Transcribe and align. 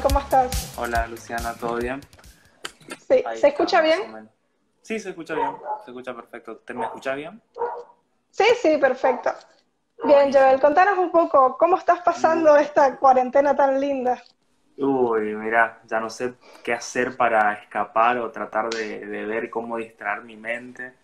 ¿cómo 0.00 0.20
estás? 0.20 0.78
Hola 0.78 1.06
Luciana, 1.06 1.54
¿todo 1.54 1.76
bien? 1.76 2.00
Sí, 3.08 3.22
Ahí 3.26 3.38
¿se 3.38 3.48
escucha 3.48 3.80
bien? 3.82 4.28
Sí, 4.80 4.98
se 4.98 5.10
escucha 5.10 5.34
bien, 5.34 5.50
se 5.84 5.90
escucha 5.90 6.14
perfecto. 6.14 6.56
¿Te 6.58 6.74
me 6.74 6.84
escucha 6.84 7.14
bien? 7.14 7.40
Sí, 8.30 8.44
sí, 8.60 8.78
perfecto. 8.78 9.30
Bien, 10.04 10.32
Joel, 10.32 10.60
contanos 10.60 10.98
un 10.98 11.10
poco, 11.10 11.56
¿cómo 11.58 11.76
estás 11.76 12.00
pasando 12.00 12.56
esta 12.56 12.96
cuarentena 12.98 13.54
tan 13.54 13.80
linda? 13.80 14.22
Uy, 14.78 15.34
mira, 15.34 15.80
ya 15.86 16.00
no 16.00 16.08
sé 16.08 16.34
qué 16.64 16.72
hacer 16.72 17.16
para 17.16 17.52
escapar 17.52 18.18
o 18.18 18.30
tratar 18.30 18.70
de, 18.70 19.06
de 19.06 19.26
ver 19.26 19.50
cómo 19.50 19.76
distraer 19.76 20.22
mi 20.22 20.36
mente, 20.36 20.94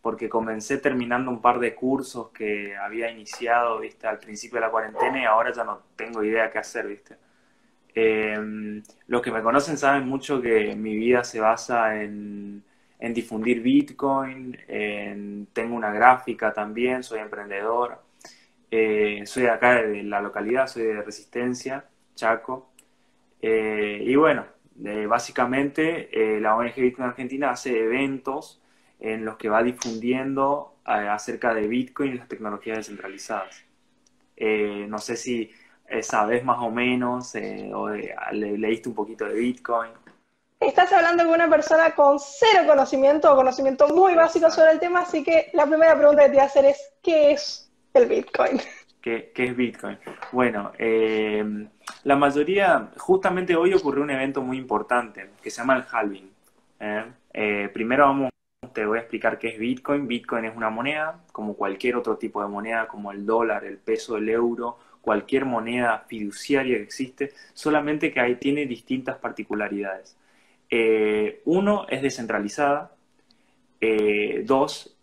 porque 0.00 0.28
comencé 0.28 0.78
terminando 0.78 1.30
un 1.30 1.40
par 1.40 1.58
de 1.58 1.74
cursos 1.74 2.30
que 2.30 2.76
había 2.76 3.10
iniciado, 3.10 3.78
viste, 3.80 4.06
al 4.06 4.18
principio 4.18 4.56
de 4.56 4.66
la 4.66 4.70
cuarentena 4.70 5.20
y 5.20 5.24
ahora 5.26 5.52
ya 5.52 5.62
no 5.64 5.82
tengo 5.94 6.24
idea 6.24 6.50
qué 6.50 6.58
hacer, 6.58 6.86
viste. 6.86 7.16
Eh, 7.94 8.82
los 9.08 9.22
que 9.22 9.30
me 9.32 9.42
conocen 9.42 9.76
saben 9.76 10.06
mucho 10.08 10.40
que 10.40 10.74
mi 10.76 10.96
vida 10.96 11.24
se 11.24 11.40
basa 11.40 12.02
en, 12.02 12.62
difundir 13.00 13.60
Bitcoin, 13.62 14.56
en- 14.68 15.46
tengo 15.52 15.76
una 15.76 15.92
gráfica 15.92 16.52
también, 16.52 17.02
soy 17.02 17.20
emprendedor, 17.20 18.00
eh, 18.70 19.22
soy 19.26 19.44
de 19.44 19.50
acá 19.50 19.82
de 19.82 20.02
la 20.04 20.20
localidad, 20.20 20.66
soy 20.68 20.84
de 20.84 21.02
Resistencia, 21.02 21.84
Chaco, 22.14 22.70
eh, 23.42 24.02
y 24.04 24.16
bueno, 24.16 24.46
básicamente 25.08 26.08
la 26.40 26.56
ONG 26.56 26.80
Bitcoin 26.82 27.08
Argentina 27.08 27.50
hace 27.50 27.78
eventos 27.84 28.62
en 29.00 29.24
los 29.24 29.36
que 29.36 29.48
va 29.48 29.62
difundiendo 29.62 30.76
acerca 30.84 31.54
de 31.54 31.66
Bitcoin 31.68 32.12
y 32.14 32.18
las 32.18 32.28
tecnologías 32.28 32.78
descentralizadas. 32.78 33.64
No 34.88 34.98
sé 34.98 35.16
si 35.16 35.50
sabes 36.02 36.44
más 36.44 36.58
o 36.60 36.70
menos 36.70 37.34
eh, 37.34 37.70
o 37.74 37.88
de- 37.88 38.14
le- 38.32 38.58
leíste 38.58 38.88
un 38.88 38.94
poquito 38.94 39.24
de 39.24 39.34
Bitcoin. 39.34 39.90
Estás 40.60 40.92
hablando 40.92 41.24
con 41.24 41.34
una 41.34 41.48
persona 41.48 41.94
con 41.94 42.18
cero 42.18 42.64
conocimiento 42.66 43.32
o 43.32 43.36
conocimiento 43.36 43.86
muy 43.88 44.14
básico 44.14 44.50
sobre 44.50 44.72
el 44.72 44.80
tema, 44.80 45.02
así 45.02 45.22
que 45.22 45.50
la 45.52 45.66
primera 45.66 45.96
pregunta 45.96 46.22
que 46.22 46.28
te 46.30 46.34
voy 46.34 46.42
a 46.42 46.46
hacer 46.46 46.64
es, 46.64 46.92
¿qué 47.02 47.30
es 47.32 47.70
el 47.94 48.06
Bitcoin? 48.06 48.60
¿Qué, 49.00 49.30
qué 49.32 49.44
es 49.44 49.56
Bitcoin? 49.56 49.96
Bueno, 50.32 50.72
eh, 50.76 51.68
la 52.02 52.16
mayoría, 52.16 52.90
justamente 52.98 53.54
hoy 53.54 53.72
ocurrió 53.72 54.02
un 54.02 54.10
evento 54.10 54.42
muy 54.42 54.56
importante 54.58 55.30
que 55.40 55.50
se 55.50 55.58
llama 55.58 55.76
el 55.76 55.84
halving. 55.90 56.30
¿eh? 56.80 57.04
Eh, 57.32 57.70
primero 57.72 58.06
vamos, 58.06 58.30
te 58.72 58.84
voy 58.84 58.98
a 58.98 59.02
explicar 59.02 59.38
qué 59.38 59.48
es 59.50 59.58
Bitcoin. 59.58 60.08
Bitcoin 60.08 60.44
es 60.46 60.56
una 60.56 60.70
moneda, 60.70 61.20
como 61.30 61.54
cualquier 61.54 61.94
otro 61.94 62.16
tipo 62.16 62.42
de 62.42 62.48
moneda, 62.48 62.88
como 62.88 63.12
el 63.12 63.24
dólar, 63.24 63.64
el 63.64 63.78
peso, 63.78 64.16
el 64.16 64.28
euro, 64.28 64.78
cualquier 65.08 65.46
moneda 65.46 66.04
fiduciaria 66.06 66.76
que 66.76 66.82
existe, 66.82 67.32
solamente 67.54 68.12
que 68.12 68.20
ahí 68.20 68.34
tiene 68.34 68.66
distintas 68.66 69.16
particularidades. 69.16 70.18
Eh, 70.68 71.40
uno 71.46 71.86
es 71.88 72.02
descentralizada, 72.02 72.92
eh, 73.80 74.42
dos, 74.44 74.98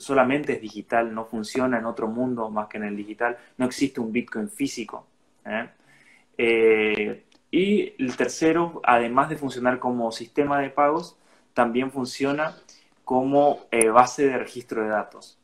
solamente 0.00 0.54
es 0.54 0.60
digital, 0.60 1.14
no 1.14 1.26
funciona 1.26 1.78
en 1.78 1.84
otro 1.84 2.08
mundo 2.08 2.50
más 2.50 2.66
que 2.66 2.78
en 2.78 2.84
el 2.86 2.96
digital. 2.96 3.38
No 3.56 3.66
existe 3.66 4.00
un 4.00 4.10
Bitcoin 4.10 4.48
físico. 4.48 5.06
¿eh? 5.46 7.22
Y 7.52 8.02
el 8.02 8.16
tercero, 8.16 8.80
además 8.82 9.28
de 9.28 9.36
funcionar 9.36 9.78
como 9.78 10.10
sistema 10.10 10.58
de 10.58 10.70
pagos, 10.70 11.16
también 11.54 11.92
funciona 11.92 12.56
como 13.04 13.60
base 13.92 14.26
de 14.26 14.38
registro 14.38 14.82
de 14.82 14.88
datos. 14.88 15.38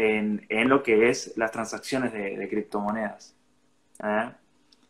En, 0.00 0.68
lo 0.68 0.82
que 0.82 1.10
es 1.10 1.36
las 1.36 1.50
transacciones 1.50 2.12
de, 2.12 2.48
criptomonedas. 2.48 3.36
¿eh? 4.02 4.30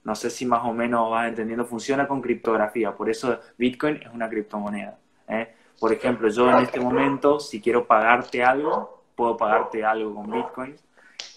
No 0.04 0.15
sé 0.15 0.31
si 0.31 0.47
más 0.47 0.65
o 0.65 0.72
menos 0.72 1.10
vas 1.10 1.28
entendiendo, 1.28 1.65
funciona 1.65 2.06
con 2.06 2.21
criptografía, 2.21 2.94
por 2.94 3.10
eso 3.10 3.38
Bitcoin 3.59 3.97
es 3.97 4.09
una 4.12 4.28
criptomoneda. 4.28 4.99
¿eh? 5.28 5.54
Por 5.78 5.93
ejemplo, 5.93 6.28
yo 6.28 6.50
en 6.50 6.59
este 6.59 6.81
momento, 6.81 7.41
si 7.41 7.60
quiero 7.60 7.87
pagarte 7.87 8.43
algo, 8.43 9.03
puedo 9.15 9.37
pagarte 9.37 9.84
algo 9.84 10.15
con 10.15 10.31
Bitcoin. 10.31 10.76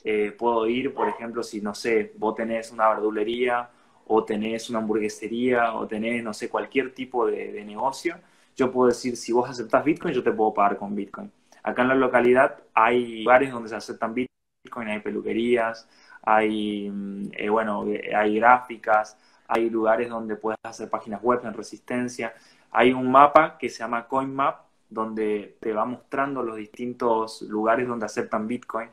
Eh, 0.03 0.35
puedo 0.37 0.67
ir, 0.67 0.93
por 0.93 1.07
ejemplo, 1.07 1.43
si 1.43 1.61
no 1.61 1.73
sé, 1.73 2.13
vos 2.17 2.35
tenés 2.35 2.71
una 2.71 2.89
verdulería 2.89 3.69
o 4.05 4.23
tenés 4.23 4.69
una 4.69 4.79
hamburguesería 4.79 5.73
o 5.73 5.87
tenés, 5.87 6.23
no 6.23 6.33
sé, 6.33 6.49
cualquier 6.49 6.93
tipo 6.93 7.25
de, 7.25 7.53
de 7.53 7.63
negocio, 7.63 8.17
yo 8.55 8.71
puedo 8.71 8.89
decir, 8.89 9.15
si 9.17 9.31
vos 9.31 9.49
aceptás 9.49 9.83
Bitcoin, 9.83 10.13
yo 10.13 10.21
te 10.21 10.31
puedo 10.31 10.53
pagar 10.53 10.77
con 10.77 10.93
Bitcoin. 10.93 11.31
Acá 11.63 11.81
en 11.81 11.87
la 11.89 11.95
localidad 11.95 12.57
hay 12.73 13.23
lugares 13.23 13.51
donde 13.51 13.69
se 13.69 13.75
aceptan 13.75 14.13
Bitcoin, 14.13 14.89
hay 14.89 14.99
peluquerías, 14.99 15.87
hay, 16.21 16.89
mm, 16.89 17.31
eh, 17.37 17.49
bueno, 17.49 17.85
eh, 17.87 18.13
hay 18.15 18.35
gráficas, 18.35 19.17
hay 19.47 19.69
lugares 19.69 20.09
donde 20.09 20.35
puedes 20.35 20.59
hacer 20.63 20.89
páginas 20.89 21.21
web 21.21 21.41
en 21.43 21.53
Resistencia. 21.53 22.33
Hay 22.71 22.91
un 22.91 23.11
mapa 23.11 23.57
que 23.57 23.69
se 23.69 23.79
llama 23.79 24.07
CoinMap, 24.07 24.61
donde 24.89 25.57
te 25.59 25.73
va 25.73 25.85
mostrando 25.85 26.43
los 26.43 26.57
distintos 26.57 27.41
lugares 27.43 27.87
donde 27.87 28.05
aceptan 28.05 28.47
Bitcoin. 28.47 28.89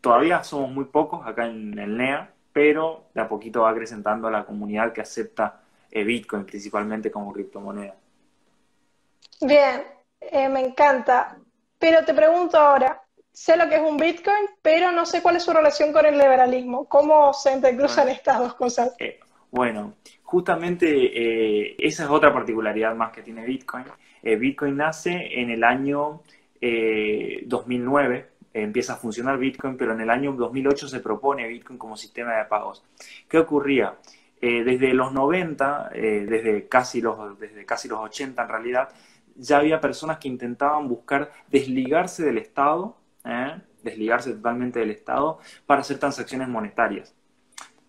Todavía 0.00 0.42
somos 0.44 0.70
muy 0.70 0.84
pocos 0.86 1.26
acá 1.26 1.46
en 1.46 1.78
el 1.78 1.96
NEA, 1.96 2.30
pero 2.52 3.06
de 3.14 3.20
a 3.20 3.28
poquito 3.28 3.62
va 3.62 3.70
acrecentando 3.70 4.30
la 4.30 4.44
comunidad 4.44 4.92
que 4.92 5.00
acepta 5.00 5.60
eh, 5.90 6.04
Bitcoin 6.04 6.44
principalmente 6.44 7.10
como 7.10 7.32
criptomoneda. 7.32 7.94
Bien, 9.40 9.82
eh, 10.20 10.48
me 10.48 10.60
encanta, 10.60 11.38
pero 11.78 12.04
te 12.04 12.14
pregunto 12.14 12.58
ahora, 12.58 13.02
sé 13.32 13.56
lo 13.56 13.68
que 13.68 13.76
es 13.76 13.82
un 13.82 13.98
Bitcoin, 13.98 14.46
pero 14.62 14.92
no 14.92 15.06
sé 15.06 15.22
cuál 15.22 15.36
es 15.36 15.44
su 15.44 15.52
relación 15.52 15.92
con 15.92 16.06
el 16.06 16.14
liberalismo, 16.18 16.86
¿cómo 16.88 17.32
se 17.34 17.52
entrecruzan 17.52 18.08
Bueno, 18.08 18.10
estas 18.10 18.38
dos 18.38 18.54
cosas? 18.54 18.92
eh, 18.98 19.20
bueno, 19.50 19.94
justamente 20.22 20.86
eh, 20.88 21.76
esa 21.78 22.04
es 22.04 22.10
otra 22.10 22.32
particularidad 22.32 22.94
más 22.94 23.12
que 23.12 23.22
tiene 23.22 23.44
Bitcoin. 23.46 23.86
Eh, 24.22 24.36
Bitcoin 24.36 24.76
nace 24.76 25.40
en 25.40 25.50
el 25.50 25.64
año 25.64 26.22
eh, 26.60 27.42
2009, 27.46 28.16
eh, 28.52 28.62
empieza 28.62 28.94
a 28.94 28.96
funcionar 28.96 29.38
Bitcoin, 29.38 29.76
pero 29.76 29.92
en 29.92 30.00
el 30.00 30.10
año 30.10 30.32
2008 30.32 30.88
se 30.88 31.00
propone 31.00 31.46
Bitcoin 31.48 31.78
como 31.78 31.96
sistema 31.96 32.36
de 32.36 32.44
pagos. 32.46 32.84
¿Qué 33.28 33.38
ocurría? 33.38 33.94
Eh, 34.40 34.64
desde 34.64 34.92
los 34.92 35.12
90, 35.12 35.90
eh, 35.94 36.26
desde 36.28 36.68
casi 36.68 37.00
los, 37.00 37.38
desde 37.38 37.64
casi 37.64 37.88
los 37.88 38.00
80 38.00 38.42
en 38.42 38.48
realidad, 38.48 38.88
ya 39.38 39.58
había 39.58 39.80
personas 39.80 40.18
que 40.18 40.28
intentaban 40.28 40.88
buscar 40.88 41.32
desligarse 41.50 42.24
del 42.24 42.38
Estado, 42.38 42.96
¿eh? 43.24 43.60
desligarse 43.82 44.32
totalmente 44.32 44.80
del 44.80 44.90
Estado 44.90 45.38
para 45.66 45.80
hacer 45.80 45.98
transacciones 45.98 46.48
monetarias. 46.48 47.14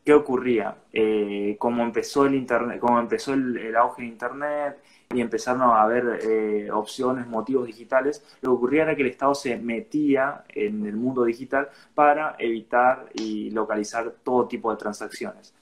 ¿Qué 0.08 0.14
ocurría? 0.14 0.78
Eh, 0.94 1.58
como 1.60 1.84
empezó 1.84 2.26
el 2.26 2.36
internet, 2.36 2.80
como 2.80 2.98
empezó 2.98 3.34
el, 3.34 3.76
auge 3.76 4.04
de 4.04 4.08
internet 4.08 4.78
y 5.14 5.20
empezaron 5.20 5.64
a 5.64 5.82
haber 5.82 6.20
eh, 6.24 6.72
opciones, 6.72 7.28
motivos 7.28 7.68
digitales, 7.68 8.24
lo 8.42 8.52
que 8.52 8.56
ocurría 8.56 8.84
era 8.84 8.96
que 8.96 9.02
el 9.02 9.10
Estado 9.10 9.36
se 9.36 9.58
metía 9.58 10.46
en 10.48 10.86
el 10.86 10.96
mundo 10.96 11.26
digital 11.26 11.68
para 11.94 12.38
evitar 12.40 13.10
y 13.16 13.52
localizar 13.52 14.14
todo 14.24 14.48
tipo 14.48 14.72
de 14.72 14.78
transacciones. 14.78 15.54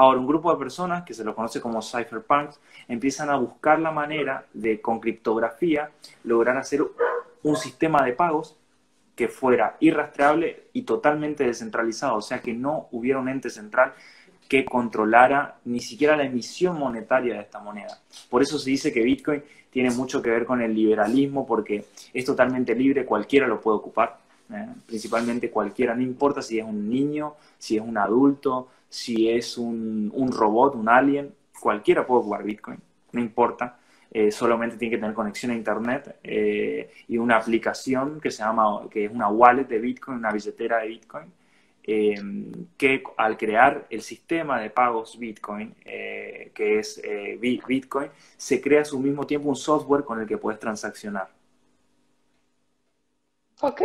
Ahora, 0.00 0.18
un 0.18 0.26
grupo 0.26 0.50
de 0.50 0.58
personas, 0.58 1.04
que 1.04 1.12
se 1.12 1.22
los 1.22 1.34
conoce 1.34 1.60
como 1.60 1.82
cypherpunks, 1.82 2.58
empiezan 2.88 3.28
a 3.28 3.36
buscar 3.36 3.78
la 3.80 3.90
manera 3.90 4.46
de, 4.54 4.80
con 4.80 4.98
criptografía, 4.98 5.90
lograr 6.24 6.56
hacer 6.56 6.82
un 7.42 7.56
sistema 7.56 8.02
de 8.02 8.14
pagos 8.14 8.56
que 9.14 9.28
fuera 9.28 9.76
irrastreable 9.78 10.68
y 10.72 10.84
totalmente 10.84 11.44
descentralizado, 11.44 12.16
o 12.16 12.22
sea 12.22 12.40
que 12.40 12.54
no 12.54 12.88
hubiera 12.92 13.18
un 13.18 13.28
ente 13.28 13.50
central 13.50 13.92
que 14.48 14.64
controlara 14.64 15.58
ni 15.66 15.80
siquiera 15.80 16.16
la 16.16 16.24
emisión 16.24 16.78
monetaria 16.78 17.34
de 17.34 17.40
esta 17.40 17.58
moneda. 17.58 18.00
Por 18.30 18.40
eso 18.40 18.58
se 18.58 18.70
dice 18.70 18.94
que 18.94 19.02
Bitcoin 19.02 19.42
tiene 19.68 19.90
mucho 19.90 20.22
que 20.22 20.30
ver 20.30 20.46
con 20.46 20.62
el 20.62 20.74
liberalismo, 20.74 21.46
porque 21.46 21.84
es 22.14 22.24
totalmente 22.24 22.74
libre, 22.74 23.04
cualquiera 23.04 23.46
lo 23.46 23.60
puede 23.60 23.76
ocupar, 23.76 24.18
¿eh? 24.50 24.66
principalmente 24.86 25.50
cualquiera, 25.50 25.94
no 25.94 26.00
importa 26.00 26.40
si 26.40 26.58
es 26.58 26.64
un 26.64 26.88
niño, 26.88 27.34
si 27.58 27.76
es 27.76 27.82
un 27.82 27.98
adulto, 27.98 28.68
si 28.90 29.30
es 29.30 29.56
un, 29.56 30.10
un 30.14 30.30
robot, 30.32 30.74
un 30.74 30.90
alien, 30.90 31.34
cualquiera 31.58 32.06
puede 32.06 32.20
ocupar 32.20 32.42
Bitcoin, 32.44 32.78
no 33.12 33.20
importa 33.20 33.80
eh, 34.12 34.32
solamente 34.32 34.76
tiene 34.76 34.96
que 34.96 35.00
tener 35.00 35.14
conexión 35.14 35.52
a 35.52 35.54
internet 35.54 36.18
eh, 36.24 36.90
y 37.06 37.16
una 37.16 37.36
aplicación 37.36 38.20
que 38.20 38.32
se 38.32 38.42
llama, 38.42 38.88
que 38.90 39.04
es 39.04 39.10
una 39.12 39.28
wallet 39.28 39.64
de 39.68 39.78
Bitcoin, 39.78 40.18
una 40.18 40.32
billetera 40.32 40.78
de 40.78 40.88
Bitcoin, 40.88 41.32
eh, 41.84 42.16
que 42.76 43.04
al 43.16 43.36
crear 43.36 43.86
el 43.88 44.02
sistema 44.02 44.60
de 44.60 44.70
pagos 44.70 45.16
Bitcoin, 45.16 45.74
que 45.84 46.78
es 46.78 47.00
Bitcoin, 47.40 48.10
se 48.36 48.60
crea 48.60 48.82
a 48.82 48.84
su 48.84 48.98
mismo 48.98 49.24
tiempo 49.26 49.48
un 49.48 49.56
software 49.56 50.04
con 50.04 50.20
el 50.20 50.26
que 50.26 50.38
puedes 50.38 50.58
transaccionar. 50.58 51.28
Ok, 53.60 53.82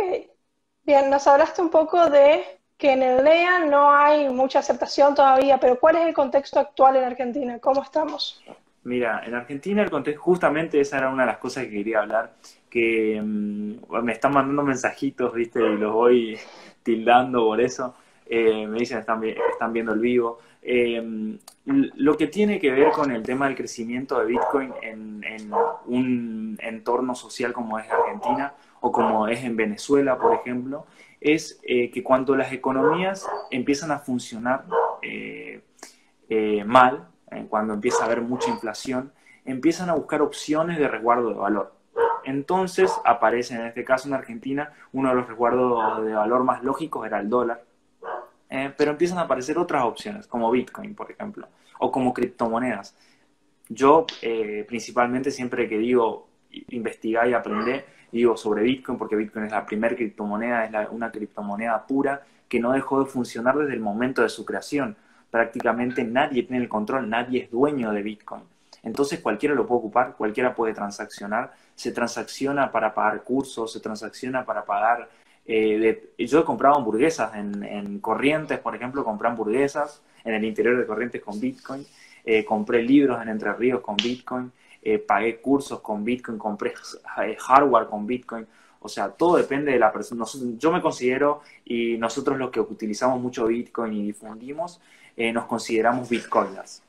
bien, 0.82 1.08
nos 1.08 1.26
hablaste 1.26 1.62
un 1.62 1.70
poco 1.70 2.10
de 2.10 2.55
que 2.78 2.92
en 2.92 3.02
el 3.02 3.24
NEA 3.24 3.64
no 3.66 3.90
hay 3.90 4.28
mucha 4.28 4.58
aceptación 4.58 5.14
todavía, 5.14 5.58
pero 5.58 5.78
¿cuál 5.78 5.96
es 5.96 6.06
el 6.06 6.14
contexto 6.14 6.60
actual 6.60 6.96
en 6.96 7.04
Argentina? 7.04 7.58
¿Cómo 7.58 7.82
estamos? 7.82 8.42
Mira, 8.84 9.22
en 9.26 9.34
Argentina 9.34 9.82
el 9.82 9.90
contexto, 9.90 10.22
justamente 10.22 10.80
esa 10.80 10.98
era 10.98 11.08
una 11.08 11.24
de 11.24 11.32
las 11.32 11.38
cosas 11.38 11.64
que 11.64 11.70
quería 11.70 12.00
hablar, 12.00 12.34
que 12.70 13.18
um, 13.20 13.80
me 14.02 14.12
están 14.12 14.32
mandando 14.32 14.62
mensajitos, 14.62 15.34
¿viste? 15.34 15.60
Y 15.60 15.76
los 15.76 15.92
voy 15.92 16.38
tildando 16.82 17.44
por 17.44 17.60
eso. 17.60 17.94
Eh, 18.28 18.66
me 18.66 18.80
dicen 18.80 18.98
están, 18.98 19.22
están 19.24 19.72
viendo 19.72 19.92
el 19.92 20.00
vivo. 20.00 20.38
Eh, 20.62 21.38
lo 21.64 22.16
que 22.16 22.26
tiene 22.26 22.58
que 22.58 22.70
ver 22.70 22.90
con 22.90 23.10
el 23.12 23.22
tema 23.22 23.46
del 23.46 23.56
crecimiento 23.56 24.18
de 24.18 24.26
Bitcoin 24.26 24.72
en, 24.82 25.50
un 25.86 26.58
entorno 26.60 27.14
social 27.14 27.52
como 27.52 27.78
es 27.78 27.88
Argentina 27.90 28.52
o 28.80 28.90
como 28.90 29.28
es 29.28 29.44
en 29.44 29.56
Venezuela, 29.56 30.18
por 30.18 30.34
ejemplo, 30.34 30.86
es 31.20 31.60
eh, 31.62 31.90
que 31.90 32.02
cuando 32.02 32.36
las 32.36 32.52
economías 32.52 33.26
empiezan 33.50 33.90
a 33.90 33.98
funcionar 33.98 34.64
eh, 35.02 35.62
mal, 36.64 37.08
cuando 37.48 37.74
empieza 37.74 38.02
a 38.02 38.06
haber 38.06 38.22
mucha 38.22 38.50
inflación, 38.50 39.12
empiezan 39.44 39.90
a 39.90 39.94
buscar 39.94 40.22
opciones 40.22 40.78
de 40.78 40.88
resguardo 40.88 41.28
de 41.30 41.34
valor. 41.34 41.76
Entonces 42.24 42.92
aparece 43.04 43.54
en 43.54 43.66
este 43.66 43.84
caso 43.84 44.08
en 44.08 44.14
Argentina 44.14 44.72
uno 44.92 45.10
de 45.10 45.14
los 45.14 45.28
resguardos 45.28 46.04
de 46.04 46.12
valor 46.12 46.42
más 46.42 46.62
lógicos 46.62 47.06
era 47.06 47.20
el 47.20 47.28
dólar, 47.28 47.62
eh, 48.50 48.72
pero 48.76 48.90
empiezan 48.90 49.18
a 49.18 49.22
aparecer 49.22 49.58
otras 49.58 49.84
opciones, 49.84 50.26
como 50.26 50.50
Bitcoin, 50.50 50.94
por 50.94 51.10
ejemplo, 51.10 51.48
o 51.78 51.90
como 51.90 52.12
criptomonedas. 52.12 52.96
Yo, 53.68 54.06
eh, 54.22 54.64
principalmente, 54.66 55.30
siempre 55.30 55.68
que 55.68 55.78
digo 55.78 56.28
investigar 56.68 57.28
y 57.28 57.34
aprender, 57.34 57.86
digo 58.12 58.36
sobre 58.36 58.62
Bitcoin, 58.62 58.98
porque 58.98 59.16
Bitcoin 59.16 59.46
es 59.46 59.52
la 59.52 59.66
primera 59.66 59.94
criptomoneda, 59.94 60.64
es 60.64 60.88
una 60.90 61.10
criptomoneda 61.10 61.86
pura 61.86 62.22
que 62.48 62.60
no 62.60 62.72
dejó 62.72 63.00
de 63.02 63.10
funcionar 63.10 63.56
desde 63.56 63.74
el 63.74 63.80
momento 63.80 64.22
de 64.22 64.28
su 64.28 64.44
creación. 64.44 64.96
Prácticamente 65.30 66.04
nadie 66.04 66.44
tiene 66.44 66.62
el 66.62 66.68
control, 66.68 67.08
nadie 67.08 67.42
es 67.44 67.50
dueño 67.50 67.92
de 67.92 68.02
Bitcoin. 68.02 68.42
Entonces 68.82 69.20
cualquiera 69.20 69.54
lo 69.54 69.66
puede 69.66 69.80
ocupar, 69.80 70.14
cualquiera 70.16 70.54
puede 70.54 70.72
transaccionar. 70.72 71.52
Se 71.74 71.90
transacciona 71.90 72.70
para 72.70 72.94
pagar 72.94 73.22
cursos, 73.22 73.72
se 73.72 73.80
transacciona 73.80 74.44
para 74.44 74.64
pagar 74.64 75.08
eh, 75.46 76.10
yo 76.18 76.40
he 76.40 76.44
comprado 76.44 76.76
hamburguesas 76.76 77.34
en, 77.36 78.00
Corrientes, 78.00 78.58
por 78.58 78.74
ejemplo, 78.74 79.04
compré 79.04 79.28
hamburguesas 79.28 80.02
en 80.24 80.34
el 80.34 80.44
interior 80.44 80.76
de 80.76 80.86
Corrientes 80.86 81.22
con 81.22 81.40
Bitcoin, 81.40 81.86
eh, 82.24 82.44
compré 82.44 82.82
libros 82.82 83.22
en 83.22 83.28
Entre 83.28 83.52
Ríos 83.52 83.80
con 83.80 83.96
Bitcoin, 83.96 84.50
eh, 84.82 84.98
pagué 84.98 85.40
cursos 85.40 85.80
con 85.80 86.04
Bitcoin, 86.04 86.38
compré 86.38 86.74
hardware 87.38 87.86
con 87.86 88.06
Bitcoin. 88.06 88.46
O 88.80 88.88
sea, 88.88 89.08
todo 89.08 89.36
depende 89.36 89.72
de 89.72 89.78
la 89.78 89.92
persona. 89.92 90.24
Yo 90.58 90.70
me 90.70 90.80
considero, 90.80 91.42
y 91.64 91.96
nosotros 91.98 92.38
los 92.38 92.50
que 92.50 92.60
utilizamos 92.60 93.20
mucho 93.20 93.46
Bitcoin 93.46 93.92
y 93.92 94.06
difundimos, 94.06 94.80
nos 95.16 95.46
consideramos 95.46 96.08
Bitcoiners. 96.08 96.82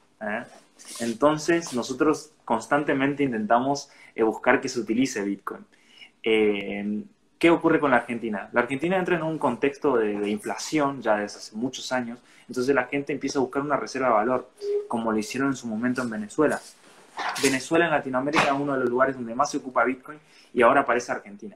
Entonces, 0.99 1.73
nosotros 1.73 2.31
constantemente 2.45 3.23
intentamos 3.23 3.89
buscar 4.15 4.61
que 4.61 4.69
se 4.69 4.79
utilice 4.79 5.23
Bitcoin. 5.23 5.65
¿Qué 7.39 7.51
ocurre 7.51 7.79
con 7.79 7.91
la 7.91 7.97
Argentina? 7.97 8.49
La 8.51 8.61
Argentina 8.61 8.97
entra 8.97 9.15
en 9.15 9.23
un 9.23 9.37
contexto 9.37 9.97
de, 9.97 10.27
inflación 10.29 11.01
ya 11.01 11.17
desde 11.17 11.37
hace 11.37 11.55
muchos 11.55 11.91
años, 11.91 12.19
entonces 12.47 12.73
la 12.73 12.85
gente 12.85 13.13
empieza 13.13 13.37
a 13.37 13.41
buscar 13.41 13.61
una 13.61 13.77
reserva 13.77 14.07
de 14.07 14.13
valor, 14.13 14.49
como 14.87 15.11
lo 15.11 15.17
hicieron 15.19 15.49
en 15.49 15.55
su 15.55 15.67
momento 15.67 16.01
en 16.01 16.09
Venezuela. 16.09 16.59
Venezuela 17.41 17.85
en 17.85 17.91
Latinoamérica 17.91 18.43
es 18.45 18.51
uno 18.51 18.73
de 18.73 18.79
los 18.79 18.89
lugares 18.89 19.15
donde 19.15 19.35
más 19.35 19.51
se 19.51 19.57
ocupa 19.57 19.83
Bitcoin 19.83 20.19
y 20.53 20.61
ahora 20.61 20.81
aparece 20.81 21.11
Argentina, 21.11 21.55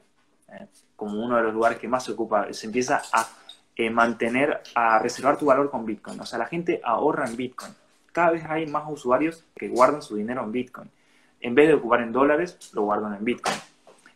¿eh? 0.49 0.67
como 0.95 1.23
uno 1.23 1.37
de 1.37 1.43
los 1.43 1.53
lugares 1.53 1.77
que 1.77 1.87
más 1.87 2.03
se 2.05 2.11
ocupa, 2.11 2.51
se 2.53 2.67
empieza 2.67 3.01
a 3.11 3.27
eh, 3.75 3.89
mantener, 3.89 4.61
a 4.75 4.99
reservar 4.99 5.37
tu 5.37 5.45
valor 5.45 5.71
con 5.71 5.85
Bitcoin. 5.85 6.19
O 6.19 6.25
sea, 6.25 6.37
la 6.37 6.45
gente 6.45 6.81
ahorra 6.83 7.27
en 7.27 7.35
Bitcoin. 7.35 7.73
Cada 8.11 8.31
vez 8.31 8.43
hay 8.45 8.67
más 8.67 8.83
usuarios 8.87 9.45
que 9.55 9.69
guardan 9.69 10.01
su 10.01 10.15
dinero 10.15 10.43
en 10.43 10.51
Bitcoin. 10.51 10.89
En 11.39 11.55
vez 11.55 11.67
de 11.67 11.75
ocupar 11.75 12.01
en 12.01 12.11
dólares, 12.11 12.71
lo 12.73 12.83
guardan 12.83 13.15
en 13.15 13.23
Bitcoin. 13.23 13.55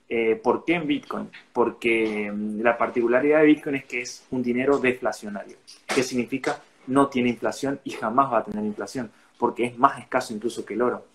Eh, 0.07 0.35
¿Por 0.35 0.63
qué 0.65 0.75
en 0.75 0.85
Bitcoin? 0.85 1.31
Porque 1.51 2.31
mm, 2.31 2.61
la 2.61 2.77
particularidad 2.77 3.39
de 3.39 3.45
Bitcoin 3.45 3.75
es 3.77 3.85
que 3.85 4.01
es 4.01 4.27
un 4.29 4.43
dinero 4.43 4.77
deflacionario. 4.77 5.57
¿Qué 5.87 6.03
significa? 6.03 6.61
No 6.87 7.07
tiene 7.07 7.29
inflación 7.29 7.79
y 7.83 7.91
jamás 7.91 8.31
va 8.31 8.39
a 8.39 8.43
tener 8.43 8.63
inflación, 8.63 9.09
porque 9.39 9.65
es 9.65 9.77
más 9.79 9.99
escaso 9.99 10.33
incluso 10.33 10.63
que 10.63 10.75
el 10.75 10.83
oro. 10.83 11.05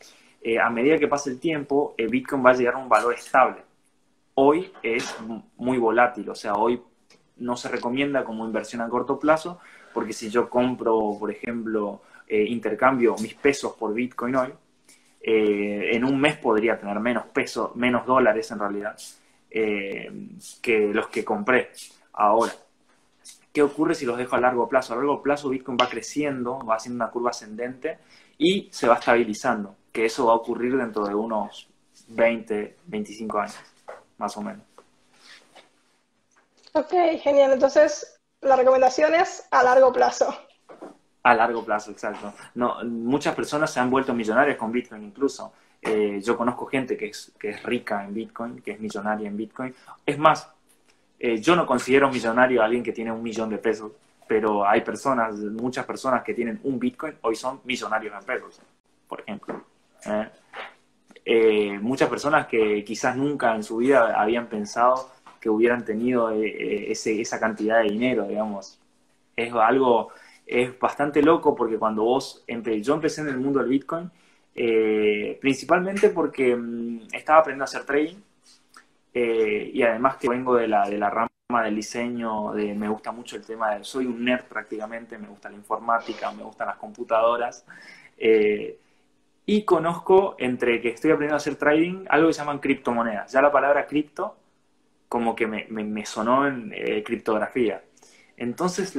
Eh, 0.43 0.59
a 0.59 0.71
medida 0.71 0.99
que 0.99 1.09
pasa 1.09 1.31
el 1.31 1.39
tiempo, 1.39 1.95
el 1.99 2.09
Bitcoin 2.09 2.45
va 2.45 2.51
a 2.51 2.55
llegar 2.55 2.75
a 2.75 2.79
un 2.79 2.89
valor 2.89 3.15
estable. 3.15 3.63
Hoy 4.35 4.73
es 4.83 5.17
muy 5.57 5.79
volátil, 5.79 6.29
o 6.31 6.35
sea, 6.35 6.55
hoy 6.55 6.81
no 7.37 7.57
se 7.57 7.69
recomienda 7.69 8.25
como 8.25 8.47
inversión 8.47 8.81
a 8.81 8.89
corto 8.89 9.19
plazo, 9.19 9.59
porque 9.93 10.13
si 10.13 10.31
yo 10.31 10.49
compro, 10.49 11.17
por 11.19 11.31
ejemplo, 11.31 12.03
eh, 12.27 12.45
intercambio 12.45 13.17
mis 13.21 13.35
pesos 13.35 13.73
por 13.73 13.93
Bitcoin 13.93 14.37
hoy, 14.37 14.53
eh, 15.21 15.91
en 15.93 16.05
un 16.05 16.19
mes 16.19 16.37
podría 16.37 16.79
tener 16.79 16.99
menos 17.01 17.27
pesos, 17.27 17.75
menos 17.77 18.07
dólares 18.07 18.51
en 18.51 18.59
realidad, 18.59 18.97
eh, 19.51 20.11
que 20.63 20.95
los 20.95 21.09
que 21.09 21.25
compré 21.25 21.71
ahora. 22.13 22.53
¿Qué 23.53 23.63
ocurre 23.63 23.95
si 23.95 24.07
los 24.07 24.17
dejo 24.17 24.37
a 24.37 24.41
largo 24.41 24.69
plazo? 24.69 24.93
A 24.93 24.97
largo 24.97 25.23
plazo 25.23 25.49
Bitcoin 25.49 25.77
va 25.81 25.89
creciendo, 25.89 26.59
va 26.59 26.77
haciendo 26.77 27.05
una 27.05 27.11
curva 27.11 27.31
ascendente 27.31 27.99
y 28.39 28.69
se 28.71 28.87
va 28.87 28.95
estabilizando, 28.95 29.77
que 29.93 30.05
eso 30.05 30.27
va 30.27 30.33
a 30.33 30.37
ocurrir 30.37 30.77
dentro 30.77 31.05
de 31.05 31.15
unos 31.15 31.69
20, 32.09 32.77
25 32.87 33.39
años, 33.39 33.59
más 34.19 34.37
o 34.37 34.43
menos. 34.43 34.63
Ok, 36.73 36.93
genial. 37.21 37.53
Entonces, 37.53 38.21
la 38.41 38.57
recomendación 38.57 39.15
es 39.15 39.47
a 39.51 39.63
largo 39.63 39.93
plazo. 39.93 40.35
A 41.23 41.35
largo 41.35 41.65
plazo, 41.65 41.91
exacto. 41.91 42.33
No, 42.55 42.83
muchas 42.85 43.35
personas 43.35 43.73
se 43.73 43.81
han 43.81 43.91
vuelto 43.91 44.15
millonarias 44.15 44.57
con 44.57 44.71
Bitcoin 44.73 45.03
incluso. 45.03 45.53
Eh, 45.83 46.21
yo 46.23 46.37
conozco 46.37 46.67
gente 46.67 46.97
que 46.97 47.07
es, 47.07 47.33
que 47.39 47.51
es 47.51 47.63
rica 47.63 48.05
en 48.05 48.15
Bitcoin, 48.15 48.63
que 48.63 48.73
es 48.73 48.81
millonaria 48.81 49.29
en 49.29 49.37
Bitcoin. 49.37 49.75
Es 50.07 50.19
más, 50.19 50.49
eh, 51.21 51.41
yo 51.41 51.55
no 51.55 51.67
considero 51.67 52.11
millonario 52.11 52.63
a 52.63 52.65
alguien 52.65 52.83
que 52.83 52.93
tiene 52.93 53.13
un 53.13 53.23
millón 53.23 53.49
de 53.51 53.59
pesos, 53.59 53.93
pero 54.27 54.67
hay 54.67 54.81
personas, 54.81 55.37
muchas 55.37 55.87
personas 55.87 56.25
que 56.25 56.35
tienen 56.35 56.59
un 56.65 56.79
Bitcoin 56.79 57.15
hoy 57.21 57.37
son 57.37 57.61
millonarios 57.65 58.15
en 58.19 58.25
pesos, 58.25 58.61
por 59.07 59.21
ejemplo. 59.21 59.63
¿eh? 60.07 60.29
muchas 61.81 62.09
personas 62.09 62.47
que 62.49 62.83
quizás 62.83 63.15
nunca 63.17 63.55
en 63.55 63.63
su 63.63 63.77
vida 63.77 64.21
habían 64.21 64.49
pensado 64.49 65.13
que 65.41 65.49
hubieran 65.49 65.85
tenido 65.85 66.31
ese, 66.31 67.21
esa 67.21 67.39
cantidad 67.39 67.83
de 67.83 67.91
dinero, 67.91 68.27
digamos. 68.27 68.81
Es 69.37 69.53
algo 69.53 70.11
es 70.51 70.77
bastante 70.81 71.23
loco 71.23 71.55
porque 71.55 71.79
cuando 71.79 72.03
vos, 72.03 72.45
yo 72.83 72.95
empecé 72.95 73.21
en 73.21 73.29
el 73.29 73.39
mundo 73.39 73.61
del 73.61 73.69
Bitcoin, 73.69 74.11
eh, 74.53 75.39
principalmente 75.41 76.11
porque 76.11 76.57
mm, 76.57 77.03
estaba 77.13 77.39
aprendiendo 77.39 77.63
a 77.63 77.67
hacer 77.67 77.85
trading 77.85 78.17
eh, 79.13 79.71
y 79.73 79.83
además 79.83 80.17
que 80.17 80.29
vengo 80.29 80.57
de 80.57 80.69
la, 80.69 80.89
de 80.89 80.99
la 80.99 81.11
rama 81.11 81.31
del 81.65 81.77
diseño, 81.77 82.53
de, 82.53 82.75
me 82.75 82.89
gusta 82.89 83.13
mucho 83.13 83.37
el 83.37 83.45
tema 83.45 83.75
de, 83.75 83.85
soy 83.85 84.07
un 84.07 84.25
nerd 84.25 84.45
prácticamente, 84.45 85.19
me 85.19 85.29
gusta 85.29 85.49
la 85.49 85.57
informática, 85.57 86.31
me 86.33 86.43
gustan 86.43 86.69
las 86.69 86.77
computadoras. 86.77 87.65
Eh, 88.17 88.79
y 89.47 89.65
conozco, 89.65 90.37
entre 90.39 90.81
que 90.81 90.91
estoy 90.91 91.11
aprendiendo 91.11 91.35
a 91.35 91.39
hacer 91.39 91.57
trading, 91.57 92.05
algo 92.09 92.29
que 92.29 92.35
se 92.35 92.41
llaman 92.41 92.61
criptomonedas. 92.61 93.33
Ya 93.33 93.43
la 93.43 93.51
palabra 93.51 93.87
cripto 93.87 94.37
como 95.09 95.35
que 95.35 95.47
me, 95.49 96.07
sonó 96.07 96.47
en 96.47 96.73
criptografía. 97.05 97.83
Entonces 98.37 98.97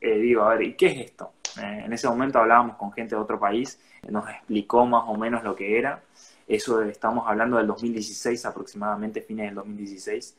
eh, 0.00 0.18
digo, 0.18 0.42
a 0.44 0.54
ver, 0.54 0.62
¿y 0.62 0.74
qué 0.74 0.86
es 0.86 0.98
esto? 1.06 1.32
Eh, 1.60 1.82
en 1.84 1.92
ese 1.92 2.08
momento 2.08 2.38
hablábamos 2.38 2.76
con 2.76 2.92
gente 2.92 3.14
de 3.14 3.20
otro 3.20 3.38
país, 3.40 3.80
nos 4.08 4.28
explicó 4.28 4.86
más 4.86 5.04
o 5.06 5.16
menos 5.16 5.42
lo 5.42 5.56
que 5.56 5.78
era. 5.78 6.02
Eso 6.48 6.82
estamos 6.82 7.28
hablando 7.28 7.58
del 7.58 7.66
2016 7.66 8.46
aproximadamente, 8.46 9.20
fines 9.20 9.46
del 9.46 9.56
2016. 9.56 10.36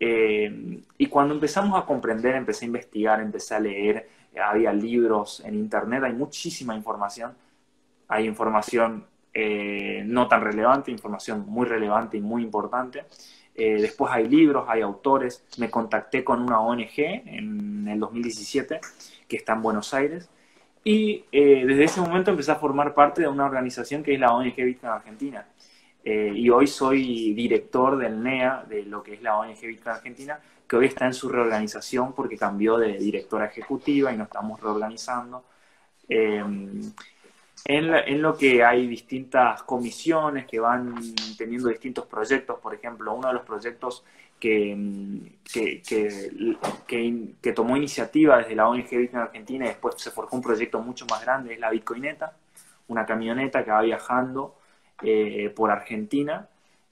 Eh, 0.00 0.82
y 0.98 1.06
cuando 1.06 1.34
empezamos 1.34 1.80
a 1.80 1.86
comprender, 1.86 2.34
empecé 2.34 2.64
a 2.64 2.66
investigar, 2.66 3.20
empecé 3.20 3.54
a 3.54 3.60
leer, 3.60 4.08
había 4.42 4.72
libros 4.72 5.42
en 5.44 5.54
internet, 5.54 6.02
hay 6.04 6.14
muchísima 6.14 6.74
información. 6.74 7.34
Hay 8.08 8.26
información 8.26 9.06
no 9.34 10.28
tan 10.28 10.42
relevante, 10.42 10.90
información 10.90 11.46
muy 11.46 11.66
relevante 11.66 12.18
y 12.18 12.20
muy 12.20 12.42
importante. 12.42 13.04
Eh, 13.54 13.80
después 13.80 14.10
hay 14.12 14.28
libros, 14.28 14.64
hay 14.68 14.80
autores. 14.80 15.44
Me 15.58 15.70
contacté 15.70 16.24
con 16.24 16.40
una 16.40 16.60
ONG 16.60 16.98
en 16.98 17.86
el 17.88 18.00
2017 18.00 18.80
que 19.28 19.36
está 19.36 19.54
en 19.54 19.62
Buenos 19.62 19.92
Aires. 19.94 20.28
Y 20.84 21.24
eh, 21.30 21.64
desde 21.66 21.84
ese 21.84 22.00
momento 22.00 22.30
empecé 22.30 22.52
a 22.52 22.56
formar 22.56 22.94
parte 22.94 23.22
de 23.22 23.28
una 23.28 23.46
organización 23.46 24.02
que 24.02 24.14
es 24.14 24.20
la 24.20 24.32
ONG 24.34 24.56
Bitcoin 24.56 24.92
Argentina. 24.92 25.46
Eh, 26.04 26.32
y 26.34 26.50
hoy 26.50 26.66
soy 26.66 27.32
director 27.34 27.96
del 27.96 28.20
NEA, 28.22 28.64
de 28.68 28.84
lo 28.84 29.02
que 29.02 29.14
es 29.14 29.22
la 29.22 29.38
ONG 29.38 29.60
Bitcoin 29.60 29.96
Argentina, 29.96 30.40
que 30.66 30.76
hoy 30.76 30.86
está 30.86 31.06
en 31.06 31.14
su 31.14 31.28
reorganización 31.28 32.12
porque 32.14 32.36
cambió 32.36 32.78
de 32.78 32.98
directora 32.98 33.46
ejecutiva 33.46 34.12
y 34.12 34.16
nos 34.16 34.26
estamos 34.26 34.60
reorganizando 34.60 35.44
en, 37.64 38.22
lo 38.22 38.36
que 38.36 38.64
hay 38.64 38.86
distintas 38.86 39.62
comisiones 39.62 40.46
que 40.46 40.58
van 40.58 40.94
teniendo 41.36 41.68
distintos 41.68 42.06
proyectos. 42.06 42.58
Por 42.58 42.74
ejemplo, 42.74 43.14
uno 43.14 43.28
de 43.28 43.34
los 43.34 43.44
proyectos 43.44 44.04
que, 44.42 44.76
que, 45.52 47.36
que, 47.40 47.52
tomó 47.52 47.76
iniciativa 47.76 48.38
desde 48.38 48.56
la 48.56 48.68
ONG 48.68 48.90
Bitcoin 48.90 49.22
Argentina 49.22 49.66
y 49.66 49.68
después 49.68 49.94
se 49.98 50.10
forjó 50.10 50.34
un 50.34 50.42
proyecto 50.42 50.80
mucho 50.80 51.06
más 51.08 51.22
grande 51.22 51.54
es 51.54 51.60
la 51.60 51.70
Bitcoineta, 51.70 52.36
una 52.88 53.06
camioneta 53.06 53.64
que 53.64 53.70
va 53.70 53.82
viajando 53.82 54.56
eh, 55.00 55.52
por 55.54 55.70
Argentina 55.70 56.48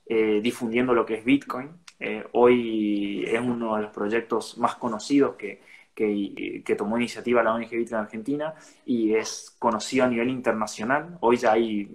eh, 0.07 0.39
difundiendo 0.41 0.95
lo 0.95 1.05
que 1.05 1.15
es 1.15 1.25
Bitcoin. 1.25 1.71
Eh, 1.99 2.25
hoy 2.33 3.25
es 3.27 3.41
uno 3.41 3.75
de 3.75 3.83
los 3.83 3.93
proyectos 3.93 4.57
más 4.57 4.77
conocidos 4.77 5.35
que, 5.35 5.61
que, 5.93 6.63
que, 6.65 6.77
tomó 6.77 6.99
iniciativa 6.99 7.43
la 7.43 7.53
ONG 7.53 7.71
Bitcoin 7.71 8.03
Argentina 8.03 8.55
y 8.87 9.13
es 9.15 9.57
conocido 9.59 10.05
a 10.05 10.09
nivel 10.09 10.29
internacional. 10.29 11.19
Hoy 11.19 11.37
ya 11.37 11.53
hay, 11.53 11.91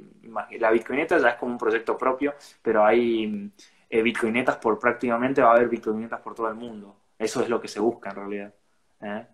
la 0.60 0.72
Bitcoineta 0.72 1.18
ya 1.18 1.30
es 1.30 1.36
como 1.36 1.54
un 1.54 1.58
proyecto 1.58 1.98
propio, 1.98 2.34
pero 2.62 2.84
hay 2.84 3.50
eh, 3.96 4.02
Bitcoinetas 4.02 4.58
por 4.58 4.78
prácticamente, 4.78 5.42
va 5.42 5.52
a 5.52 5.56
haber 5.56 5.70
Bitcoinetas 5.70 6.20
por 6.22 6.36
todo 6.36 6.50
el 6.50 6.56
mundo. 6.56 6.96
Eso 7.18 7.42
es 7.42 7.50
lo 7.50 7.62
que 7.62 7.70
se 7.70 7.80
busca 7.80 8.10
en 8.10 8.16
realidad. 8.18 8.54
¿eh? 9.02 9.28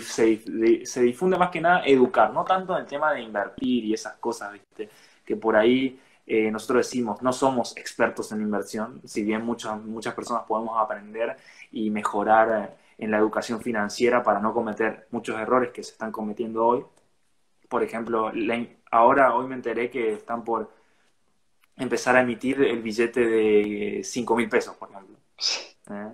Se, 0.00 1.02
difunde 1.02 1.36
más 1.38 1.50
que 1.50 1.60
nada 1.60 1.84
educar, 1.84 2.32
no 2.32 2.44
tanto 2.44 2.74
en 2.74 2.80
el 2.82 2.86
tema 2.86 3.12
de 3.12 3.20
invertir 3.20 3.84
y 3.84 3.92
esas 3.94 4.14
cosas. 4.16 4.58
Que 5.24 5.36
por 5.36 5.54
ahí 5.54 6.00
eh, 6.26 6.50
nosotros 6.50 6.86
decimos, 6.86 7.20
no 7.22 7.32
somos 7.32 7.76
expertos 7.76 8.32
en 8.32 8.40
inversión, 8.40 9.02
si 9.04 9.22
bien 9.22 9.44
muchas, 9.44 9.78
muchas 9.82 10.14
personas 10.14 10.44
podemos 10.44 10.78
aprender 10.78 11.36
y 11.70 11.90
mejorar 11.90 12.76
en 12.98 13.10
la 13.10 13.18
educación 13.18 13.60
financiera 13.60 14.22
para 14.22 14.40
no 14.40 14.54
cometer 14.54 15.08
muchos 15.10 15.38
errores 15.38 15.72
que 15.72 15.82
se 15.82 15.92
están 15.92 16.10
cometiendo 16.10 16.66
hoy. 16.66 16.84
Por 17.68 17.82
ejemplo, 17.82 18.32
ahora 18.90 19.34
hoy 19.34 19.46
me 19.48 19.56
enteré 19.56 19.90
que 19.90 20.14
están 20.14 20.44
por 20.44 20.70
empezar 21.76 22.16
a 22.16 22.22
emitir 22.22 22.62
el 22.62 22.82
billete 22.82 23.20
de 23.20 24.00
5 24.02 24.36
mil 24.36 24.48
pesos, 24.48 24.74
por 24.76 24.90
ejemplo. 24.90 25.18
¿Eh? 25.90 26.12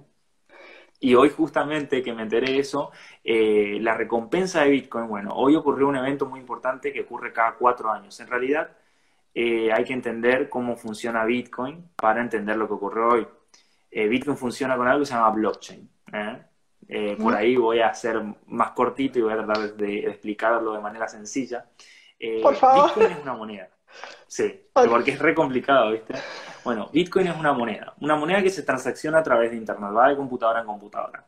Y 1.01 1.15
hoy 1.15 1.31
justamente 1.31 2.03
que 2.03 2.13
me 2.13 2.23
enteré 2.23 2.53
de 2.53 2.59
eso, 2.59 2.93
eh, 3.25 3.79
la 3.81 3.95
recompensa 3.95 4.63
de 4.63 4.71
Bitcoin, 4.71 5.09
bueno, 5.09 5.33
hoy 5.35 5.57
ocurrió 5.57 5.89
un 5.89 5.97
evento 5.97 6.27
muy 6.27 6.39
importante 6.39 6.93
que 6.93 7.01
ocurre 7.01 7.33
cada 7.33 7.55
cuatro 7.55 7.91
años. 7.91 8.19
En 8.21 8.29
realidad 8.29 8.71
eh, 9.35 9.73
hay 9.73 9.85
que 9.85 9.95
entender 9.95 10.49
cómo 10.49 10.77
funciona 10.77 11.25
Bitcoin 11.25 11.91
para 11.97 12.21
entender 12.21 12.57
lo 12.57 12.69
que 12.69 12.75
ocurrió 12.75 13.09
hoy. 13.09 13.27
Bitcoin 13.91 14.39
funciona 14.39 14.77
con 14.77 14.89
algo 14.89 15.01
que 15.01 15.07
se 15.07 15.13
llama 15.13 15.31
blockchain. 15.31 15.91
por 17.19 17.35
ahí 17.35 17.57
voy 17.57 17.81
a 17.81 17.93
ser 17.93 18.23
más 18.47 18.71
cortito 18.71 19.19
y 19.19 19.23
voy 19.23 19.35
a 19.35 19.45
tratar 19.45 19.75
de, 19.75 20.07
explicarlo 20.07 20.73
de 20.73 20.81
manera 20.81 21.09
sencilla. 21.09 21.67
por 22.43 22.55
favor. 22.55 22.87
Bitcoin 22.87 23.13
es 23.13 23.23
una 23.23 23.35
moneda. 23.35 23.69
Sí, 24.33 24.63
porque 24.73 25.11
es 25.11 25.19
re 25.19 25.35
complicado, 25.35 25.93
¿viste? 25.93 26.15
Bueno, 26.65 26.89
Bitcoin 26.91 27.27
es 27.27 27.37
una 27.37 27.53
moneda, 27.53 27.93
una 28.01 28.17
moneda 28.17 28.43
que 28.43 28.49
se 28.49 28.63
transacciona 28.63 29.19
a 29.19 29.23
través 29.23 29.51
de 29.51 29.59
Internet, 29.59 29.91
va 29.95 30.09
de 30.09 30.17
computadora 30.17 30.61
en 30.61 30.67
computadora. 30.67 31.27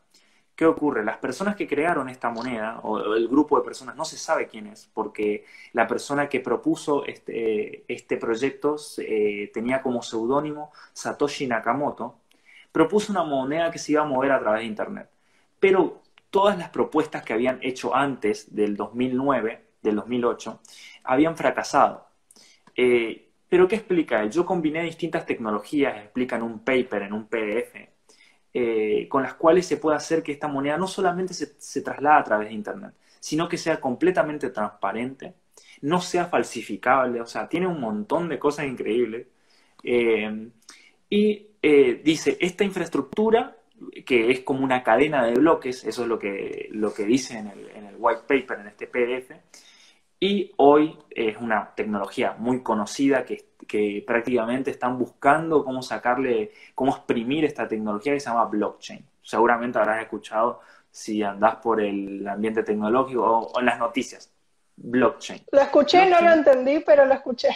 ¿Qué 0.57 0.65
ocurre? 0.65 1.05
Las 1.05 1.19
personas 1.19 1.55
que 1.55 1.69
crearon 1.69 2.09
esta 2.09 2.31
moneda, 2.31 2.81
o 2.83 3.15
el 3.15 3.29
grupo 3.29 3.59
de 3.59 3.63
personas, 3.63 3.95
no 3.95 4.07
se 4.07 4.17
sabe 4.17 4.49
quién 4.49 4.69
es, 4.69 4.89
porque 4.95 5.45
la 5.75 5.87
persona 5.87 6.31
que 6.31 6.41
propuso 6.41 7.05
este, 7.05 7.85
este 7.93 8.17
proyecto 8.17 8.77
eh, 8.97 9.51
tenía 9.53 9.83
como 9.83 10.01
seudónimo 10.01 10.73
Satoshi 10.95 11.47
Nakamoto, 11.47 12.21
propuso 12.73 13.13
una 13.13 13.23
moneda 13.23 13.71
que 13.71 13.79
se 13.79 13.93
iba 13.93 14.01
a 14.01 14.07
mover 14.07 14.33
a 14.33 14.41
través 14.41 14.63
de 14.63 14.67
Internet. 14.67 15.11
Pero 15.61 16.01
todas 16.31 16.57
las 16.57 16.71
propuestas 16.71 17.23
que 17.23 17.35
habían 17.35 17.59
hecho 17.61 17.95
antes 17.95 18.55
del 18.55 18.79
2009, 18.79 19.63
del 19.83 19.97
2008, 19.97 20.59
habían 21.03 21.37
fracasado. 21.37 22.14
Eh, 22.77 23.29
pero 23.49 23.69
¿qué 23.69 23.77
explica? 23.77 24.25
Yo 24.27 24.45
combiné 24.45 24.83
distintas 24.83 25.27
tecnologías, 25.27 25.97
explica 25.97 26.37
en 26.37 26.43
un 26.43 26.61
paper, 26.61 27.03
en 27.03 27.13
un 27.13 27.27
PDF, 27.27 27.89
eh, 28.53 29.09
con 29.09 29.23
las 29.23 29.35
cuales 29.35 29.67
se 29.67 29.77
puede 29.77 29.97
hacer 29.97 30.23
que 30.23 30.33
esta 30.33 30.49
moneda 30.49 30.77
no 30.77 30.87
solamente 30.87 31.35
se, 31.35 31.55
se 31.59 31.83
traslada 31.83 32.19
a 32.19 32.25
través 32.25 32.49
de 32.49 32.55
Internet, 32.55 32.95
sino 33.21 33.49
que 33.49 33.59
sea 33.59 33.81
completamente 33.81 34.51
transparente, 34.51 35.35
no 35.83 36.01
sea 36.01 36.27
falsificable, 36.27 37.21
o 37.21 37.27
sea, 37.27 37.49
tiene 37.49 37.67
un 37.67 37.81
montón 37.81 38.29
de 38.29 38.39
cosas 38.39 38.67
increíbles. 38.67 39.27
Eh, 39.83 40.49
y 41.11 41.47
dice, 42.03 42.37
esta 42.41 42.65
infraestructura, 42.65 43.57
que 44.05 44.31
es 44.31 44.41
como 44.41 44.65
una 44.65 44.83
cadena 44.83 45.25
de 45.25 45.35
bloques, 45.35 45.85
eso 45.85 46.03
es 46.03 46.09
lo 46.09 46.19
que, 46.19 46.69
lo 46.73 46.93
que 46.93 47.05
dice 47.05 47.39
en 47.39 47.49
el, 47.49 47.71
en 47.71 47.87
el 47.87 47.95
white 47.99 48.23
paper, 48.27 48.61
en 48.61 48.69
este 48.69 48.87
PDF, 48.87 49.31
y 50.25 50.51
hoy 50.57 50.97
es 51.11 51.37
una 51.37 51.75
tecnología 51.75 52.35
muy 52.39 52.63
conocida 52.63 53.27
que, 53.27 53.53
prácticamente 54.07 54.71
están 54.71 54.99
buscando 54.99 55.63
cómo 55.65 55.83
sacarle, 55.83 56.53
cómo 56.75 56.93
exprimir 56.93 57.45
esta 57.45 57.69
tecnología 57.69 58.15
que 58.15 58.21
se 58.21 58.31
llama 58.31 58.47
blockchain. 58.47 59.05
Seguramente 59.21 59.79
habrás 59.79 60.01
escuchado 60.03 60.61
si 60.91 61.23
andás 61.23 61.57
por 61.57 61.81
el 61.81 62.27
ambiente 62.27 62.63
tecnológico 62.63 63.23
o, 63.23 63.61
en 63.61 63.67
las 63.67 63.79
noticias. 63.79 64.31
Blockchain. 64.77 65.43
Lo 65.53 65.61
escuché, 65.61 66.09
no 66.09 66.19
lo 66.21 66.33
entendí, 66.33 66.81
pero 66.81 67.05
lo 67.05 67.13
escuché. 67.13 67.51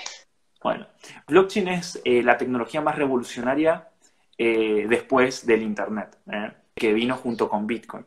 Bueno, 0.63 0.87
blockchain 1.27 1.69
es 1.69 2.01
eh, 2.05 2.23
la 2.23 2.37
tecnología 2.37 2.83
más 2.83 2.97
revolucionaria 2.97 3.89
eh, 4.37 4.87
después 4.89 5.47
del 5.47 5.63
Internet, 5.63 6.19
eh, 6.31 6.53
que 6.75 6.93
vino 6.93 7.17
junto 7.17 7.49
con 7.49 7.67
Bitcoin. 7.67 8.05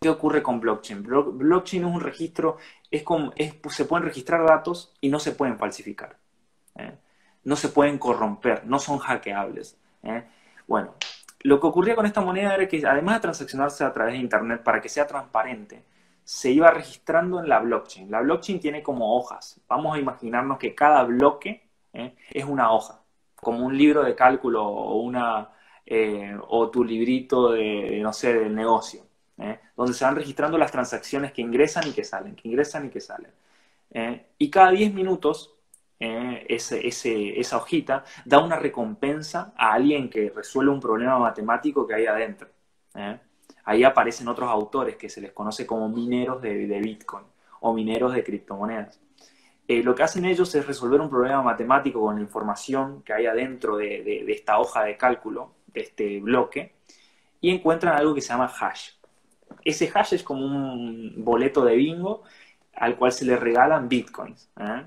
¿Qué 0.00 0.08
ocurre 0.08 0.42
con 0.42 0.58
blockchain? 0.60 1.02
blockchain 1.02 1.84
es 1.84 1.94
un 1.94 2.00
registro, 2.00 2.56
es 2.90 3.02
como, 3.02 3.32
se 3.70 3.84
pueden 3.84 4.06
registrar 4.06 4.44
datos 4.44 4.92
y 5.00 5.08
no 5.08 5.18
se 5.20 5.32
pueden 5.32 5.58
falsificar. 5.58 6.16
¿eh? 6.76 6.92
No 7.44 7.56
se 7.56 7.68
pueden 7.68 7.98
corromper, 7.98 8.66
no 8.66 8.78
son 8.78 8.98
hackeables. 8.98 9.78
¿eh? 10.02 10.24
Bueno, 10.66 10.94
lo 11.40 11.60
que 11.60 11.66
ocurría 11.66 11.94
con 11.94 12.06
esta 12.06 12.20
moneda 12.20 12.54
era 12.54 12.68
que 12.68 12.84
además 12.86 13.16
de 13.16 13.20
transaccionarse 13.20 13.84
a 13.84 13.92
través 13.92 14.14
de 14.14 14.20
Internet 14.20 14.62
para 14.62 14.80
que 14.80 14.88
sea 14.88 15.06
transparente, 15.06 15.84
se 16.24 16.50
iba 16.50 16.70
registrando 16.70 17.40
en 17.40 17.48
la 17.48 17.60
blockchain. 17.60 18.10
La 18.10 18.20
blockchain 18.20 18.60
tiene 18.60 18.82
como 18.82 19.16
hojas. 19.16 19.60
Vamos 19.68 19.94
a 19.94 19.98
imaginarnos 19.98 20.58
que 20.58 20.74
cada 20.74 21.04
bloque 21.04 21.68
¿eh? 21.92 22.14
es 22.30 22.44
una 22.44 22.72
hoja, 22.72 23.02
como 23.36 23.64
un 23.64 23.76
libro 23.76 24.02
de 24.02 24.14
cálculo 24.14 24.66
o, 24.66 25.00
una, 25.00 25.50
o 26.48 26.70
tu 26.70 26.84
librito 26.84 27.52
de, 27.52 28.00
no 28.02 28.12
sé, 28.12 28.34
del 28.34 28.54
negocio. 28.54 29.09
¿Eh? 29.40 29.58
donde 29.76 29.94
se 29.94 30.04
van 30.04 30.16
registrando 30.16 30.58
las 30.58 30.70
transacciones 30.70 31.32
que 31.32 31.42
ingresan 31.42 31.88
y 31.88 31.92
que 31.92 32.04
salen, 32.04 32.36
que 32.36 32.48
ingresan 32.48 32.86
y 32.86 32.90
que 32.90 33.00
salen. 33.00 33.32
¿eh? 33.90 34.26
y 34.38 34.50
cada 34.50 34.70
10 34.70 34.94
minutos, 34.94 35.54
¿eh? 35.98 36.46
esa 36.48 37.56
hojita 37.56 38.04
da 38.24 38.38
una 38.38 38.56
recompensa 38.56 39.52
a 39.56 39.72
alguien 39.72 40.08
que 40.10 40.30
resuelve 40.30 40.72
un 40.72 40.80
problema 40.80 41.18
matemático 41.18 41.86
que 41.86 41.94
hay 41.94 42.06
adentro. 42.06 42.48
Ahí 43.64 43.84
aparecen 43.84 44.28
otros 44.28 44.50
autores 44.50 44.96
que 44.96 45.08
se 45.08 45.20
les 45.20 45.32
conoce 45.32 45.66
como 45.66 45.88
mineros 45.88 46.42
de, 46.42 46.80
Bitcoin 46.80 47.24
o 47.60 47.72
mineros 47.72 48.12
de 48.14 48.24
criptomonedas. 48.24 49.00
lo 49.68 49.94
que 49.94 50.02
hacen 50.02 50.24
ellos 50.24 50.52
es 50.54 50.66
resolver 50.66 51.00
un 51.00 51.08
problema 51.08 51.42
matemático 51.42 52.00
con 52.00 52.16
la 52.16 52.22
información 52.22 53.02
que 53.02 53.12
hay 53.12 53.26
adentro 53.26 53.76
de, 53.76 54.02
de, 54.02 54.32
esta 54.32 54.58
hoja 54.58 54.82
de 54.84 54.96
cálculo, 54.96 55.54
de 55.68 55.82
este 55.82 56.20
bloque, 56.20 56.74
y 57.40 57.50
encuentran 57.50 57.96
algo 57.96 58.14
que 58.14 58.20
se 58.20 58.28
llama 58.28 58.46
hash 58.46 58.99
ese 59.64 59.90
hash 59.92 60.14
es 60.14 60.22
como 60.22 60.44
un 60.44 61.14
boleto 61.18 61.64
de 61.64 61.76
bingo 61.76 62.22
al 62.74 62.96
cual 62.96 63.12
se 63.12 63.24
le 63.24 63.36
regalan 63.36 63.88
bitcoins. 63.88 64.50
¿eh? 64.58 64.86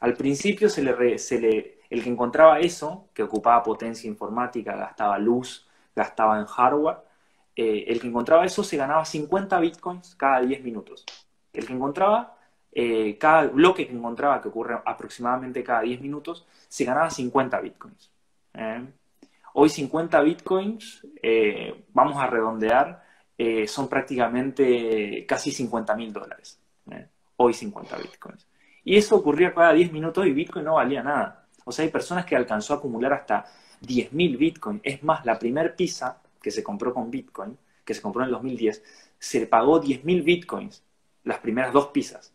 Al 0.00 0.14
principio 0.14 0.68
se 0.68 0.82
le, 0.82 1.18
se 1.18 1.40
le, 1.40 1.78
el 1.90 2.02
que 2.02 2.10
encontraba 2.10 2.60
eso, 2.60 3.08
que 3.12 3.22
ocupaba 3.22 3.62
potencia 3.62 4.08
informática, 4.08 4.76
gastaba 4.76 5.18
luz, 5.18 5.66
gastaba 5.94 6.38
en 6.38 6.46
hardware, 6.46 6.98
eh, 7.56 7.84
el 7.88 8.00
que 8.00 8.06
encontraba 8.06 8.44
eso 8.46 8.64
se 8.64 8.76
ganaba 8.76 9.04
50 9.04 9.58
bitcoins 9.60 10.14
cada 10.14 10.40
10 10.40 10.62
minutos. 10.62 11.04
El 11.52 11.66
que 11.66 11.72
encontraba, 11.72 12.36
eh, 12.72 13.18
cada 13.18 13.48
bloque 13.48 13.86
que 13.86 13.92
encontraba, 13.92 14.40
que 14.40 14.48
ocurre 14.48 14.80
aproximadamente 14.84 15.62
cada 15.62 15.82
10 15.82 16.00
minutos, 16.00 16.46
se 16.68 16.84
ganaba 16.84 17.10
50 17.10 17.60
bitcoins. 17.60 18.10
Hoy 19.54 19.68
50 19.68 20.20
bitcoins, 20.22 21.06
vamos 21.92 22.16
a 22.16 22.26
redondear, 22.26 23.02
eh, 23.44 23.66
son 23.66 23.88
prácticamente 23.88 25.26
casi 25.26 25.50
50 25.50 25.96
mil 25.96 26.12
dólares. 26.12 26.60
¿eh? 26.92 27.08
Hoy 27.38 27.52
50 27.52 27.96
bitcoins. 27.96 28.46
Y 28.84 28.96
eso 28.96 29.16
ocurría 29.16 29.52
cada 29.52 29.72
10 29.72 29.92
minutos 29.92 30.24
y 30.26 30.32
Bitcoin 30.32 30.64
no 30.64 30.74
valía 30.74 31.02
nada. 31.02 31.48
O 31.64 31.72
sea, 31.72 31.84
hay 31.84 31.90
personas 31.90 32.24
que 32.24 32.36
alcanzó 32.36 32.74
a 32.74 32.76
acumular 32.76 33.12
hasta 33.12 33.44
10.000 33.82 34.38
Bitcoin. 34.38 34.80
Es 34.84 35.02
más, 35.02 35.26
la 35.26 35.40
primer 35.40 35.74
pizza 35.74 36.22
que 36.40 36.52
se 36.52 36.62
compró 36.62 36.94
con 36.94 37.10
Bitcoin, 37.10 37.58
que 37.84 37.94
se 37.94 38.00
compró 38.00 38.22
en 38.22 38.26
el 38.26 38.32
2010, 38.32 38.80
se 39.18 39.46
pagó 39.48 39.82
10.000 39.82 40.22
Bitcoins, 40.22 40.84
las 41.24 41.38
primeras 41.38 41.72
dos 41.72 41.88
pizzas. 41.88 42.32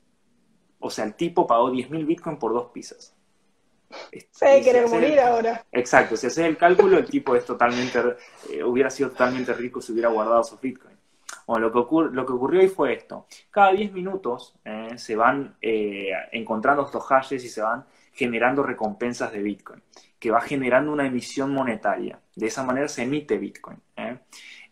O 0.80 0.90
sea, 0.90 1.06
el 1.06 1.14
tipo 1.14 1.48
pagó 1.48 1.72
10.000 1.72 2.06
Bitcoin 2.06 2.38
por 2.38 2.52
dos 2.52 2.72
pizzas. 2.74 3.16
Se 4.32 4.62
quiere 4.62 4.86
morir 4.88 5.22
ahora. 5.22 5.66
Exacto, 5.72 6.18
si 6.18 6.28
haces 6.28 6.46
el 6.46 6.58
cálculo, 6.58 6.98
el 6.98 7.06
tipo 7.06 7.34
es 7.34 7.46
totalmente, 7.46 7.98
eh, 8.50 8.62
hubiera 8.62 8.90
sido 8.90 9.12
totalmente 9.12 9.54
rico 9.54 9.82
si 9.82 9.94
hubiera 9.94 10.10
guardado 10.10 10.44
sus 10.44 10.60
Bitcoin. 10.60 10.97
Bueno, 11.48 11.70
lo 11.70 11.72
que, 12.26 12.34
ocurrió 12.34 12.60
hoy 12.60 12.68
fue 12.68 12.94
esto. 12.94 13.26
Cada 13.50 13.72
10 13.72 13.94
minutos 13.94 14.54
eh, 14.64 14.98
se 14.98 15.16
van 15.16 15.56
eh, 15.62 16.12
encontrando 16.32 16.84
estos 16.84 17.04
hashes 17.06 17.44
y 17.44 17.50
se 17.50 17.62
van 17.62 17.86
generando 18.12 18.62
recompensas 18.62 19.32
de 19.32 19.42
Bitcoin, 19.42 19.82
que 20.20 20.30
va 20.30 20.42
generando 20.42 20.92
una 20.92 21.08
emisión 21.08 21.52
monetaria. 21.54 22.20
De 22.36 22.48
esa 22.48 22.64
manera 22.64 22.88
se 22.88 23.04
emite 23.04 23.38
Bitcoin. 23.38 23.80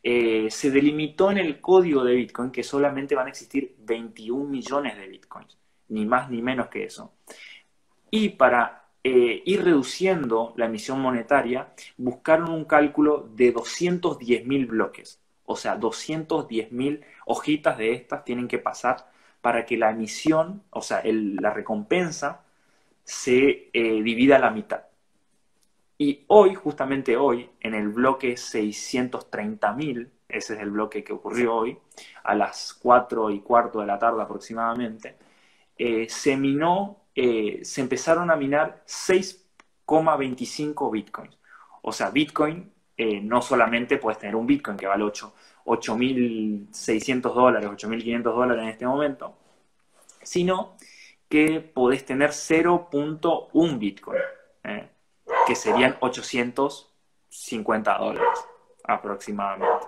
se 0.04 0.72
delimitó 0.72 1.32
en 1.32 1.38
el 1.38 1.62
código 1.62 2.04
de 2.04 2.14
Bitcoin 2.16 2.52
que 2.52 2.64
solamente 2.64 3.16
van 3.16 3.28
a 3.28 3.30
existir 3.30 3.76
21 3.80 4.50
millones 4.50 4.98
de 4.98 5.08
Bitcoins, 5.08 5.58
ni 5.90 6.06
más 6.06 6.30
ni 6.30 6.42
menos 6.42 6.68
que 6.68 6.84
eso. 6.84 7.14
Y 8.12 8.30
para 8.30 8.86
eh, 9.08 9.44
ir 9.46 9.64
reduciendo 9.64 10.54
la 10.58 10.66
emisión 10.66 11.00
monetaria, 11.00 11.74
buscaron 11.96 12.50
un 12.50 12.66
cálculo 12.66 13.30
de 13.36 13.54
210.000 13.54 14.68
bloques. 14.68 15.22
O 15.46 15.56
sea, 15.56 15.76
210 15.76 16.72
mil 16.72 17.06
hojitas 17.26 17.78
de 17.78 17.94
estas 17.94 18.24
tienen 18.26 18.48
que 18.48 18.60
pasar 18.60 19.10
para 19.42 19.66
que 19.66 19.78
la 19.78 19.92
emisión, 19.92 20.64
o 20.72 20.82
sea, 20.82 21.02
la 21.06 21.54
recompensa, 21.54 22.42
se 23.04 23.70
eh, 23.74 24.02
divida 24.02 24.38
a 24.38 24.40
la 24.40 24.52
mitad. 24.52 24.86
Y 25.98 26.26
hoy, 26.28 26.56
justamente 26.56 27.16
hoy, 27.16 27.50
en 27.62 27.74
el 27.74 27.90
bloque 27.90 28.34
630.000, 28.34 30.10
ese 30.28 30.56
es 30.56 30.60
el 30.60 30.72
bloque 30.72 31.04
que 31.04 31.14
ocurrió 31.14 31.56
hoy, 31.56 31.78
a 32.24 32.36
las 32.36 32.74
4 32.82 33.32
y 33.32 33.40
cuarto 33.42 33.80
de 33.80 33.86
la 33.86 34.00
tarde 34.00 34.22
aproximadamente, 34.22 35.16
eh, 35.78 36.08
se 36.10 36.38
minó, 36.38 37.02
eh, 37.16 37.60
se 37.64 37.82
empezaron 37.82 38.32
a 38.32 38.36
minar 38.36 38.84
6,25 38.88 40.92
bitcoins. 40.92 41.38
O 41.82 41.92
sea, 41.92 42.10
bitcoin, 42.10 42.72
no 42.98 43.42
solamente 43.42 43.98
puedes 43.98 44.20
tener 44.20 44.36
un 44.36 44.48
bitcoin 44.48 44.78
que 44.78 44.88
vale 44.88 45.04
8, 45.04 45.34
8.600 45.66 47.34
dólares, 47.34 47.70
8.500 47.70 48.24
dólares 48.24 48.64
en 48.64 48.70
este 48.70 48.86
momento, 48.86 49.36
sino 50.22 50.76
que 51.30 51.60
podés 51.60 52.06
tener 52.06 52.30
0.1 52.32 53.80
Bitcoin, 53.80 54.22
eh, 54.64 54.90
que 55.48 55.56
serían 55.56 55.98
850 56.00 57.98
dólares 57.98 58.46
aproximadamente. 58.84 59.88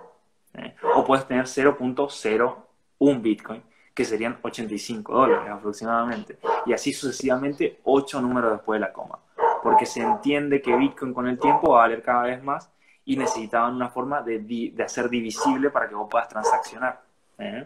Eh. 0.56 0.76
O 0.96 1.06
puedes 1.06 1.28
tener 1.28 1.46
0.01 1.46 3.22
Bitcoin, 3.22 3.64
que 3.94 4.04
serían 4.04 4.40
85 4.42 5.14
dólares 5.14 5.50
aproximadamente. 5.50 6.40
Y 6.66 6.74
así 6.74 6.92
sucesivamente, 6.92 7.80
8 7.84 8.20
números 8.22 8.54
después 8.54 8.80
de 8.80 8.88
la 8.88 8.94
coma. 8.94 9.20
Porque 9.62 9.86
se 9.86 10.02
entiende 10.02 10.62
que 10.62 10.76
Bitcoin 10.76 11.14
con 11.14 11.28
el 11.28 11.40
tiempo 11.40 11.72
va 11.72 11.80
a 11.80 11.82
valer 11.88 12.02
cada 12.02 12.24
vez 12.24 12.44
más 12.44 12.72
y 13.08 13.16
necesitaban 13.16 13.74
una 13.74 13.88
forma 13.88 14.22
de, 14.22 14.40
de 14.40 14.84
hacer 14.84 15.10
divisible 15.10 15.70
para 15.70 15.88
que 15.88 15.96
vos 15.96 16.10
puedas 16.12 16.28
transaccionar. 16.28 17.00
¿eh? 17.40 17.66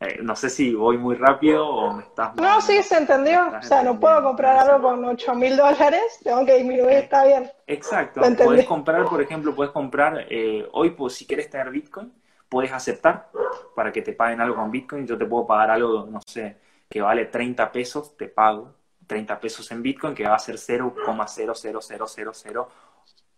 Eh, 0.00 0.20
no 0.22 0.34
sé 0.34 0.48
si 0.48 0.74
voy 0.74 0.96
muy 0.96 1.14
rápido 1.14 1.68
o 1.68 1.92
me 1.92 2.04
estás... 2.04 2.34
No, 2.36 2.58
sí, 2.62 2.82
se 2.82 2.96
entendió. 2.96 3.48
O 3.48 3.62
sea, 3.62 3.82
no 3.82 4.00
puedo 4.00 4.22
comprar 4.22 4.56
algo 4.56 4.88
con 4.88 5.04
8 5.04 5.34
mil 5.34 5.58
dólares, 5.58 6.20
tengo 6.24 6.46
que 6.46 6.54
disminuir, 6.54 6.88
eh, 6.88 7.00
está 7.00 7.26
bien. 7.26 7.50
Exacto. 7.66 8.22
Puedes 8.42 8.64
comprar, 8.64 9.04
por 9.04 9.20
ejemplo, 9.20 9.54
puedes 9.54 9.72
comprar, 9.72 10.26
hoy 10.72 10.90
pues, 10.90 11.16
si 11.16 11.26
quieres 11.26 11.50
tener 11.50 11.68
Bitcoin, 11.68 12.10
puedes 12.48 12.72
aceptar 12.72 13.28
para 13.74 13.92
que 13.92 14.00
te 14.00 14.14
paguen 14.14 14.40
algo 14.40 14.56
con 14.56 14.70
Bitcoin. 14.70 15.06
Yo 15.06 15.18
te 15.18 15.26
puedo 15.26 15.46
pagar 15.46 15.72
algo, 15.72 16.06
no 16.10 16.20
sé, 16.26 16.56
que 16.88 17.02
vale 17.02 17.26
30 17.26 17.70
pesos, 17.70 18.16
te 18.16 18.28
pago 18.28 18.72
30 19.06 19.38
pesos 19.38 19.70
en 19.70 19.82
Bitcoin, 19.82 20.14
que 20.14 20.26
va 20.26 20.36
a 20.36 20.38
ser 20.38 20.56
0,00000 20.56 22.66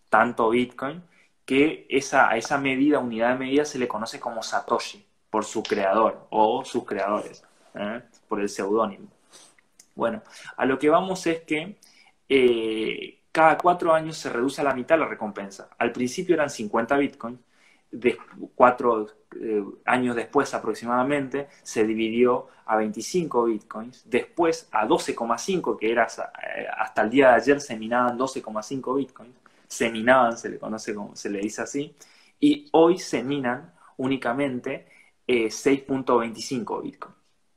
tanto 0.09 0.51
Bitcoin 0.51 1.11
que 1.51 1.85
esa, 1.89 2.31
a 2.31 2.37
esa 2.37 2.59
medida, 2.59 3.01
unidad 3.01 3.31
de 3.31 3.39
medida, 3.41 3.65
se 3.65 3.81
le 3.81 3.89
conoce 3.89 4.21
como 4.21 4.41
Satoshi, 4.41 5.05
por 5.31 5.45
su 5.45 5.65
creador 5.65 6.29
o 6.31 6.65
sus 6.65 6.85
creadores, 6.85 7.43
¿eh? 7.75 8.03
por 8.29 8.41
el 8.41 8.49
seudónimo. 8.49 9.09
Bueno, 9.97 10.23
a 10.57 10.65
lo 10.65 10.79
que 10.79 10.89
vamos 10.89 11.27
es 11.27 11.41
que 11.41 11.77
eh, 12.29 13.19
cada 13.33 13.59
cuatro 13.59 13.93
años 13.93 14.17
se 14.17 14.31
reduce 14.31 14.61
a 14.61 14.65
la 14.65 14.75
mitad 14.75 14.97
la 14.97 15.09
recompensa. 15.09 15.69
Al 15.77 15.91
principio 15.91 16.37
eran 16.37 16.51
50 16.51 16.97
bitcoins, 16.99 17.41
de 17.91 18.17
cuatro 18.55 19.09
eh, 19.41 19.65
años 19.87 20.15
después 20.15 20.55
aproximadamente 20.55 21.49
se 21.65 21.85
dividió 21.85 22.47
a 22.65 22.77
25 22.77 23.47
bitcoins, 23.47 24.09
después 24.09 24.69
a 24.71 24.87
12,5, 24.87 25.77
que 25.77 25.91
era 25.91 26.05
hasta 26.05 27.03
el 27.03 27.11
día 27.11 27.31
de 27.31 27.35
ayer 27.35 27.61
se 27.61 27.77
minaban 27.77 28.17
12,5 28.17 28.97
bitcoins, 28.97 29.35
se 29.71 29.89
minaban, 29.89 30.37
se 30.37 30.49
le 30.49 30.59
conoce 30.59 30.95
como, 30.95 31.15
se 31.15 31.31
le 31.31 31.39
dice 31.39 31.63
así, 31.63 31.95
y 32.41 32.69
hoy 32.73 32.99
se 32.99 33.23
minan 33.23 33.73
únicamente 33.97 34.87
6.25 35.29 36.79
eh, 36.79 36.83
Bitcoin. 36.83 37.15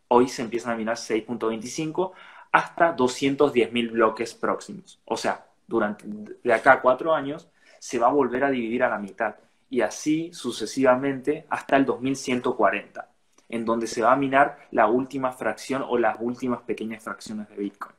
Hoy 0.09 0.27
se 0.29 0.43
empiezan 0.43 0.73
a 0.73 0.77
minar 0.77 0.95
6.25 0.95 2.11
hasta 2.51 2.95
210.000 2.95 3.91
bloques 3.91 4.35
próximos. 4.35 5.01
O 5.05 5.17
sea, 5.17 5.47
durante 5.65 6.05
de 6.07 6.53
acá 6.53 6.73
a 6.73 6.81
cuatro 6.81 7.15
años 7.15 7.49
se 7.79 7.97
va 7.97 8.07
a 8.07 8.13
volver 8.13 8.43
a 8.43 8.51
dividir 8.51 8.83
a 8.83 8.89
la 8.89 8.99
mitad 8.99 9.35
y 9.71 9.81
así 9.81 10.31
sucesivamente 10.33 11.47
hasta 11.49 11.77
el 11.77 11.85
2140, 11.85 13.09
en 13.49 13.65
donde 13.65 13.87
se 13.87 14.03
va 14.03 14.11
a 14.11 14.17
minar 14.17 14.67
la 14.69 14.85
última 14.87 15.31
fracción 15.31 15.83
o 15.87 15.97
las 15.97 16.17
últimas 16.19 16.61
pequeñas 16.61 17.03
fracciones 17.03 17.49
de 17.49 17.55
Bitcoin 17.55 17.95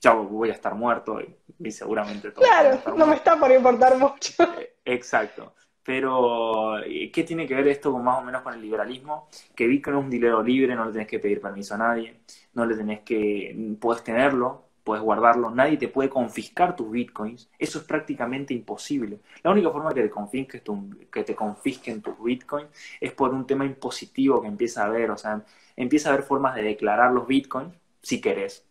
ya 0.00 0.12
voy 0.12 0.48
a 0.50 0.52
estar 0.52 0.74
muerto 0.74 1.18
y, 1.20 1.70
seguramente 1.70 2.30
todo. 2.30 2.44
Claro, 2.44 2.80
no 2.96 3.06
me 3.06 3.16
está 3.16 3.38
por 3.38 3.50
importar 3.50 3.96
mucho. 3.98 4.32
Eh, 4.60 4.94
exacto. 4.96 5.54
Pero, 5.82 6.76
¿qué 7.12 7.24
tiene 7.24 7.46
que 7.46 7.54
ver 7.54 7.68
esto 7.68 7.92
con, 7.92 8.02
más 8.02 8.18
o 8.18 8.22
menos 8.22 8.42
con 8.42 8.54
el 8.54 8.60
liberalismo? 8.60 9.28
Que 9.54 9.66
Bitcoin 9.66 9.96
es 9.96 10.04
un 10.04 10.10
dinero 10.10 10.42
libre, 10.42 10.74
no 10.74 10.86
le 10.86 10.92
tenés 10.92 11.08
que 11.08 11.18
pedir 11.18 11.40
permiso 11.40 11.74
a 11.74 11.78
nadie, 11.78 12.20
no 12.54 12.64
le 12.64 12.76
tenés 12.76 13.00
que, 13.00 13.76
puedes 13.80 14.02
tenerlo, 14.02 14.70
puedes 14.84 15.02
guardarlo, 15.02 15.50
nadie 15.50 15.76
te 15.76 15.88
puede 15.88 16.08
confiscar 16.08 16.76
tus 16.76 16.90
bitcoins, 16.90 17.50
eso 17.58 17.78
es 17.78 17.84
prácticamente 17.84 18.54
imposible. 18.54 19.20
La 19.42 19.50
única 19.50 19.70
forma 19.70 19.92
que 19.92 20.02
te 20.02 20.10
confisques, 20.10 20.62
que 21.10 21.24
te 21.24 21.34
confisquen 21.34 22.02
tus 22.02 22.22
bitcoins 22.22 22.68
es 23.00 23.12
por 23.12 23.32
un 23.32 23.46
tema 23.46 23.64
impositivo 23.64 24.40
que 24.40 24.48
empieza 24.48 24.82
a 24.82 24.86
haber, 24.86 25.10
o 25.10 25.16
sea, 25.16 25.44
empieza 25.76 26.10
a 26.10 26.12
haber 26.12 26.24
formas 26.24 26.54
de 26.54 26.62
declarar 26.62 27.12
los 27.12 27.26
bitcoins, 27.26 27.74
si 28.02 28.20
querés, 28.20 28.66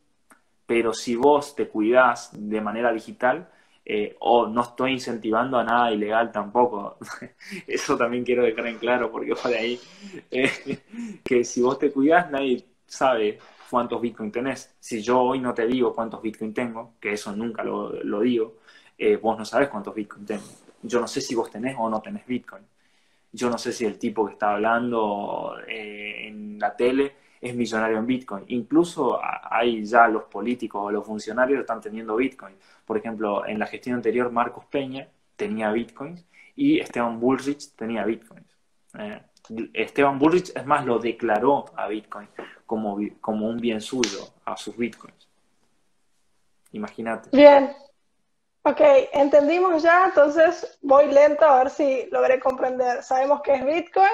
pero 0.70 0.94
si 0.94 1.16
vos 1.16 1.56
te 1.56 1.68
cuidás 1.68 2.30
de 2.32 2.62
manera 2.62 2.92
digital, 2.94 3.50
eh, 3.84 4.16
o 4.20 4.46
no 4.46 4.62
estoy 4.62 4.92
incentivando 4.92 5.58
a 5.58 5.64
nada 5.64 5.92
ilegal 5.92 6.32
tampoco, 6.32 7.00
eso 7.68 7.98
también 7.98 8.24
quiero 8.24 8.44
dejar 8.44 8.68
en 8.68 8.78
claro, 8.78 9.12
porque 9.12 9.34
por 9.34 9.52
ahí, 9.52 9.80
eh, 10.30 10.80
que 11.26 11.44
si 11.44 11.64
vos 11.64 11.80
te 11.80 11.92
cuidás, 11.92 12.30
nadie 12.30 12.64
sabe 12.86 13.40
cuántos 13.68 14.00
bitcoins 14.00 14.32
tenés. 14.32 14.76
Si 14.80 15.02
yo 15.02 15.20
hoy 15.20 15.40
no 15.40 15.56
te 15.56 15.66
digo 15.66 15.96
cuántos 15.96 16.22
bitcoins 16.22 16.54
tengo, 16.54 16.94
que 17.02 17.14
eso 17.14 17.36
nunca 17.36 17.64
lo, 17.64 17.92
lo 18.04 18.20
digo, 18.20 18.58
eh, 18.96 19.16
vos 19.16 19.40
no 19.40 19.46
sabes 19.46 19.70
cuántos 19.70 19.96
bitcoins 19.96 20.28
tengo. 20.28 20.48
Yo 20.84 21.02
no 21.02 21.08
sé 21.08 21.20
si 21.20 21.34
vos 21.34 21.50
tenés 21.50 21.76
o 21.80 21.90
no 21.90 22.00
tenés 22.00 22.28
bitcoin. 22.28 22.62
Yo 23.32 23.50
no 23.50 23.58
sé 23.58 23.74
si 23.74 23.86
el 23.86 23.98
tipo 23.98 24.28
que 24.28 24.34
está 24.34 24.54
hablando 24.54 25.56
en 25.68 26.60
la 26.60 26.76
tele 26.76 27.14
es 27.42 27.56
millonario 27.56 27.98
en 27.98 28.06
Bitcoin. 28.06 28.44
Incluso 28.48 29.20
hay 29.24 29.86
ya 29.86 30.08
los 30.08 30.24
políticos 30.24 30.82
o 30.84 30.92
los 30.92 31.06
funcionarios 31.06 31.62
están 31.62 31.82
teniendo 31.82 32.16
Bitcoin. 32.16 32.56
Por 32.86 32.98
ejemplo, 32.98 33.46
en 33.46 33.60
la 33.60 33.66
gestión 33.66 33.96
anterior, 33.96 34.32
Marcos 34.32 34.66
Peña 34.66 35.08
tenía 35.36 35.72
Bitcoins 35.72 36.26
y 36.56 36.80
Esteban 36.80 37.20
Bullrich 37.20 37.76
tenía 37.76 38.04
Bitcoins. 38.04 38.58
Eh, 38.98 39.22
Esteban 39.74 40.20
Bullrich, 40.20 40.52
es 40.56 40.66
más, 40.66 40.86
lo 40.86 41.00
declaró 41.00 41.66
a 41.76 41.88
Bitcoin 41.88 42.28
como, 42.66 43.00
como 43.22 43.48
un 43.48 43.58
bien 43.58 43.82
suyo, 43.82 44.20
a 44.46 44.58
sus 44.58 44.76
Bitcoins. 44.78 45.28
Imagínate. 46.72 47.30
Bien. 47.36 47.74
Ok, 48.64 48.82
entendimos 49.14 49.82
ya, 49.82 50.08
entonces 50.08 50.78
voy 50.82 51.08
lento 51.08 51.46
a 51.46 51.64
ver 51.64 51.70
si 51.70 52.08
logré 52.12 52.40
comprender. 52.40 53.02
Sabemos 53.02 53.42
que 53.42 53.56
es 53.56 53.66
Bitcoin, 53.66 54.12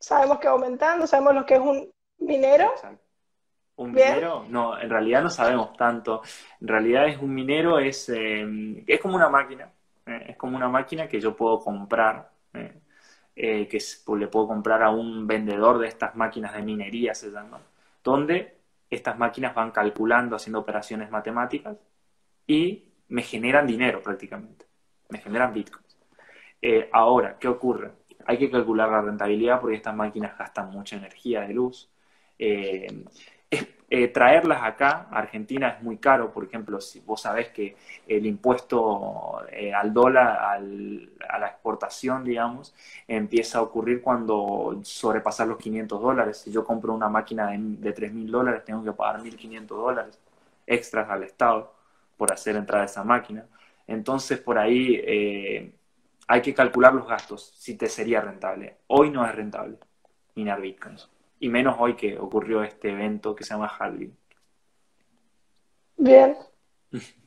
sabemos 0.00 0.38
que 0.38 0.48
aumentando, 0.48 1.06
sabemos 1.06 1.34
lo 1.34 1.46
que 1.46 1.54
es 1.54 1.60
un 1.60 1.92
¿Minero? 2.26 2.72
¿Un 3.76 3.92
minero? 3.92 4.44
No, 4.48 4.78
en 4.78 4.90
realidad 4.90 5.22
no 5.22 5.30
sabemos 5.30 5.76
tanto. 5.76 6.22
En 6.60 6.68
realidad 6.68 7.06
es 7.06 7.18
un 7.18 7.32
minero, 7.32 7.78
es, 7.78 8.08
em, 8.08 8.82
es 8.86 9.00
como 9.00 9.16
una 9.16 9.28
máquina. 9.28 9.70
Eh, 10.06 10.26
es 10.30 10.36
como 10.36 10.56
una 10.56 10.68
máquina 10.68 11.08
que 11.08 11.20
yo 11.20 11.36
puedo 11.36 11.60
comprar, 11.60 12.30
eh, 12.54 12.80
eh, 13.36 13.68
que 13.68 13.78
le 14.16 14.28
puedo 14.28 14.48
comprar 14.48 14.82
a 14.82 14.90
un 14.90 15.26
vendedor 15.26 15.78
de 15.78 15.88
estas 15.88 16.16
máquinas 16.16 16.54
de 16.54 16.62
minería, 16.62 17.14
se 17.14 17.30
llama, 17.30 17.60
donde 18.02 18.56
estas 18.90 19.18
máquinas 19.18 19.54
van 19.54 19.70
calculando, 19.70 20.36
haciendo 20.36 20.60
operaciones 20.60 21.10
matemáticas 21.10 21.76
y 22.46 22.84
me 23.08 23.22
generan 23.22 23.66
dinero 23.66 24.02
prácticamente. 24.02 24.66
Me 25.10 25.18
generan 25.18 25.52
bitcoins. 25.52 25.86
ahora, 26.92 27.38
¿qué 27.38 27.48
ocurre? 27.48 27.92
Hay 28.26 28.38
que 28.38 28.50
calcular 28.50 28.88
la 28.90 29.02
rentabilidad 29.02 29.60
porque 29.60 29.76
estas 29.76 29.94
máquinas 29.94 30.36
gastan 30.38 30.70
mucha 30.70 30.96
energía 30.96 31.42
de 31.42 31.54
luz 31.54 31.90
eh, 32.38 33.04
eh, 33.88 34.08
traerlas 34.08 34.62
acá 34.64 35.06
a 35.10 35.18
Argentina 35.18 35.68
es 35.68 35.82
muy 35.82 35.98
caro, 35.98 36.32
por 36.32 36.44
ejemplo, 36.44 36.80
si 36.80 37.00
vos 37.00 37.20
sabés 37.22 37.50
que 37.50 37.76
el 38.08 38.26
impuesto 38.26 39.44
eh, 39.52 39.72
al 39.72 39.92
dólar, 39.94 40.38
a 41.28 41.38
la 41.38 41.46
exportación, 41.46 42.24
digamos, 42.24 42.74
empieza 43.06 43.58
a 43.58 43.62
ocurrir 43.62 44.02
cuando 44.02 44.80
sobrepasar 44.82 45.46
los 45.46 45.58
500 45.58 46.00
dólares. 46.00 46.38
Si 46.38 46.50
yo 46.50 46.64
compro 46.64 46.92
una 46.94 47.08
máquina 47.08 47.50
de, 47.50 47.58
de 47.58 47.94
3.000 47.94 48.30
dólares, 48.30 48.64
tengo 48.64 48.82
que 48.82 48.92
pagar 48.92 49.22
1.500 49.22 49.66
dólares 49.66 50.18
extras 50.66 51.08
al 51.08 51.22
Estado 51.22 51.72
por 52.16 52.32
hacer 52.32 52.56
entrar 52.56 52.84
esa 52.84 53.04
máquina. 53.04 53.46
Entonces, 53.86 54.38
por 54.40 54.58
ahí 54.58 55.72
hay 56.28 56.42
que 56.42 56.54
calcular 56.54 56.92
los 56.94 57.06
gastos, 57.06 57.52
si 57.56 57.76
te 57.76 57.88
sería 57.88 58.20
rentable. 58.20 58.78
Hoy 58.88 59.10
no 59.10 59.24
es 59.24 59.34
rentable 59.34 59.78
minar 60.34 60.60
bitcoins 60.60 61.08
y 61.38 61.48
menos 61.48 61.76
hoy 61.78 61.94
que 61.96 62.18
ocurrió 62.18 62.62
este 62.62 62.90
evento 62.92 63.34
que 63.34 63.44
se 63.44 63.54
llama 63.54 63.72
Halving. 63.78 64.16
Bien. 65.96 66.36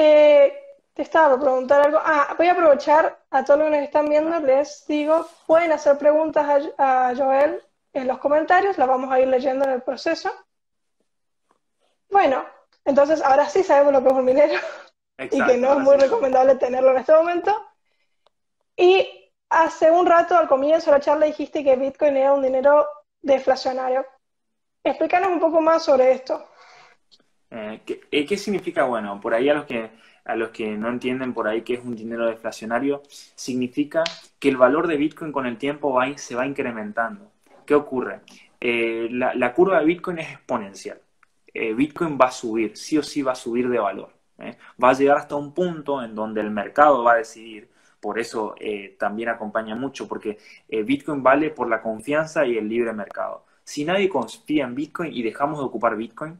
Eh, 0.00 0.52
te 0.94 1.02
estaba 1.02 1.30
por 1.30 1.40
preguntar 1.40 1.84
algo. 1.84 1.98
Ah, 2.00 2.34
voy 2.36 2.46
a 2.46 2.52
aprovechar 2.52 3.20
a 3.30 3.44
todos 3.44 3.58
los 3.58 3.68
que 3.68 3.76
nos 3.76 3.84
están 3.84 4.08
viendo, 4.08 4.38
les 4.38 4.86
digo, 4.86 5.26
pueden 5.44 5.72
hacer 5.72 5.98
preguntas 5.98 6.68
a, 6.78 7.14
Joel 7.16 7.60
en 7.92 8.06
los 8.06 8.18
comentarios, 8.18 8.78
las 8.78 8.86
vamos 8.86 9.10
a 9.10 9.18
ir 9.18 9.26
leyendo 9.26 9.64
en 9.64 9.72
el 9.72 9.82
proceso. 9.82 10.30
Bueno, 12.10 12.44
entonces 12.84 13.20
ahora 13.22 13.48
sí 13.48 13.64
sabemos 13.64 13.92
lo 13.92 14.02
que 14.02 14.08
es 14.08 14.14
un 14.14 14.24
minero 14.24 14.60
y 15.18 15.44
que 15.44 15.56
no 15.56 15.72
es 15.72 15.78
muy 15.80 15.96
recomendable 15.96 16.54
tenerlo 16.54 16.92
en 16.92 16.98
este 16.98 17.12
momento. 17.12 17.56
Y 18.76 19.32
hace 19.48 19.90
un 19.90 20.06
rato, 20.06 20.36
al 20.36 20.46
comienzo 20.46 20.92
de 20.92 20.98
la 20.98 21.00
charla, 21.00 21.26
dijiste 21.26 21.64
que 21.64 21.74
Bitcoin 21.74 22.16
era 22.16 22.34
un 22.34 22.42
dinero 22.42 22.86
deflacionario. 23.22 24.04
Explícanos 24.84 25.30
un 25.30 25.40
poco 25.40 25.60
más 25.60 25.84
sobre 25.84 26.12
esto. 26.12 26.48
Eh, 27.50 27.80
¿qué, 27.84 28.26
¿qué, 28.26 28.36
significa? 28.36 28.84
Bueno, 28.84 29.20
por 29.20 29.34
ahí 29.34 29.48
a 29.48 29.54
los 29.54 29.64
que 29.64 29.90
a 30.28 30.36
los 30.36 30.50
que 30.50 30.76
no 30.76 30.90
entienden 30.90 31.32
por 31.32 31.48
ahí 31.48 31.62
que 31.62 31.74
es 31.74 31.84
un 31.84 31.96
dinero 31.96 32.26
deflacionario, 32.26 33.02
significa 33.08 34.04
que 34.38 34.50
el 34.50 34.58
valor 34.58 34.86
de 34.86 34.98
Bitcoin 34.98 35.32
con 35.32 35.46
el 35.46 35.56
tiempo 35.56 35.92
va, 35.92 36.16
se 36.18 36.34
va 36.34 36.46
incrementando. 36.46 37.32
¿Qué 37.64 37.74
ocurre? 37.74 38.20
Eh, 38.60 39.08
la, 39.10 39.54
curva 39.54 39.80
de 39.80 39.86
Bitcoin 39.86 40.18
es 40.18 40.30
exponencial. 40.32 41.00
Eh, 41.54 41.72
Bitcoin 41.72 42.18
va 42.20 42.26
a 42.26 42.30
subir, 42.30 42.76
sí 42.76 42.98
o 42.98 43.02
sí 43.02 43.22
va 43.22 43.32
a 43.32 43.34
subir 43.34 43.68
de 43.70 43.78
valor. 43.78 44.12
¿eh? 44.38 44.58
Va 44.82 44.90
a 44.90 44.92
llegar 44.92 45.16
hasta 45.16 45.36
un 45.36 45.54
punto 45.54 46.02
en 46.02 46.14
donde 46.14 46.42
el 46.42 46.50
mercado 46.50 47.02
va 47.02 47.12
a 47.12 47.16
decidir. 47.16 47.70
Por 48.00 48.18
eso 48.18 48.54
también 48.98 49.28
acompaña 49.28 49.74
mucho, 49.74 50.06
porque 50.06 50.38
Bitcoin 50.68 51.22
vale 51.22 51.50
por 51.50 51.68
la 51.68 51.82
confianza 51.82 52.46
y 52.46 52.56
el 52.56 52.68
libre 52.68 52.92
mercado. 52.92 53.44
Si 53.64 53.84
nadie 53.84 54.08
confía 54.08 54.64
en 54.64 54.74
Bitcoin 54.74 55.12
y 55.12 55.22
dejamos 55.22 55.58
de 55.58 55.64
ocupar 55.66 55.96
Bitcoin, 55.96 56.38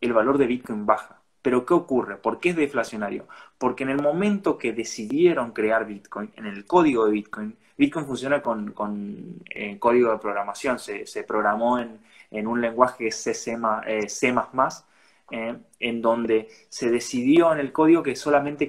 el 0.00 0.12
valor 0.12 0.38
de 0.38 0.46
Bitcoin 0.46 0.84
baja. 0.84 1.22
Pero 1.42 1.64
¿qué 1.64 1.74
ocurre? 1.74 2.16
¿Por 2.16 2.40
qué 2.40 2.50
es 2.50 2.56
deflacionario? 2.56 3.28
Porque 3.56 3.84
en 3.84 3.90
el 3.90 4.02
momento 4.02 4.58
que 4.58 4.72
decidieron 4.72 5.52
crear 5.52 5.86
Bitcoin, 5.86 6.32
en 6.36 6.46
el 6.46 6.66
código 6.66 7.06
de 7.06 7.12
Bitcoin, 7.12 7.56
Bitcoin 7.78 8.06
funciona 8.06 8.42
con, 8.42 8.74
eh, 9.50 9.78
código 9.78 10.10
de 10.10 10.18
programación, 10.18 10.78
se, 10.78 11.24
programó 11.24 11.78
en, 11.78 12.46
un 12.46 12.60
lenguaje 12.60 13.10
C, 13.10 13.32
eh, 13.86 14.08
C++, 14.08 14.34
eh, 15.30 15.56
en 15.80 16.02
donde 16.02 16.48
se 16.68 16.90
decidió 16.90 17.52
en 17.52 17.58
el 17.58 17.72
código 17.72 18.02
que 18.02 18.16
solamente 18.16 18.68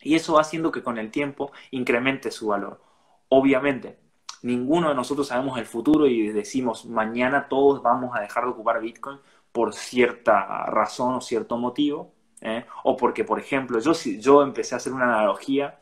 Y 0.00 0.14
eso 0.14 0.34
va 0.34 0.42
haciendo 0.42 0.70
que 0.70 0.84
con 0.84 0.98
el 0.98 1.10
tiempo 1.10 1.50
incremente 1.72 2.30
su 2.30 2.48
valor. 2.48 2.80
Obviamente, 3.28 3.98
ninguno 4.42 4.88
de 4.88 4.94
nosotros 4.94 5.26
sabemos 5.26 5.58
el 5.58 5.66
futuro 5.66 6.06
y 6.06 6.28
decimos 6.28 6.86
mañana 6.86 7.48
todos 7.48 7.82
vamos 7.82 8.16
a 8.16 8.20
dejar 8.20 8.44
de 8.44 8.50
ocupar 8.50 8.80
Bitcoin 8.80 9.18
por 9.50 9.74
cierta 9.74 10.66
razón 10.66 11.14
o 11.16 11.20
cierto 11.20 11.58
motivo. 11.58 12.12
¿eh? 12.40 12.64
O 12.84 12.96
porque, 12.96 13.24
por 13.24 13.40
ejemplo, 13.40 13.80
yo, 13.80 13.92
yo 14.20 14.42
empecé 14.42 14.76
a 14.76 14.78
hacer 14.78 14.92
una 14.92 15.06
analogía 15.06 15.80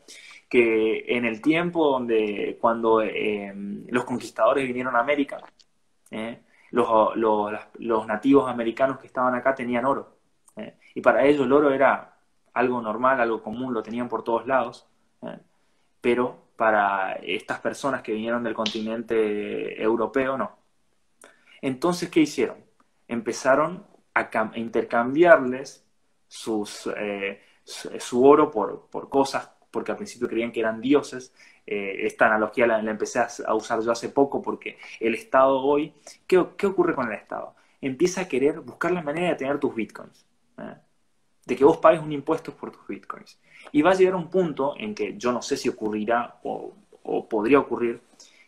que 0.49 1.05
en 1.15 1.25
el 1.25 1.39
tiempo 1.39 1.85
donde 1.87 2.57
cuando 2.59 3.01
em, 3.03 3.85
los 3.89 4.05
conquistadores 4.05 4.65
vinieron 4.65 4.95
a 4.95 4.99
América, 4.99 5.37
¿eh? 6.09 6.39
Los, 6.71 7.15
los, 7.15 8.07
nativos 8.07 8.49
americanos 8.49 8.99
que 8.99 9.07
estaban 9.07 9.35
acá 9.35 9.55
tenían 9.55 9.85
oro. 9.85 10.17
¿eh? 10.55 10.77
Y 10.93 11.01
para 11.01 11.23
ellos 11.25 11.45
el 11.45 11.53
oro 11.53 11.71
era 11.71 12.17
algo 12.53 12.81
normal, 12.81 13.19
algo 13.19 13.41
común, 13.41 13.73
lo 13.73 13.83
tenían 13.83 14.09
por 14.09 14.23
todos 14.23 14.47
lados. 14.47 14.87
Pero 16.01 16.45
para 16.55 17.13
estas 17.13 17.59
personas 17.59 18.01
que 18.01 18.13
vinieron 18.13 18.43
del 18.43 18.53
continente 18.53 19.81
europeo, 19.81 20.37
no. 20.37 20.57
Entonces, 21.61 22.09
¿qué 22.09 22.21
hicieron? 22.21 22.57
Empezaron 23.07 23.85
a, 24.13 24.29
intercambiarles 24.55 25.85
eh, 26.97 27.41
su, 27.63 28.25
oro 28.25 28.51
por, 28.51 28.87
por, 28.89 29.09
cosas, 29.09 29.49
porque 29.75 29.91
al 29.91 29.97
principio 29.97 30.29
creían 30.29 30.53
que 30.53 30.61
eran 30.61 30.79
dioses. 30.79 31.33
Eh, 31.67 32.05
esta 32.05 32.27
analogía 32.27 32.65
la, 32.65 32.79
empecé 32.79 33.19
a, 33.19 33.53
usar 33.53 33.81
yo 33.81 33.91
hace 33.91 34.07
poco 34.07 34.41
porque 34.41 34.77
el 35.01 35.13
Estado 35.15 35.59
hoy, 35.59 35.93
¿qué, 36.25 36.37
ocurre 36.37 36.95
con 36.95 37.09
el 37.09 37.13
Estado? 37.13 37.55
Empieza 37.81 38.21
a 38.21 38.27
querer 38.29 38.61
buscar 38.61 38.93
la 38.93 39.01
manera 39.01 39.27
de 39.27 39.35
tener 39.35 39.59
tus 39.59 39.75
bitcoins. 39.75 40.25
¿eh? 40.59 40.75
De 41.45 41.57
que 41.57 41.65
vos 41.65 41.75
pagues 41.75 41.99
un 41.99 42.13
impuesto 42.13 42.55
por 42.55 42.71
tus 42.71 42.87
bitcoins. 42.87 43.37
Y 43.73 43.81
va 43.81 43.91
a 43.91 43.95
llegar 43.95 44.15
un 44.15 44.29
punto 44.29 44.75
en 44.77 44.95
que 44.95 45.17
yo 45.17 45.33
no 45.33 45.41
sé 45.41 45.57
si 45.57 45.67
ocurrirá 45.67 46.39
o, 46.43 46.73
podría 47.29 47.59
ocurrir, 47.59 47.99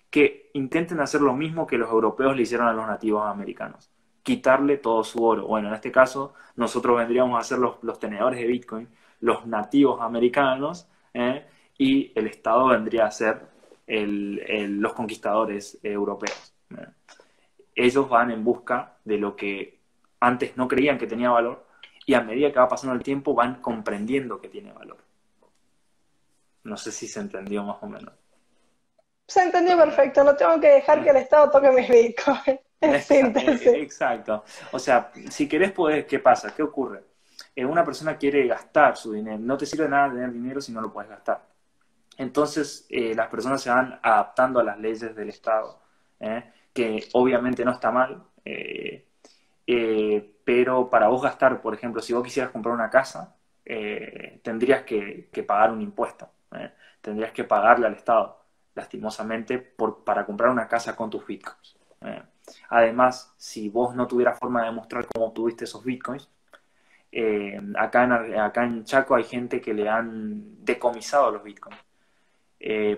que 0.10 0.50
intenten 0.54 1.02
hacer 1.02 1.20
lo 1.20 1.34
mismo 1.34 1.68
que 1.68 1.78
los 1.78 1.92
europeos 1.92 2.38
le 2.38 2.44
hicieron 2.44 2.68
a 2.68 2.74
los 2.74 2.88
nativos 2.88 3.26
americanos, 3.26 3.92
quitarle 4.24 4.78
todo 4.78 5.04
su 5.04 5.22
oro. 5.22 5.46
Bueno, 5.46 5.68
en 5.68 5.74
este 5.74 5.92
caso 5.92 6.34
nosotros 6.56 6.96
vendríamos 6.98 7.38
a 7.38 7.44
ser 7.44 7.60
los, 7.60 8.00
tenedores 8.00 8.40
de 8.40 8.48
Bitcoin, 8.48 8.88
los 9.20 9.46
nativos 9.46 10.00
americanos, 10.02 10.88
¿eh? 11.13 11.46
y 11.78 12.12
el 12.17 12.28
Estado 12.28 12.67
vendría 12.67 13.06
a 13.06 13.12
ser 13.12 13.41
los 13.88 14.93
conquistadores 14.93 15.80
europeos. 15.82 16.54
¿eh? 16.72 16.88
Ellos 17.76 18.10
van 18.10 18.32
en 18.32 18.43
busca 18.43 18.98
de 19.06 19.17
lo 19.17 19.36
que 19.36 19.80
antes 20.20 20.58
no 20.58 20.67
creían 20.67 20.98
que 20.98 21.08
tenía 21.08 21.30
valor 21.30 21.65
y 22.06 22.13
a 22.13 22.22
medida 22.22 22.52
que 22.52 22.60
va 22.60 22.67
pasando 22.67 22.96
el 22.96 23.04
tiempo 23.04 23.34
van 23.34 23.62
comprendiendo 23.62 24.41
que 24.41 24.50
tiene 24.50 24.72
valor. 24.72 24.98
No 26.63 26.76
sé 26.76 26.91
si 26.91 27.08
se 27.08 27.20
entendió 27.20 27.63
más 27.63 27.78
o 27.82 27.88
menos. 27.88 28.13
Se 29.28 29.43
entendió 29.43 29.78
perfecto, 29.78 30.24
no 30.24 30.36
tengo 30.36 30.60
que 30.60 30.67
dejar 30.67 31.04
que 31.04 31.10
el 31.10 31.17
Estado 31.17 31.50
toque 31.50 31.72
mis 31.72 31.88
bitcoins. 31.88 32.60
Exacto. 32.82 34.43
O 34.72 34.80
sea, 34.80 35.12
si 35.30 35.48
querés 35.48 35.72
poder, 35.72 36.06
¿qué 36.06 36.20
pasa? 36.20 36.54
¿Qué 36.56 36.63
ocurre? 36.63 37.04
Eh, 37.58 37.65
una 37.65 37.84
persona 37.84 38.17
quiere 38.17 38.48
gastar 38.48 38.96
su 38.98 39.12
dinero, 39.13 39.39
no 39.39 39.58
te 39.58 39.65
sirve 39.65 39.89
nada 39.89 40.12
tener 40.12 40.32
dinero 40.32 40.62
si 40.62 40.72
no 40.72 40.82
lo 40.82 40.93
puedes 40.93 41.10
gastar. 41.10 41.46
Entonces, 42.17 42.86
eh, 42.89 43.13
las 43.15 43.28
personas 43.28 43.62
se 43.62 43.70
van 43.70 44.00
adaptando 44.02 44.60
a 44.60 44.63
las 44.63 44.80
leyes 44.80 45.15
del 45.15 45.30
Estado, 45.30 45.80
¿eh? 46.20 46.52
que 46.74 47.08
obviamente 47.13 47.65
no 47.65 47.72
está 47.72 47.91
mal, 47.91 48.24
pero 50.46 50.89
para 50.89 51.08
vos 51.10 51.22
gastar, 51.22 51.62
por 51.62 51.74
ejemplo, 51.74 52.02
si 52.02 52.13
vos 52.13 52.24
quisieras 52.24 52.52
comprar 52.52 52.74
una 52.74 52.89
casa, 52.89 53.36
tendrías 54.43 54.84
que 54.84 55.43
pagar 55.46 55.72
un 55.72 55.82
impuesto. 55.82 56.30
¿eh? 56.52 56.72
tendrías 57.02 57.32
que 57.32 57.43
pagarle 57.43 57.88
al 57.88 57.93
Estado, 57.93 58.38
lastimosamente, 58.76 59.58
para 59.60 60.26
comprar 60.26 60.50
una 60.50 60.67
casa 60.67 60.96
con 60.96 61.10
tus 61.10 61.26
bitcoins. 61.26 61.78
¿eh? 62.02 62.22
Además, 62.70 63.34
si 63.38 63.70
vos 63.70 63.96
no 63.96 64.08
tuvieras 64.08 64.39
forma 64.39 64.62
de 64.62 64.67
demostrar 64.67 65.06
cómo 65.08 65.28
obtuviste 65.28 65.65
esos 65.65 65.84
bitcoins, 65.84 66.30
eh, 67.12 67.60
acá, 67.78 68.04
en, 68.04 68.39
acá 68.39 68.63
en 68.63 68.84
Chaco 68.84 69.15
hay 69.15 69.24
gente 69.24 69.62
que 69.62 69.74
le 69.74 69.89
han 69.89 70.63
decomisado 70.63 71.32
los 71.32 71.43
bitcoins, 71.43 71.78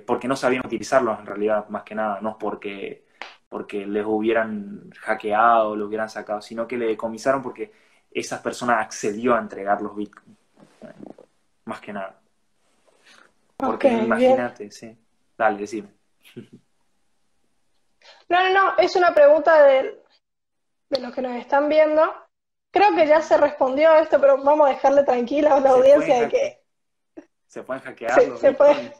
porque 0.05 0.27
no 0.27 0.35
sabían 0.35 0.65
utilizarlos 0.65 1.19
en 1.19 1.25
realidad, 1.25 1.67
más 1.69 1.83
que 1.83 1.95
nada, 1.95 2.19
no 2.21 2.37
porque, 2.37 3.05
porque 3.47 3.85
les 3.85 4.05
hubieran 4.05 4.89
hackeado, 4.99 5.75
lo 5.75 5.87
hubieran 5.87 6.09
sacado, 6.09 6.41
sino 6.41 6.67
que 6.67 6.77
le 6.77 6.87
decomisaron 6.87 7.41
porque 7.41 7.71
esa 8.11 8.41
persona 8.41 8.79
accedió 8.79 9.35
a 9.35 9.39
entregar 9.39 9.81
los 9.81 9.95
bitcoins, 9.95 10.37
más 11.65 11.79
que 11.81 11.93
nada. 11.93 12.19
Porque 13.57 13.89
imagínate, 13.91 14.71
sí. 14.71 14.97
Dale, 15.37 15.57
decime. 15.59 15.89
No, 18.29 18.39
no, 18.39 18.53
no, 18.53 18.77
es 18.77 18.95
una 18.95 19.13
pregunta 19.13 19.63
de, 19.63 20.01
de 20.89 20.99
los 21.01 21.13
que 21.13 21.21
nos 21.21 21.35
están 21.35 21.67
viendo. 21.67 22.13
Creo 22.71 22.95
que 22.95 23.07
ya 23.07 23.21
se 23.21 23.37
respondió 23.37 23.89
a 23.89 23.99
esto, 23.99 24.19
pero 24.21 24.43
vamos 24.43 24.67
a 24.67 24.73
dejarle 24.73 25.03
tranquila 25.03 25.55
a 25.55 25.59
la 25.59 25.71
audiencia 25.71 26.21
de 26.21 26.29
que 26.29 26.59
¿Se 27.49 27.63
pueden 27.63 27.81
hackear? 27.81 28.21
Sí, 28.21 28.31
se 28.39 28.53
puede. 28.53 28.93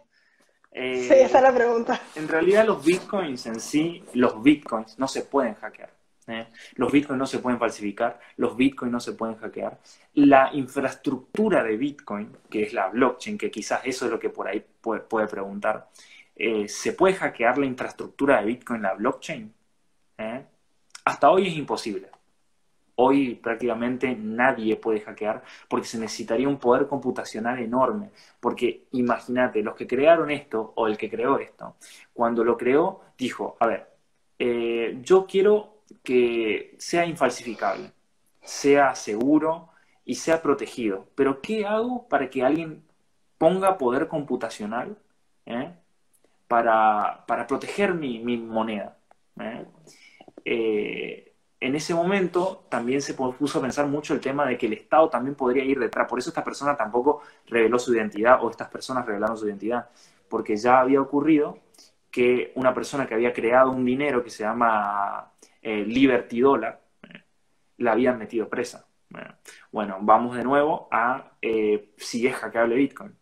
Eh, 0.72 1.04
sí, 1.08 1.14
esa 1.14 1.38
es 1.38 1.44
la 1.44 1.54
pregunta. 1.54 2.02
En 2.16 2.28
realidad 2.28 2.66
los 2.66 2.84
bitcoins 2.84 3.46
en 3.46 3.60
sí, 3.60 4.04
los 4.14 4.42
bitcoins 4.42 4.98
no 4.98 5.08
se 5.08 5.22
pueden 5.22 5.54
hackear. 5.54 5.92
¿eh? 6.28 6.48
Los 6.74 6.92
bitcoins 6.92 7.20
no 7.20 7.28
se 7.28 7.40
pueden 7.40 7.60
falsificar, 7.60 8.20
los 8.38 8.58
bitcoins 8.58 8.92
no 8.92 9.00
se 9.00 9.14
pueden 9.14 9.36
hackear. 9.38 9.80
La 10.16 10.50
infraestructura 10.54 11.64
de 11.64 11.78
bitcoin, 11.78 12.38
que 12.50 12.64
es 12.64 12.74
la 12.74 12.90
blockchain, 12.90 13.38
que 13.38 13.52
quizás 13.52 13.82
eso 13.84 14.06
es 14.06 14.12
lo 14.12 14.20
que 14.20 14.30
por 14.30 14.48
ahí 14.48 14.66
puede, 14.82 15.28
preguntar, 15.28 15.88
eh, 16.36 16.68
¿se 16.68 16.94
puede 16.94 17.14
hackear 17.16 17.60
la 17.60 17.68
infraestructura 17.68 18.40
de 18.40 18.46
bitcoin, 18.48 18.82
la 18.82 18.96
blockchain? 18.96 19.54
Hasta 21.06 21.30
hoy 21.30 21.48
es 21.48 21.54
imposible. 21.54 22.10
Hoy 23.02 23.36
prácticamente 23.36 24.14
nadie 24.14 24.76
puede 24.76 25.00
hackear 25.00 25.42
porque 25.70 25.88
se 25.88 25.98
necesitaría 25.98 26.50
un 26.50 26.60
poder 26.60 26.86
computacional 26.86 27.58
enorme. 27.60 28.10
Porque 28.42 28.88
imagínate, 28.92 29.64
los 29.64 29.74
que 29.76 29.88
crearon 29.88 30.30
esto 30.32 30.74
o 30.76 30.86
el 30.86 30.98
que 30.98 31.10
creó 31.10 31.40
esto, 31.40 31.76
cuando 32.14 32.44
lo 32.44 32.58
creó, 32.58 33.00
dijo, 33.18 33.56
a 33.62 33.68
ver, 33.68 33.88
eh, 34.38 35.00
yo 35.02 35.26
quiero 35.26 35.84
que 36.04 36.76
sea 36.78 37.06
infalsificable, 37.06 37.94
sea 38.42 38.94
seguro 38.96 39.70
y 40.04 40.16
sea 40.16 40.42
protegido. 40.42 41.08
Pero 41.16 41.42
¿qué 41.42 41.66
hago 41.66 42.06
para 42.10 42.30
que 42.30 42.44
alguien 42.44 42.84
ponga 43.38 43.78
poder 43.78 44.10
computacional 44.10 44.98
eh, 45.46 45.72
para, 46.50 47.26
proteger 47.48 47.94
mi, 47.94 48.20
moneda? 48.38 48.98
Eh, 50.44 51.29
en 51.62 51.76
ese 51.76 51.94
momento 51.94 52.66
también 52.70 53.02
se 53.02 53.14
puso 53.14 53.60
a 53.60 53.62
pensar 53.62 53.86
mucho 53.88 54.14
el 54.14 54.22
tema 54.22 54.46
de 54.46 54.58
que 54.58 54.68
el 54.68 54.74
Estado 54.74 55.10
también 55.10 55.36
podría 55.36 55.64
ir 55.64 55.80
detrás. 55.80 56.08
Por 56.08 56.20
eso 56.20 56.30
esta 56.30 56.44
persona 56.44 56.76
tampoco 56.78 57.22
reveló 57.48 57.78
su 57.78 57.94
identidad 57.94 58.44
o 58.44 58.50
estas 58.50 58.70
personas 58.70 59.06
revelaron 59.06 59.38
su 59.38 59.48
identidad, 59.48 59.90
porque 60.30 60.56
ya 60.56 60.80
había 60.80 61.02
ocurrido 61.02 61.60
que 62.10 62.54
una 62.56 62.74
persona 62.74 63.06
que 63.06 63.14
había 63.14 63.34
creado 63.34 63.72
un 63.72 63.84
dinero 63.86 64.24
que 64.24 64.30
se 64.30 64.44
llama 64.44 65.32
eh, 65.62 65.84
Liberty 65.86 66.40
Dollar, 66.40 66.82
eh, 67.04 67.24
la 67.78 67.92
habían 67.92 68.18
metido 68.18 68.48
presa. 68.48 68.86
Bueno, 69.72 69.98
vamos 70.02 70.38
de 70.38 70.44
nuevo 70.44 70.88
a 70.92 71.32
eh, 71.42 71.94
si 71.98 72.26
es 72.26 72.36
hackeable 72.36 72.76
Bitcoin. 72.76 73.16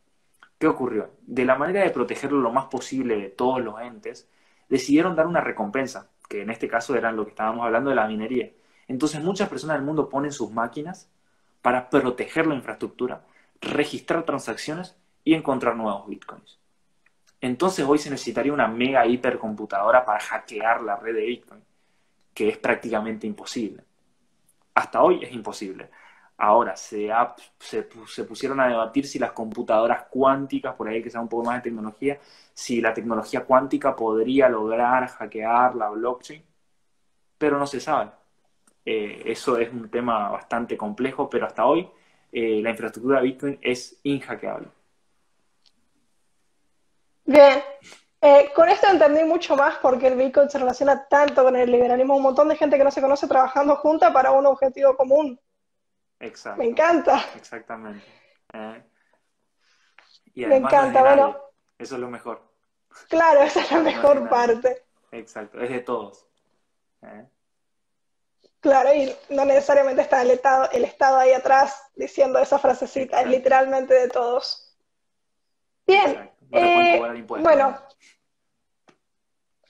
¿Qué 0.60 0.68
ocurrió? 0.68 1.12
De 1.22 1.46
la 1.46 1.56
manera 1.56 1.84
de 1.84 1.90
protegerlo 1.92 2.40
lo 2.40 2.52
más 2.52 2.66
posible 2.66 3.18
de 3.18 3.30
todos 3.30 3.62
los 3.62 3.80
entes, 3.82 4.30
decidieron 4.70 5.16
dar 5.16 5.28
una 5.28 5.42
recompensa 5.42 6.10
que 6.28 6.42
en 6.42 6.50
este 6.50 6.68
caso 6.68 6.96
eran 6.96 7.16
lo 7.16 7.24
que 7.26 7.32
estábamos 7.32 7.66
hablando 7.66 7.90
de 7.90 7.96
la 7.96 8.08
minería. 8.08 8.52
Entonces 8.88 9.22
muchas 9.22 9.50
personas 9.50 9.78
del 9.78 9.86
mundo 9.86 10.10
ponen 10.10 10.32
sus 10.32 10.52
máquinas 10.52 11.10
para 11.62 11.90
proteger 11.90 12.48
la 12.48 12.56
infraestructura, 12.56 13.26
registrar 13.62 14.24
transacciones 14.24 14.96
y 15.24 15.34
encontrar 15.34 15.76
nuevos 15.76 16.08
bitcoins. 16.08 16.60
Entonces 17.42 17.86
hoy 17.88 17.98
se 17.98 18.10
necesitaría 18.10 18.54
una 18.54 18.68
mega 18.68 19.06
hipercomputadora 19.06 20.04
para 20.06 20.20
hackear 20.20 20.82
la 20.82 20.96
red 20.96 21.14
de 21.14 21.26
Bitcoin, 21.26 21.62
que 22.34 22.50
es 22.50 22.58
prácticamente 22.58 23.28
imposible. 23.28 23.84
Hasta 24.74 25.02
hoy 25.02 25.24
es 25.24 25.32
imposible. 25.32 25.90
Ahora 26.38 26.76
se, 26.76 27.10
se, 27.60 28.24
pusieron 28.24 28.60
a 28.60 28.68
debatir 28.68 29.08
si 29.08 29.18
las 29.18 29.32
computadoras 29.32 30.06
cuánticas, 30.10 30.76
por 30.76 30.88
ahí 30.88 31.02
que 31.02 31.10
sea 31.10 31.22
un 31.22 31.28
poco 31.28 31.46
más 31.46 31.56
de 31.58 31.70
tecnología, 31.70 32.20
si 32.54 32.80
la 32.80 32.94
tecnología 32.94 33.44
cuántica 33.44 33.96
podría 33.96 34.48
lograr 34.48 35.08
hackear 35.08 35.76
la 35.76 35.90
blockchain, 35.90 36.44
pero 37.38 37.58
no 37.58 37.66
se 37.66 37.80
sabe. 37.80 38.12
Eh, 38.86 39.24
eso 39.26 39.58
es 39.58 39.72
un 39.74 39.90
tema 39.90 40.30
bastante 40.30 40.78
complejo, 40.78 41.30
pero 41.30 41.48
hasta 41.48 41.66
hoy 41.66 41.90
eh, 42.32 42.62
la 42.62 42.70
infraestructura 42.70 43.20
de 43.20 43.28
Bitcoin 43.28 43.60
es 43.62 44.00
inhackeable. 44.04 44.68
Bien, 47.26 47.62
eh, 48.22 48.52
con 48.56 48.70
esto 48.70 48.88
entendí 48.88 49.24
mucho 49.24 49.56
más 49.56 49.76
porque 49.82 50.08
el 50.08 50.16
Bitcoin 50.16 50.50
se 50.50 50.60
relaciona 50.60 51.08
tanto 51.08 51.44
con 51.44 51.56
el 51.56 51.72
liberalismo, 51.72 52.16
un 52.16 52.24
montón 52.24 52.48
de 52.48 52.56
gente 52.56 52.78
que 52.78 52.84
no 52.84 52.92
se 52.92 53.02
conoce 53.02 53.28
trabajando 53.28 53.76
junta 53.76 54.14
para 54.14 54.32
un 54.32 54.46
objetivo 54.46 54.96
común. 54.96 55.40
Exacto. 56.20 56.62
Me 56.62 56.70
encanta. 56.70 57.24
Exactamente. 57.36 58.06
Eh, 58.54 58.84
Me 60.36 60.58
encanta, 60.58 61.02
bueno. 61.02 61.38
Eso 61.78 61.96
es 61.96 62.02
lo 62.02 62.10
mejor. 62.10 62.42
Claro, 63.10 63.42
esa 63.44 63.62
es 63.62 63.72
la 63.72 63.80
mejor 63.80 64.30
parte. 64.30 64.86
Exacto, 65.12 65.60
es 65.62 65.70
de 65.70 65.80
todos. 65.80 66.28
Eh. 67.04 67.28
Claro, 68.60 68.94
y 68.94 69.16
no 69.30 69.46
necesariamente 69.46 70.02
está 70.02 70.22
el 70.22 70.32
Estado, 70.32 70.70
el 70.72 70.84
Estado 70.84 71.18
ahí 71.18 71.32
atrás 71.32 71.92
diciendo 71.96 72.40
esa 72.40 72.58
frasecita, 72.58 73.22
es 73.22 73.28
literalmente 73.28 73.94
de 73.94 74.10
todos. 74.10 74.76
Bien, 75.86 76.30
eh, 76.52 77.24
bueno, 77.28 77.80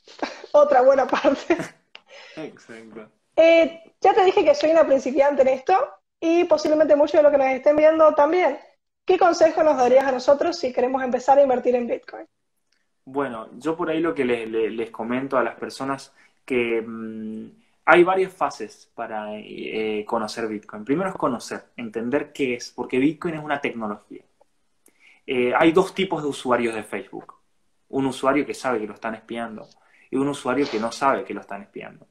otra 0.53 0.81
buena 0.81 1.05
parte. 1.05 1.57
Exacto. 2.38 3.12
ya 3.36 4.13
te 4.13 4.23
dije 4.25 4.45
que 4.45 4.55
soy 4.55 4.71
una 4.71 4.86
principiante 4.86 5.41
en 5.41 5.49
esto, 5.49 5.96
y 6.19 6.43
posiblemente 6.45 6.95
muchos 6.95 7.13
de 7.13 7.23
los 7.23 7.32
que 7.32 7.38
nos 7.38 7.47
estén 7.47 7.75
viendo 7.75 8.13
también. 8.13 8.58
¿Qué 9.06 9.17
consejo 9.17 9.63
nos 9.63 9.77
darías 9.77 10.06
a 10.06 10.12
nosotros 10.12 10.58
si 10.58 10.73
queremos 10.73 11.01
empezar 11.01 11.38
a 11.38 11.43
invertir 11.43 11.75
en 11.75 11.88
Bitcoin? 11.88 12.25
Bueno, 13.06 13.49
yo 13.58 13.77
por 13.77 13.89
ahí 13.89 14.01
lo 14.01 14.13
que 14.13 14.25
les, 14.25 14.91
comento 14.91 15.38
a 15.38 15.43
las 15.43 15.56
personas 15.56 16.13
que 16.43 16.82
mm, 16.82 17.49
hay 17.86 18.03
varias 18.03 18.34
fases 18.34 18.91
para 18.93 19.30
eh, 19.36 20.03
conocer 20.06 20.47
Bitcoin. 20.47 20.84
Primero 20.84 21.10
es 21.10 21.15
conocer, 21.15 21.67
entender 21.77 22.34
qué 22.34 22.56
es, 22.56 22.69
porque 22.71 22.99
Bitcoin 22.99 23.36
es 23.36 23.43
una 23.43 23.62
tecnología. 23.62 24.23
Eh, 25.25 25.53
hay 25.58 25.71
dos 25.71 25.93
tipos 25.93 26.21
de 26.21 26.27
usuarios 26.27 26.75
de 26.75 26.84
Facebook. 26.84 27.36
Un 27.89 28.08
usuario 28.08 28.45
que 28.45 28.53
sabe 28.53 28.80
que 28.80 28.88
lo 28.88 28.93
están 28.93 29.15
espiando 29.15 29.67
y 30.12 30.17
un 30.17 30.27
usuario 30.27 30.65
que 30.69 30.80
no 30.80 30.91
sabe 30.91 31.23
que 31.23 31.34
lo 31.34 31.39
están 31.39 31.62
espiando. 31.62 32.06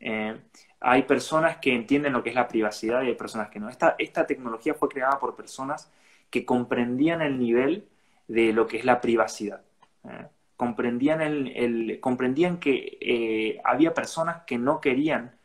Eh, 0.00 0.34
hay 0.82 1.02
personas 1.04 1.58
que 1.58 1.74
entienden 1.74 2.12
lo 2.12 2.22
que 2.22 2.30
es 2.30 2.34
la 2.34 2.48
privacidad 2.48 3.02
y 3.02 3.06
hay 3.08 3.14
personas 3.14 3.48
que 3.48 3.60
no. 3.60 3.68
Esta, 3.68 4.26
tecnología 4.26 4.74
fue 4.74 4.88
creada 4.88 5.18
por 5.18 5.36
personas 5.36 5.90
que 6.28 6.44
comprendían 6.44 7.22
el 7.22 7.38
nivel 7.38 7.88
de 8.26 8.52
lo 8.52 8.66
que 8.66 8.78
es 8.78 8.84
la 8.84 9.00
privacidad. 9.00 9.62
¿eh? 10.04 10.26
Comprendían, 10.56 11.20
el, 11.20 11.98
comprendían 12.00 12.58
que 12.58 12.98
eh, 13.00 13.60
había 13.64 13.94
personas 13.94 14.42
que 14.44 14.58
no 14.58 14.80
querían 14.80 15.36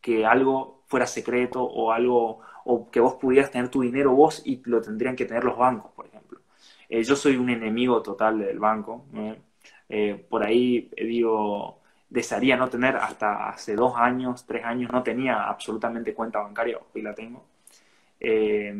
que 0.00 0.24
algo 0.24 0.82
fuera 0.86 1.06
secreto 1.06 1.62
o 1.62 1.92
algo 1.92 2.40
o 2.64 2.90
que 2.90 3.00
vos 3.00 3.14
pudieras 3.14 3.50
tener 3.50 3.68
tu 3.68 3.82
dinero 3.82 4.12
vos 4.12 4.42
y 4.44 4.62
lo 4.64 4.80
tendrían 4.80 5.16
que 5.16 5.26
tener 5.26 5.44
los 5.44 5.58
bancos, 5.58 5.92
por 5.92 6.06
ejemplo. 6.06 6.40
Eh, 6.88 7.02
yo 7.02 7.16
soy 7.16 7.36
un 7.36 7.50
enemigo 7.50 8.02
total 8.02 8.38
del 8.38 8.58
banco. 8.58 9.04
por 10.28 10.42
ahí 10.42 10.90
digo, 10.96 11.80
desearía 12.08 12.56
no 12.56 12.68
tener 12.68 12.96
hasta 12.96 13.48
hace 13.48 13.74
dos 13.74 13.94
años, 13.96 14.46
tres 14.46 14.64
años, 14.64 14.90
no 14.92 15.02
tenía 15.02 15.44
absolutamente 15.44 16.14
cuenta 16.14 16.40
bancaria, 16.40 16.78
hoy 16.94 17.02
la 17.02 17.14
tengo. 17.14 17.44
Eh, 18.20 18.74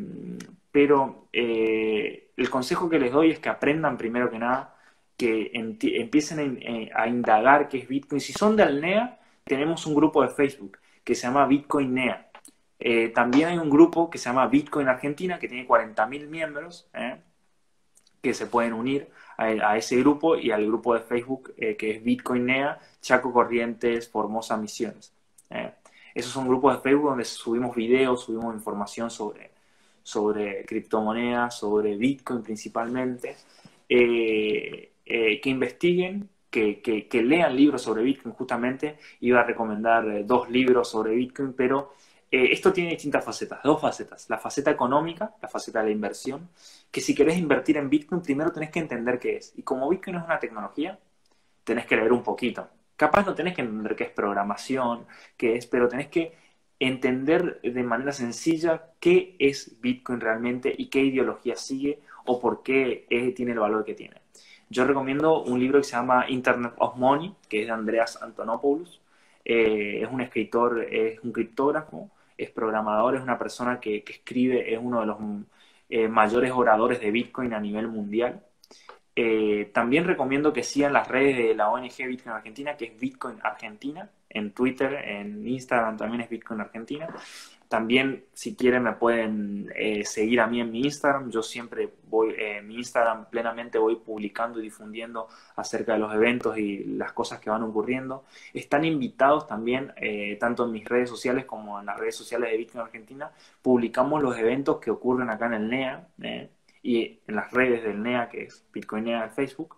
pero 0.71 1.29
eh, 1.33 2.31
el 2.37 2.51
consejo 2.51 2.89
que 2.89 2.99
les 2.99 3.13
doy 3.13 3.31
es 3.31 3.39
que 3.39 3.49
aprendan 3.49 3.97
primero 3.97 4.31
que 4.31 4.39
nada, 4.39 4.75
que 5.17 5.51
empiecen 5.55 6.91
a, 6.95 7.09
indagar 7.09 7.69
qué 7.69 7.79
es 7.79 7.89
Bitcoin. 7.89 8.21
Si 8.21 8.33
son 8.33 8.55
de 8.57 8.63
Alnea, 8.63 9.19
tenemos 9.45 9.87
un 9.87 9.95
grupo 9.95 10.23
de 10.23 10.29
Facebook 10.29 10.79
que 11.03 11.15
se 11.15 11.27
llama 11.27 11.47
Bitcoin 11.47 11.95
NEA. 11.95 12.31
Eh, 12.79 13.09
también 13.09 13.49
hay 13.49 13.59
un 13.59 13.71
grupo 13.71 14.11
que 14.11 14.19
se 14.19 14.29
llama 14.29 14.47
Bitcoin 14.47 14.89
Argentina, 14.89 15.39
que 15.39 15.49
tiene 15.49 15.67
40.000 15.67 16.29
miembros, 16.29 16.91
que 18.21 18.35
se 18.35 18.47
pueden 18.47 18.75
unir 18.75 19.09
a, 19.37 19.77
ese 19.77 19.97
grupo 19.97 20.37
y 20.37 20.51
al 20.51 20.67
grupo 20.67 20.95
de 20.95 21.01
Facebook 21.01 21.55
que 21.55 21.91
es 21.91 22.03
Bitcoin 22.03 22.47
NEA 22.47 22.79
Chaco 23.07 23.33
Corrientes, 23.33 24.09
Formosa 24.09 24.57
Misiones. 24.57 25.13
Eh, 25.51 25.71
esos 26.15 26.33
son 26.33 26.49
grupos 26.49 26.75
de 26.75 26.81
Facebook 26.81 27.11
donde 27.11 27.25
subimos 27.25 27.77
videos, 27.77 28.25
subimos 28.25 28.55
información 28.55 29.11
sobre, 29.11 29.51
sobre 30.03 30.65
criptomonedas, 30.65 31.57
sobre 31.57 31.97
Bitcoin 31.97 32.43
principalmente, 32.43 33.37
eh, 33.89 34.93
eh, 35.05 35.41
que 35.41 35.51
investiguen, 35.51 36.29
que, 36.51 36.81
que, 36.81 37.23
lean 37.23 37.55
libros 37.55 37.83
sobre 37.83 38.03
Bitcoin 38.03 38.35
justamente. 38.35 38.97
Iba 39.21 39.41
a 39.41 39.45
recomendar 39.45 40.25
dos 40.27 40.49
libros 40.51 40.89
sobre 40.89 41.15
Bitcoin, 41.15 41.53
pero 41.53 41.93
esto 42.31 42.73
tiene 42.73 42.91
distintas 42.91 43.25
facetas, 43.25 43.63
dos 43.63 43.81
facetas. 43.81 44.29
La 44.29 44.39
faceta 44.39 44.71
económica, 44.71 45.35
la 45.41 45.49
faceta 45.49 45.81
de 45.81 45.87
la 45.87 45.93
inversión, 45.93 46.49
que 46.91 47.01
si 47.01 47.15
querés 47.15 47.39
invertir 47.39 47.77
en 47.77 47.89
Bitcoin, 47.89 48.23
primero 48.23 48.53
tenés 48.53 48.71
que 48.71 48.81
entender 48.81 49.19
qué 49.19 49.37
es. 49.37 49.53
Y 49.57 49.63
como 49.63 49.89
Bitcoin 49.89 50.17
es 50.17 50.25
una 50.25 50.39
tecnología, 50.39 50.99
tenés 51.65 51.87
que 51.87 51.97
leer 51.97 52.13
un 52.13 52.23
poquito. 52.23 52.69
Capaz 52.97 53.27
no 53.27 53.35
tenés 53.35 53.55
que 53.55 53.63
entender 53.63 53.97
qué 53.97 54.05
es 54.05 54.11
programación, 54.11 55.07
qué 55.37 55.57
es, 55.57 55.67
pero 55.67 55.89
tenés 55.89 56.09
que 56.09 56.35
entender 56.79 57.61
de 57.63 57.83
manera 57.83 58.13
sencilla 58.13 58.93
qué 59.01 59.37
es 59.39 59.81
Bitcoin 59.81 60.21
realmente 60.21 60.75
y 60.77 60.89
qué 60.89 61.01
ideología 61.03 61.57
sigue 61.57 62.01
o 62.25 62.41
por 62.41 62.63
qué 62.63 63.07
tiene 63.37 63.53
el 63.53 63.59
valor 63.59 63.85
que 63.85 63.95
tiene. 63.95 64.21
Yo 64.69 64.85
recomiendo 64.85 65.43
un 65.45 65.61
libro 65.61 65.79
que 65.79 65.85
se 65.85 65.93
llama 65.93 66.29
Internet 66.29 66.75
of 66.79 66.97
Money, 66.97 67.35
que 67.49 67.61
es 67.61 67.67
de 67.67 67.73
Andreas 67.73 68.21
Antonopoulos. 68.21 69.01
Eh, 69.45 70.01
es 70.03 70.11
un 70.11 70.21
escritor, 70.21 70.83
es 70.91 71.21
un 71.23 71.33
criptógrafo, 71.33 72.11
es 72.37 72.51
programador, 72.51 73.17
es 73.17 73.23
una 73.23 73.39
persona 73.39 73.81
que, 73.81 74.05
escribe, 74.07 74.73
es 74.73 74.79
uno 74.83 75.01
de 75.01 75.07
los 75.07 75.19
eh, 75.89 76.09
mayores 76.09 76.53
oradores 76.53 77.01
de 77.01 77.11
Bitcoin 77.11 77.55
a 77.55 77.61
nivel 77.61 77.89
mundial. 77.89 78.43
Eh, 79.15 79.71
también 79.73 80.05
recomiendo 80.05 80.53
que 80.53 80.63
sigan 80.63 80.93
las 80.93 81.09
redes 81.09 81.37
de 81.37 81.55
la 81.55 81.71
ONG 81.71 82.07
Bitcoin 82.07 82.35
Argentina, 82.35 82.77
que 82.77 82.87
es 82.87 83.01
Bitcoin 83.01 83.39
Argentina, 83.43 84.11
en 84.29 84.53
Twitter, 84.53 84.93
en 84.93 85.47
Instagram 85.49 85.97
también 85.97 86.21
es 86.21 86.29
Bitcoin 86.29 86.61
Argentina. 86.61 87.09
También, 87.69 88.27
si 88.33 88.55
quieren, 88.55 88.85
me 88.85 88.93
pueden 88.93 89.73
eh, 89.75 90.05
seguir 90.05 90.41
a 90.41 90.47
mí 90.47 90.61
en 90.61 90.71
mi 90.71 90.83
Instagram. 90.83 91.31
Yo 91.31 91.43
siempre 91.43 91.93
voy, 92.05 92.35
en 92.39 92.67
mi 92.69 92.77
Instagram 92.77 93.29
plenamente 93.29 93.79
voy 93.79 93.97
publicando 93.97 94.61
y 94.61 94.63
difundiendo 94.63 95.27
acerca 95.57 95.95
de 95.95 95.99
los 95.99 96.15
eventos 96.15 96.57
y 96.59 96.85
las 96.85 97.13
cosas 97.13 97.41
que 97.41 97.51
van 97.51 97.65
ocurriendo. 97.65 98.25
Están 98.53 98.85
invitados 98.85 99.49
también, 99.49 99.93
eh, 99.97 100.37
tanto 100.39 100.65
en 100.65 100.73
mis 100.73 100.85
redes 100.85 101.11
sociales 101.11 101.45
como 101.45 101.81
en 101.81 101.87
las 101.87 101.99
redes 101.99 102.15
sociales 102.15 102.51
de 102.53 102.57
Bitcoin 102.57 102.85
Argentina, 102.85 103.33
publicamos 103.63 104.23
los 104.23 104.39
eventos 104.39 104.79
que 104.79 104.93
ocurren 104.93 105.29
acá 105.29 105.47
en 105.47 105.55
el 105.55 105.69
NEA 105.69 106.09
eh, 106.23 106.51
y 106.85 107.21
en 107.27 107.35
las 107.35 107.51
redes 107.51 107.83
del 107.83 108.01
NEA, 108.01 108.29
que 108.29 108.45
es 108.45 108.65
Bitcoin 108.73 109.05
NEA 109.05 109.25
en 109.25 109.31
Facebook, 109.33 109.77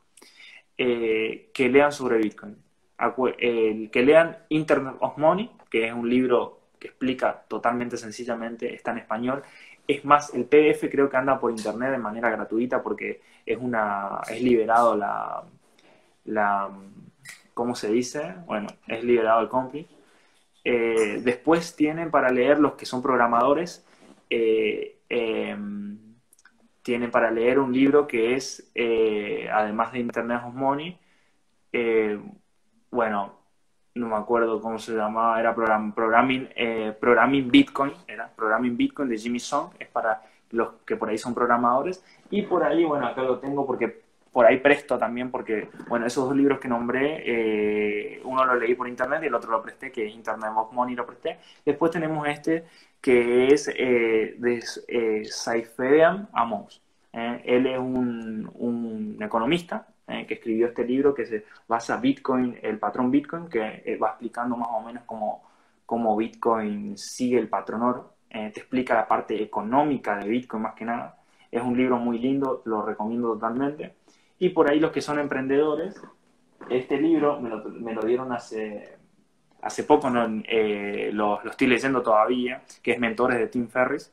que 0.76 1.68
lean 1.72 1.90
sobre 1.90 2.18
Bitcoin. 2.18 2.56
que 3.90 4.02
lean 4.04 4.36
Internet 4.50 4.96
of 5.00 5.16
Money, 5.16 5.50
que 5.70 5.86
es 5.86 5.92
un 5.92 6.08
libro 6.08 6.57
que 6.78 6.88
explica 6.88 7.44
totalmente 7.48 7.96
sencillamente, 7.96 8.74
está 8.74 8.92
en 8.92 8.98
español. 8.98 9.42
Es 9.86 10.04
más, 10.04 10.34
el 10.34 10.44
PDF 10.44 10.90
creo 10.90 11.08
que 11.10 11.16
anda 11.16 11.40
por 11.40 11.50
internet 11.50 11.90
de 11.90 11.98
manera 11.98 12.30
gratuita 12.30 12.82
porque 12.82 13.20
es 13.46 13.58
una 13.58 14.20
es 14.28 14.42
liberado 14.42 14.96
la, 14.96 15.42
la 16.26 16.70
¿cómo 17.54 17.74
se 17.74 17.90
dice? 17.90 18.34
Bueno, 18.46 18.68
es 18.86 19.02
liberado 19.02 19.40
el 19.40 19.48
compli. 19.48 19.88
Eh, 20.64 21.20
después 21.24 21.74
tienen 21.74 22.10
para 22.10 22.30
leer 22.30 22.58
los 22.58 22.74
que 22.74 22.86
son 22.86 23.02
programadores, 23.02 23.84
eh, 24.30 24.98
em, 25.08 25.98
tienen 26.82 27.10
para 27.10 27.30
leer 27.30 27.58
un 27.58 27.72
libro 27.72 28.06
que 28.06 28.34
es, 28.34 28.70
eh, 28.74 29.48
además 29.52 29.92
de 29.92 29.98
Internet 30.00 30.42
of 30.46 30.54
Money, 30.54 30.98
bueno, 32.90 33.37
no 33.98 34.08
me 34.08 34.16
acuerdo 34.16 34.60
cómo 34.60 34.78
se 34.78 34.94
llamaba, 34.94 35.40
era 35.40 35.54
programming, 35.54 36.48
eh, 36.54 36.96
programming 36.98 37.50
Bitcoin, 37.50 37.92
era 38.06 38.28
Programming 38.28 38.76
Bitcoin 38.76 39.08
de 39.08 39.18
Jimmy 39.18 39.40
Song, 39.40 39.70
es 39.78 39.88
para 39.88 40.22
los 40.50 40.74
que 40.86 40.96
por 40.96 41.08
ahí 41.08 41.18
son 41.18 41.34
programadores. 41.34 42.04
Y 42.30 42.42
por 42.42 42.62
ahí, 42.64 42.84
bueno, 42.84 43.06
acá 43.06 43.22
lo 43.22 43.38
tengo 43.38 43.66
porque 43.66 44.02
por 44.32 44.46
ahí 44.46 44.58
presto 44.58 44.98
también, 44.98 45.30
porque, 45.30 45.68
bueno, 45.88 46.06
esos 46.06 46.26
dos 46.26 46.36
libros 46.36 46.60
que 46.60 46.68
nombré, 46.68 47.22
eh, 47.24 48.20
uno 48.24 48.44
lo 48.44 48.54
leí 48.54 48.74
por 48.74 48.88
internet 48.88 49.20
y 49.22 49.26
el 49.26 49.34
otro 49.34 49.50
lo 49.50 49.62
presté, 49.62 49.90
que 49.90 50.06
es 50.06 50.14
Internet 50.14 50.50
of 50.54 50.72
Money, 50.72 50.94
lo 50.94 51.06
presté. 51.06 51.38
Después 51.64 51.90
tenemos 51.90 52.28
este, 52.28 52.64
que 53.00 53.48
es 53.48 53.68
eh, 53.68 54.36
de 54.38 54.62
eh, 54.88 55.24
Saifedean 55.24 56.28
Amos. 56.32 56.80
él 57.12 57.66
es 57.66 57.78
un, 57.78 58.50
un 58.54 59.18
economista, 59.20 59.88
eh, 60.08 60.24
que 60.26 60.34
escribió 60.34 60.68
este 60.68 60.84
libro 60.84 61.14
que 61.14 61.26
se 61.26 61.44
basa 61.66 61.98
Bitcoin, 61.98 62.58
el 62.62 62.78
patrón 62.78 63.10
Bitcoin, 63.10 63.46
que 63.46 63.82
eh, 63.84 63.98
va 63.98 64.08
explicando 64.08 64.56
más 64.56 64.68
o 64.72 64.80
menos 64.80 65.02
cómo, 65.04 65.44
cómo 65.84 66.16
Bitcoin 66.16 66.96
sigue 66.96 67.38
el 67.38 67.48
patrón 67.48 67.82
oro. 67.82 68.14
Eh, 68.30 68.50
te 68.54 68.60
explica 68.60 68.94
la 68.94 69.06
parte 69.06 69.42
económica 69.42 70.16
de 70.16 70.26
Bitcoin 70.26 70.62
más 70.62 70.74
que 70.74 70.86
nada. 70.86 71.18
Es 71.50 71.62
un 71.62 71.76
libro 71.76 71.98
muy 71.98 72.18
lindo, 72.18 72.62
lo 72.64 72.80
recomiendo 72.86 73.34
totalmente. 73.34 73.96
Y 74.38 74.48
por 74.48 74.70
ahí 74.70 74.80
los 74.80 74.92
que 74.92 75.02
son 75.02 75.18
emprendedores, 75.18 76.00
este 76.70 76.98
libro 76.98 77.38
me 77.38 77.50
lo, 77.50 77.64
me 77.64 77.92
lo 77.92 78.00
dieron 78.00 78.32
hace, 78.32 78.96
hace 79.60 79.84
poco, 79.84 80.08
no, 80.08 80.26
lo, 80.26 81.42
lo, 81.44 81.50
estoy 81.50 81.66
leyendo 81.66 82.00
todavía, 82.02 82.62
que 82.82 82.92
es 82.92 82.98
Mentores 82.98 83.38
de 83.38 83.48
Tim 83.48 83.68
Ferris. 83.68 84.10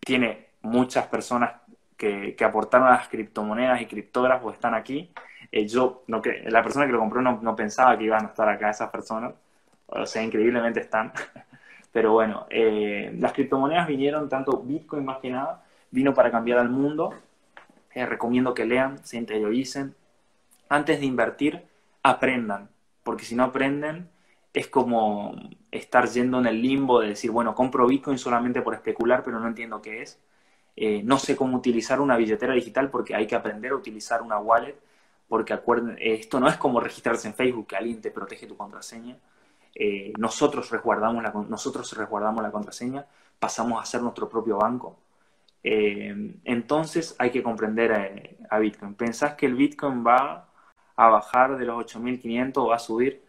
Tiene 0.00 0.48
muchas 0.60 1.06
personas 1.06 1.52
que, 1.96 2.34
que 2.36 2.44
aportaron 2.44 2.88
a 2.88 2.92
las 2.92 3.08
criptomonedas 3.08 3.80
y 3.80 3.86
criptógrafos, 3.86 4.52
están 4.54 4.74
aquí. 4.74 5.10
Eh, 5.52 5.66
yo, 5.66 6.04
no, 6.06 6.22
que, 6.22 6.44
la 6.46 6.62
persona 6.62 6.86
que 6.86 6.92
lo 6.92 7.00
compró 7.00 7.20
no, 7.22 7.40
no, 7.42 7.56
pensaba 7.56 7.98
que 7.98 8.04
iban 8.04 8.24
a 8.24 8.28
estar 8.28 8.48
acá 8.48 8.70
esas 8.70 8.90
personas, 8.90 9.34
o 9.86 10.06
sea, 10.06 10.22
increíblemente 10.22 10.80
están. 10.80 11.12
Pero 11.92 12.12
bueno, 12.12 12.46
eh, 12.50 13.12
las 13.18 13.32
criptomonedas 13.32 13.86
vinieron, 13.88 14.28
tanto 14.28 14.58
Bitcoin 14.58 15.04
más 15.04 15.18
que 15.18 15.30
nada, 15.30 15.64
vino 15.90 16.14
para 16.14 16.30
cambiar 16.30 16.58
al 16.58 16.70
mundo. 16.70 17.14
Eh, 17.94 18.06
recomiendo 18.06 18.54
que 18.54 18.64
lean, 18.64 19.04
se 19.04 19.16
interioricen. 19.18 19.94
Antes 20.68 21.00
de 21.00 21.06
invertir, 21.06 21.64
aprendan, 22.02 22.70
porque 23.02 23.24
si 23.24 23.34
no 23.34 23.44
aprenden, 23.44 24.08
es 24.54 24.68
como 24.68 25.34
estar 25.72 26.08
yendo 26.08 26.38
en 26.38 26.46
el 26.46 26.62
limbo 26.62 27.00
de 27.00 27.08
decir, 27.08 27.30
bueno, 27.32 27.54
compro 27.54 27.86
Bitcoin 27.86 28.18
solamente 28.18 28.62
por 28.62 28.74
especular, 28.74 29.22
pero 29.24 29.40
no 29.40 29.48
entiendo 29.48 29.82
qué 29.82 30.02
es. 30.02 30.20
no 31.04 31.18
sé 31.18 31.36
cómo 31.36 31.56
utilizar 31.58 32.00
una 32.00 32.16
billetera 32.16 32.54
digital 32.54 32.90
porque 32.90 33.14
hay 33.14 33.26
que 33.26 33.34
aprender 33.36 33.72
a 33.72 33.76
utilizar 33.76 34.22
una 34.22 34.38
wallet 34.38 34.76
porque 35.30 35.52
acuerden, 35.52 35.96
esto 36.00 36.40
no 36.40 36.48
es 36.48 36.56
como 36.56 36.80
registrarse 36.80 37.28
en 37.28 37.34
Facebook, 37.34 37.68
que 37.68 37.76
alguien 37.76 38.00
te 38.00 38.10
protege 38.10 38.48
tu 38.48 38.56
contraseña. 38.56 39.16
Eh, 39.72 40.12
nosotros, 40.18 40.68
resguardamos 40.70 41.22
la, 41.22 41.32
nosotros 41.48 41.96
resguardamos 41.96 42.42
la 42.42 42.50
contraseña, 42.50 43.06
pasamos 43.38 43.80
a 43.80 43.86
ser 43.86 44.02
nuestro 44.02 44.28
propio 44.28 44.58
banco. 44.58 44.98
Eh, 45.62 46.34
entonces 46.42 47.14
hay 47.16 47.30
que 47.30 47.44
comprender 47.44 48.28
a, 48.50 48.58
Bitcoin. 48.58 48.94
¿Pensás 48.94 49.34
que 49.34 49.46
el 49.46 49.54
Bitcoin 49.54 50.04
va 50.04 50.48
a 50.96 51.08
bajar 51.08 51.56
de 51.56 51.64
los 51.64 51.76
8.500 51.86 52.52
o 52.56 52.66
va 52.66 52.74
a 52.74 52.78
subir? 52.80 53.22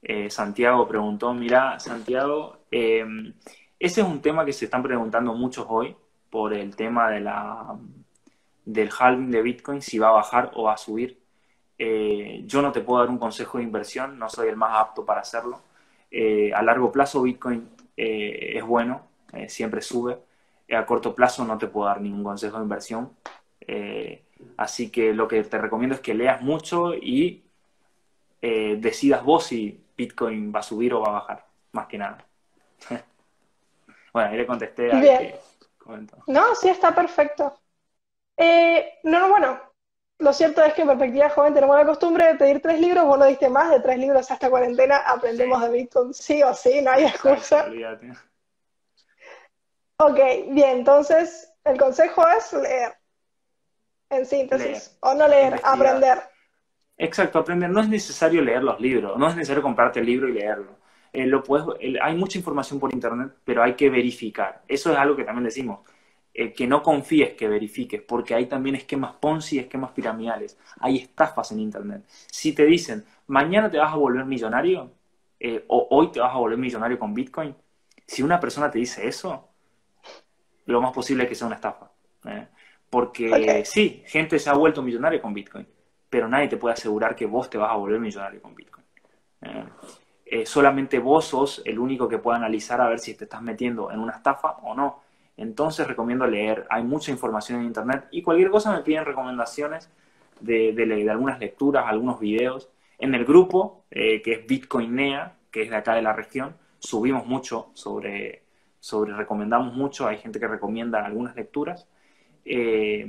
Eh, 0.00 0.30
Santiago 0.30 0.86
preguntó, 0.86 1.34
mira, 1.34 1.80
Santiago, 1.80 2.60
ese 2.70 3.32
es 3.80 4.06
un 4.06 4.22
tema 4.22 4.44
que 4.44 4.52
se 4.52 4.66
están 4.66 4.84
preguntando 4.84 5.34
muchos 5.34 5.66
hoy 5.68 5.96
por 6.30 6.54
el 6.54 6.76
tema 6.76 7.10
de 7.10 7.18
la, 7.20 7.76
del 8.64 8.90
halving 8.96 9.32
de 9.32 9.42
Bitcoin, 9.42 9.82
si 9.82 9.98
va 9.98 10.10
a 10.10 10.12
bajar 10.12 10.52
o 10.54 10.62
va 10.62 10.74
a 10.74 10.76
subir. 10.76 11.26
Eh, 11.78 12.42
yo 12.44 12.60
no 12.60 12.72
te 12.72 12.80
puedo 12.80 13.00
dar 13.00 13.08
un 13.08 13.18
consejo 13.18 13.58
de 13.58 13.64
inversión, 13.64 14.18
no 14.18 14.28
soy 14.28 14.48
el 14.48 14.56
más 14.56 14.72
apto 14.74 15.04
para 15.04 15.20
hacerlo. 15.20 15.62
Eh, 16.10 16.52
a 16.52 16.62
largo 16.62 16.90
plazo 16.90 17.22
Bitcoin 17.22 17.68
eh, 17.96 18.54
es 18.56 18.64
bueno, 18.64 19.06
siempre 19.46 19.80
sube. 19.80 20.18
a 20.72 20.84
corto 20.84 21.14
plazo 21.14 21.44
no 21.44 21.56
te 21.56 21.68
puedo 21.68 21.86
dar 21.86 22.00
ningún 22.00 22.24
consejo 22.24 22.56
de 22.56 22.64
inversión. 22.64 23.12
así 24.56 24.90
que 24.90 25.14
lo 25.14 25.28
que 25.28 25.44
te 25.44 25.58
recomiendo 25.58 25.94
es 25.94 26.00
que 26.00 26.14
leas 26.14 26.42
mucho 26.42 26.94
y 26.94 27.44
decidas 28.40 29.24
vos 29.24 29.46
si 29.46 29.80
Bitcoin 29.96 30.52
va 30.54 30.60
a 30.60 30.62
subir 30.62 30.94
o 30.94 31.00
va 31.00 31.08
a 31.08 31.12
bajar, 31.12 31.46
más 31.72 31.86
que 31.86 31.98
nada. 31.98 32.24
bueno, 34.12 34.30
ahí 34.30 34.36
le 34.36 34.46
contesté 34.46 34.92
a 34.92 35.00
que 35.00 35.34
comentó. 35.76 36.18
No, 36.26 36.54
sí, 36.54 36.68
está 36.68 36.94
perfecto. 36.94 37.54
no, 38.38 39.20
no, 39.20 39.28
bueno, 39.28 39.67
lo 40.18 40.32
cierto 40.32 40.62
es 40.64 40.74
que 40.74 40.82
en 40.82 40.88
Perspectiva 40.88 41.30
Joven 41.30 41.54
tenemos 41.54 41.76
la 41.76 41.86
costumbre 41.86 42.26
de 42.26 42.34
pedir 42.34 42.60
tres 42.60 42.80
libros, 42.80 43.04
vos 43.04 43.18
no 43.18 43.26
diste 43.26 43.48
más 43.48 43.70
de 43.70 43.80
tres 43.80 43.98
libros 43.98 44.30
hasta 44.30 44.50
cuarentena, 44.50 44.98
aprendemos 44.98 45.62
de 45.62 45.70
Bitcoin 45.70 46.12
sí 46.12 46.42
o 46.42 46.52
sí, 46.54 46.82
no 46.82 46.90
hay 46.90 47.04
excusa. 47.04 47.66
Ok, 50.00 50.18
bien, 50.50 50.78
entonces 50.78 51.52
el 51.64 51.78
consejo 51.78 52.24
es 52.28 52.52
leer, 52.52 52.96
en 54.10 54.26
síntesis, 54.26 54.96
o 55.00 55.14
no 55.14 55.28
leer, 55.28 55.60
aprender. 55.62 56.18
Exacto, 56.96 57.38
aprender. 57.38 57.70
No 57.70 57.80
es 57.80 57.88
necesario 57.88 58.42
leer 58.42 58.64
los 58.64 58.80
libros, 58.80 59.16
no 59.16 59.28
es 59.28 59.36
necesario 59.36 59.62
comprarte 59.62 60.00
el 60.00 60.06
libro 60.06 60.28
y 60.28 60.32
leerlo. 60.32 60.78
Eh, 61.12 61.26
lo 61.26 61.42
puedes, 61.42 61.66
hay 62.02 62.16
mucha 62.16 62.38
información 62.38 62.80
por 62.80 62.92
internet, 62.92 63.32
pero 63.44 63.62
hay 63.62 63.74
que 63.74 63.88
verificar. 63.88 64.62
Eso 64.66 64.92
es 64.92 64.98
algo 64.98 65.14
que 65.14 65.24
también 65.24 65.44
decimos 65.44 65.80
eh, 66.40 66.52
que 66.52 66.68
no 66.68 66.84
confíes, 66.84 67.32
que 67.32 67.48
verifiques, 67.48 68.00
porque 68.00 68.32
hay 68.32 68.46
también 68.46 68.76
esquemas 68.76 69.12
Ponzi 69.14 69.56
y 69.56 69.58
esquemas 69.58 69.90
piramidales. 69.90 70.56
Hay 70.78 70.98
estafas 70.98 71.50
en 71.50 71.58
Internet. 71.58 72.04
Si 72.30 72.52
te 72.52 72.64
dicen, 72.64 73.04
mañana 73.26 73.68
te 73.68 73.76
vas 73.76 73.92
a 73.92 73.96
volver 73.96 74.24
millonario, 74.24 74.92
eh, 75.40 75.64
o 75.66 75.88
hoy 75.90 76.12
te 76.12 76.20
vas 76.20 76.32
a 76.32 76.38
volver 76.38 76.56
millonario 76.56 76.96
con 76.96 77.12
Bitcoin, 77.12 77.56
si 78.06 78.22
una 78.22 78.38
persona 78.38 78.70
te 78.70 78.78
dice 78.78 79.08
eso, 79.08 79.48
lo 80.66 80.80
más 80.80 80.92
posible 80.92 81.24
es 81.24 81.28
que 81.28 81.34
sea 81.34 81.48
una 81.48 81.56
estafa. 81.56 81.90
¿eh? 82.26 82.46
Porque 82.88 83.64
sí, 83.64 84.04
gente 84.06 84.38
se 84.38 84.48
ha 84.48 84.54
vuelto 84.54 84.80
millonario 84.80 85.20
con 85.20 85.34
Bitcoin, 85.34 85.66
pero 86.08 86.28
nadie 86.28 86.46
te 86.46 86.56
puede 86.56 86.74
asegurar 86.74 87.16
que 87.16 87.26
vos 87.26 87.50
te 87.50 87.58
vas 87.58 87.72
a 87.72 87.74
volver 87.74 87.98
millonario 87.98 88.40
con 88.40 88.54
Bitcoin. 88.54 88.84
solamente 90.46 91.00
vos 91.00 91.24
sos 91.24 91.62
el 91.64 91.80
único 91.80 92.08
que 92.08 92.18
puede 92.18 92.36
analizar 92.36 92.80
a 92.80 92.88
ver 92.88 93.00
si 93.00 93.14
te 93.14 93.24
estás 93.24 93.42
metiendo 93.42 93.90
en 93.90 93.98
una 93.98 94.12
estafa 94.12 94.52
o 94.62 94.76
no. 94.76 95.07
Entonces 95.38 95.86
recomiendo 95.86 96.26
leer, 96.26 96.66
hay 96.68 96.82
mucha 96.82 97.12
información 97.12 97.60
en 97.60 97.66
internet 97.66 98.06
y 98.10 98.22
cualquier 98.22 98.50
cosa 98.50 98.72
me 98.72 98.82
piden 98.82 99.04
recomendaciones 99.04 99.88
de, 100.40 101.08
algunas 101.10 101.38
lecturas, 101.38 101.84
algunos 101.86 102.18
videos. 102.18 102.68
En 102.98 103.14
el 103.14 103.24
grupo, 103.24 103.84
eh, 103.90 104.20
que 104.20 104.32
es 104.32 104.46
Bitcoinea, 104.46 105.36
que 105.52 105.62
es 105.62 105.70
de 105.70 105.76
acá 105.76 105.94
de 105.94 106.02
la 106.02 106.12
región, 106.12 106.56
subimos 106.80 107.24
mucho 107.24 107.70
sobre, 107.74 108.42
sobre 108.80 109.14
recomendamos 109.14 109.74
mucho, 109.74 110.08
hay 110.08 110.18
gente 110.18 110.40
que 110.40 110.48
recomienda 110.48 111.04
algunas 111.06 111.36
lecturas. 111.36 111.86
Eh, 112.44 113.06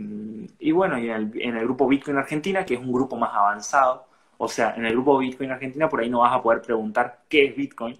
y 0.59 0.71
bueno, 0.71 0.99
y 0.99 1.09
en 1.09 1.15
el, 1.15 1.41
en 1.41 1.57
el 1.57 1.63
grupo 1.63 1.87
Bitcoin 1.87 2.17
Argentina, 2.17 2.63
que 2.63 2.75
es 2.75 2.79
un 2.79 2.93
grupo 2.93 3.15
más 3.15 3.33
avanzado, 3.33 4.05
o 4.37 4.47
sea, 4.47 4.75
en 4.75 4.85
el 4.85 4.93
grupo 4.93 5.17
Bitcoin 5.17 5.51
Argentina 5.51 5.89
por 5.89 5.99
ahí 5.99 6.09
no 6.11 6.19
vas 6.19 6.33
a 6.33 6.43
poder 6.43 6.61
preguntar 6.61 7.23
qué 7.27 7.45
es 7.45 7.55
Bitcoin, 7.55 7.97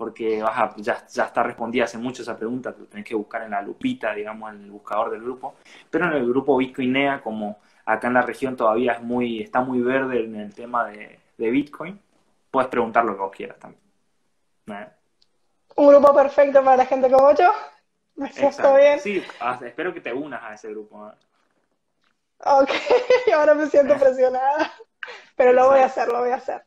porque 0.00 0.42
vas 0.42 0.56
a, 0.56 0.74
ya, 0.78 1.06
ya 1.08 1.24
está 1.24 1.42
respondida 1.42 1.84
hace 1.84 1.98
mucho 1.98 2.22
esa 2.22 2.34
pregunta, 2.34 2.74
lo 2.76 2.86
tenés 2.86 3.04
que 3.04 3.14
buscar 3.14 3.42
en 3.42 3.50
la 3.50 3.60
lupita, 3.60 4.14
digamos, 4.14 4.50
en 4.50 4.62
el 4.62 4.70
buscador 4.70 5.10
del 5.10 5.20
grupo. 5.20 5.56
Pero 5.90 6.06
en 6.06 6.12
el 6.12 6.26
grupo 6.26 6.56
Bitcoinea, 6.56 7.20
como 7.20 7.58
acá 7.84 8.08
en 8.08 8.14
la 8.14 8.22
región 8.22 8.56
todavía 8.56 8.92
es 8.92 9.02
muy, 9.02 9.42
está 9.42 9.60
muy 9.60 9.82
verde 9.82 10.24
en 10.24 10.36
el 10.36 10.54
tema 10.54 10.86
de, 10.86 11.20
Bitcoin, 11.36 12.00
puedes 12.50 12.70
preguntar 12.70 13.04
lo 13.04 13.12
que 13.12 13.20
vos 13.20 13.36
quieras 13.36 13.58
también. 13.58 13.82
¿Eh? 14.68 14.88
Un 15.76 15.88
grupo 15.88 16.14
perfecto 16.14 16.64
para 16.64 16.78
la 16.78 16.86
gente 16.86 17.10
como 17.10 17.34
yo. 17.34 17.52
¿Me 18.14 18.32
siento 18.32 18.74
bien? 18.76 19.00
Sí, 19.00 19.22
espero 19.60 19.92
que 19.92 20.00
te 20.00 20.14
unas 20.14 20.42
a 20.42 20.54
ese 20.54 20.70
grupo. 20.70 21.10
¿eh? 21.10 21.12
Ok, 22.38 22.70
ahora 23.36 23.52
me 23.52 23.66
siento 23.66 23.98
presionada. 23.98 24.72
Pero 25.36 25.52
lo 25.52 25.68
voy 25.68 25.80
a 25.80 25.84
hacer, 25.84 26.08
lo 26.08 26.20
voy 26.20 26.30
a 26.30 26.36
hacer. 26.36 26.64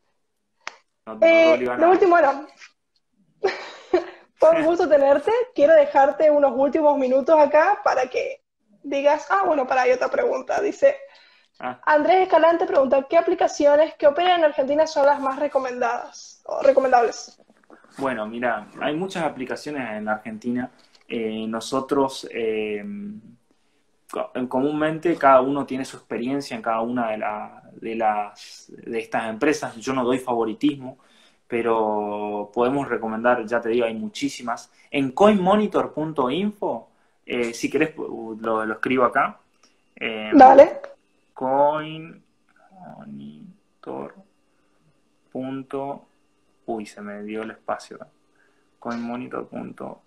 Eh, 1.22 1.58
lo 1.58 1.90
último, 1.90 2.12
bueno, 2.12 2.48
fue 4.36 4.50
un 4.52 4.66
gusto 4.66 4.88
tenerte. 4.88 5.32
Quiero 5.56 5.74
dejarte 5.74 6.30
unos 6.30 6.54
últimos 6.56 6.98
minutos 6.98 7.38
acá 7.40 7.80
para 7.84 8.08
que 8.08 8.42
digas, 8.84 9.28
ah, 9.30 9.44
bueno, 9.46 9.66
para, 9.66 9.84
hay 9.84 9.92
otra 9.92 10.10
pregunta. 10.10 10.62
Dice, 10.62 10.96
ah. 11.60 11.80
Andrés 11.86 12.24
Escalante 12.24 12.66
pregunta, 12.66 13.06
¿qué 13.10 13.18
aplicaciones 13.18 13.96
que 13.96 14.08
operan 14.08 14.40
en 14.40 14.46
Argentina 14.46 14.86
son 14.86 15.06
las 15.06 15.20
más 15.20 15.40
recomendadas 15.40 16.42
o 16.46 16.62
recomendables? 16.62 17.42
Bueno, 17.98 18.26
mira, 18.28 18.68
hay 18.82 18.96
muchas 18.96 19.24
aplicaciones 19.24 19.90
en 19.92 20.10
Argentina. 20.10 20.72
Eh, 21.08 21.46
nosotros, 21.48 22.28
eh, 22.32 22.84
comúnmente, 24.50 25.16
cada 25.16 25.42
uno 25.42 25.66
tiene 25.66 25.86
su 25.86 25.98
experiencia 25.98 26.56
en 26.56 26.62
cada 26.62 26.82
una 26.82 27.12
de, 27.12 27.90
de, 27.90 27.96
las, 27.96 28.72
de 28.76 29.00
estas 29.00 29.30
empresas. 29.30 29.76
Yo 29.78 29.94
no 29.94 30.04
doy 30.04 30.18
favoritismo 30.18 30.98
pero 31.54 32.50
podemos 32.52 32.90
recomendar, 32.90 33.46
ya 33.46 33.62
te 33.62 33.70
digo, 33.70 33.86
hay 33.86 33.94
muchísimas. 33.94 34.72
En 34.90 35.12
coinmonitor.info, 35.12 36.90
eh, 37.28 37.54
si 37.54 37.70
querés, 37.70 37.96
lo, 37.96 38.66
lo 38.66 38.74
escribo 38.74 39.04
acá. 39.04 39.38
Eh, 39.96 40.32
Dale. 40.34 40.82
Coinmonitor. 41.36 44.16
Uy, 46.66 46.88
se 46.88 47.02
me 47.02 47.22
dio 47.22 47.44
el 47.44 47.52
espacio. 47.52 48.00
Coinmonitor.info. 48.80 50.02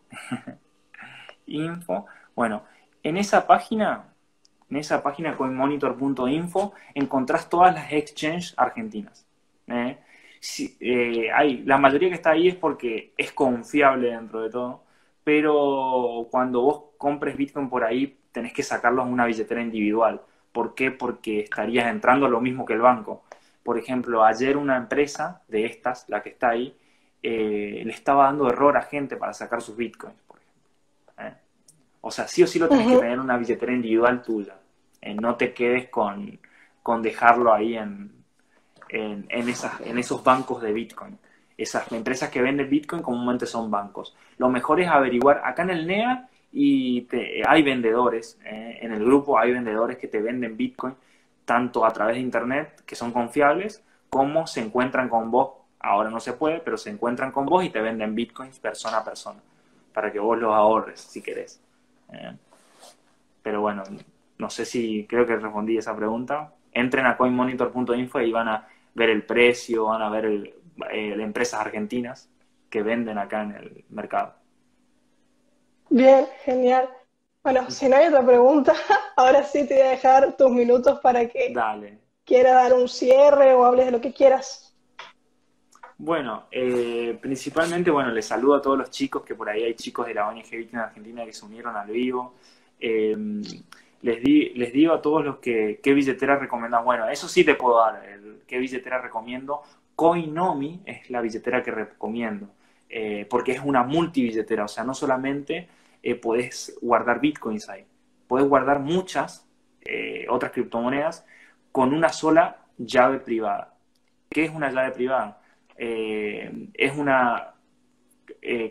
Bueno, 2.34 2.64
en 3.04 3.18
esa 3.18 3.46
página, 3.46 4.06
en 4.68 4.78
esa 4.78 5.00
página 5.00 5.36
coinmonitor.info, 5.36 6.72
encontrás 6.92 7.48
todas 7.48 7.72
las 7.72 7.92
exchanges 7.92 8.52
argentinas. 8.56 9.24
¿eh? 9.68 9.96
Eh, 10.80 11.30
hay, 11.32 11.62
la 11.64 11.78
mayoría 11.78 12.08
que 12.08 12.14
está 12.14 12.30
ahí 12.30 12.48
es 12.48 12.54
porque 12.54 13.12
es 13.16 13.32
confiable 13.32 14.10
dentro 14.10 14.42
de 14.42 14.50
todo, 14.50 14.84
pero 15.24 16.28
cuando 16.30 16.62
vos 16.62 16.84
compres 16.98 17.36
Bitcoin 17.36 17.68
por 17.68 17.84
ahí, 17.84 18.18
tenés 18.32 18.52
que 18.52 18.62
sacarlo 18.62 19.02
en 19.02 19.12
una 19.12 19.26
billetera 19.26 19.62
individual. 19.62 20.20
¿Por 20.52 20.74
qué? 20.74 20.90
Porque 20.90 21.40
estarías 21.40 21.88
entrando 21.88 22.28
lo 22.28 22.40
mismo 22.40 22.64
que 22.64 22.74
el 22.74 22.80
banco. 22.80 23.24
Por 23.62 23.78
ejemplo, 23.78 24.24
ayer 24.24 24.56
una 24.56 24.76
empresa 24.76 25.42
de 25.48 25.66
estas, 25.66 26.08
la 26.08 26.22
que 26.22 26.30
está 26.30 26.50
ahí, 26.50 26.76
eh, 27.22 27.82
le 27.84 27.92
estaba 27.92 28.24
dando 28.24 28.48
error 28.48 28.76
a 28.76 28.82
gente 28.82 29.16
para 29.16 29.32
sacar 29.32 29.60
sus 29.60 29.76
bitcoins, 29.76 30.20
por 30.26 30.38
ejemplo. 30.38 31.24
¿eh? 31.24 31.34
O 32.00 32.10
sea, 32.10 32.28
sí 32.28 32.42
o 32.42 32.46
sí 32.46 32.58
lo 32.58 32.68
tenés 32.68 32.86
que 32.86 32.96
tener 32.96 33.12
en 33.12 33.20
una 33.20 33.36
billetera 33.36 33.72
individual 33.72 34.22
tuya. 34.22 34.56
no 35.20 35.36
te 35.36 35.52
quedes 35.52 35.88
con, 35.88 36.38
con 36.82 37.02
dejarlo 37.02 37.52
ahí 37.52 37.76
en, 37.76 38.15
en, 38.88 39.26
esos 39.98 40.22
bancos 40.22 40.62
de 40.62 40.72
Bitcoin. 40.72 41.18
Esas 41.56 41.90
empresas 41.92 42.30
que 42.30 42.42
venden 42.42 42.68
Bitcoin 42.68 43.02
comúnmente 43.02 43.46
son 43.46 43.70
bancos. 43.70 44.14
Lo 44.38 44.48
mejor 44.48 44.80
es 44.80 44.88
averiguar, 44.88 45.42
acá 45.44 45.62
en 45.62 45.70
el 45.70 45.86
NEA 45.86 46.28
y 46.52 47.06
hay 47.46 47.62
vendedores, 47.62 48.38
eh, 48.44 48.78
en 48.82 48.92
el 48.92 49.04
grupo 49.04 49.38
hay 49.38 49.52
vendedores 49.52 49.98
que 49.98 50.08
te 50.08 50.20
venden 50.20 50.56
Bitcoin 50.56 50.94
tanto 51.44 51.84
a 51.84 51.92
través 51.92 52.16
de 52.16 52.22
Internet, 52.22 52.82
que 52.84 52.96
son 52.96 53.12
confiables, 53.12 53.82
como 54.10 54.46
se 54.46 54.60
encuentran 54.60 55.08
con 55.08 55.30
vos. 55.30 55.52
Ahora 55.78 56.10
no 56.10 56.20
se 56.20 56.32
puede, 56.32 56.58
pero 56.60 56.76
se 56.76 56.90
encuentran 56.90 57.30
con 57.30 57.46
vos 57.46 57.64
y 57.64 57.70
te 57.70 57.80
venden 57.80 58.14
Bitcoins 58.14 58.58
persona 58.58 58.98
a 58.98 59.04
persona, 59.04 59.40
para 59.94 60.12
que 60.12 60.18
vos 60.18 60.38
los 60.38 60.52
ahorres 60.52 61.00
si 61.00 61.22
querés. 61.22 61.60
Eh, 62.12 62.36
pero 63.42 63.60
bueno, 63.60 63.84
no 64.38 64.50
sé 64.50 64.64
si 64.64 65.06
creo 65.08 65.24
que 65.24 65.36
respondí 65.36 65.78
esa 65.78 65.96
pregunta. 65.96 66.52
Entren 66.72 67.06
a 67.06 67.16
coinmonitor.info 67.16 68.20
y 68.20 68.32
van 68.32 68.48
a 68.48 68.68
ver 68.96 69.10
el 69.10 69.24
precio, 69.24 69.84
van 69.84 70.02
a 70.02 70.08
ver 70.08 70.24
el, 70.24 70.54
eh, 70.90 71.14
empresas 71.18 71.60
argentinas 71.60 72.30
que 72.70 72.82
venden 72.82 73.18
acá 73.18 73.42
en 73.42 73.52
el 73.52 73.84
mercado. 73.90 74.34
Bien, 75.90 76.26
genial. 76.44 76.88
Bueno, 77.44 77.70
si 77.70 77.88
no 77.88 77.96
hay 77.96 78.06
otra 78.06 78.24
pregunta, 78.24 78.74
ahora 79.16 79.44
sí 79.44 79.68
te 79.68 79.74
voy 79.74 79.82
a 79.82 79.90
dejar 79.90 80.36
tus 80.36 80.50
minutos 80.50 80.98
para 81.00 81.28
que 81.28 81.52
Dale. 81.52 81.98
quieras 82.24 82.54
dar 82.54 82.72
un 82.74 82.88
cierre 82.88 83.52
o 83.52 83.64
hables 83.64 83.86
de 83.86 83.92
lo 83.92 84.00
que 84.00 84.12
quieras. 84.12 84.74
Bueno, 85.98 86.46
eh, 86.50 87.18
principalmente, 87.20 87.90
bueno, 87.90 88.10
les 88.10 88.26
saludo 88.26 88.56
a 88.56 88.62
todos 88.62 88.78
los 88.78 88.90
chicos, 88.90 89.22
que 89.22 89.34
por 89.34 89.48
ahí 89.48 89.62
hay 89.62 89.74
chicos 89.74 90.06
de 90.06 90.14
la 90.14 90.28
ONG 90.28 90.50
Bitcoin 90.50 90.80
Argentina 90.80 91.24
que 91.24 91.32
se 91.34 91.44
unieron 91.44 91.76
al 91.76 91.88
vivo. 91.88 92.34
Eh, 92.80 93.14
les, 94.02 94.22
di, 94.22 94.50
les 94.50 94.72
digo 94.72 94.92
a 94.92 95.02
todos 95.02 95.24
los 95.24 95.38
que 95.38 95.80
qué 95.82 95.94
billetera 95.94 96.36
recomiendan. 96.36 96.84
Bueno, 96.84 97.08
eso 97.08 97.28
sí 97.28 97.44
te 97.44 97.54
puedo 97.54 97.78
dar, 97.78 98.04
el, 98.06 98.42
qué 98.46 98.58
billetera 98.58 99.00
recomiendo. 99.00 99.62
Coinomi 99.94 100.82
es 100.84 101.08
la 101.10 101.20
billetera 101.20 101.62
que 101.62 101.70
recomiendo, 101.70 102.48
eh, 102.88 103.26
porque 103.30 103.52
es 103.52 103.60
una 103.64 103.82
multibilletera, 103.82 104.64
o 104.64 104.68
sea, 104.68 104.84
no 104.84 104.94
solamente 104.94 105.68
eh, 106.02 106.14
puedes 106.14 106.78
guardar 106.82 107.18
bitcoins 107.20 107.68
ahí, 107.70 107.86
puedes 108.28 108.46
guardar 108.46 108.80
muchas 108.80 109.48
eh, 109.84 110.26
otras 110.28 110.52
criptomonedas 110.52 111.24
con 111.72 111.94
una 111.94 112.10
sola 112.10 112.66
llave 112.76 113.20
privada. 113.20 113.74
¿Qué 114.28 114.44
es 114.44 114.50
una 114.50 114.70
llave 114.70 114.92
privada? 114.92 115.40
es 115.78 116.96
una 116.96 117.52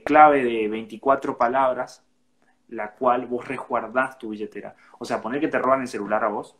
clave 0.03 0.43
de 0.43 0.67
24 0.67 1.37
palabras 1.37 2.03
la 2.69 2.91
cual 2.91 3.27
vos 3.27 3.47
resguardás 3.47 4.17
tu 4.17 4.29
billetera. 4.29 4.75
O 4.99 5.05
sea, 5.05 5.21
poner 5.21 5.39
que 5.39 5.47
te 5.47 5.59
roban 5.59 5.81
el 5.81 5.87
celular 5.87 6.23
a 6.23 6.29
vos 6.29 6.55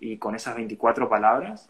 y 0.00 0.18
con 0.18 0.34
esas 0.34 0.56
24 0.56 1.08
palabras 1.08 1.68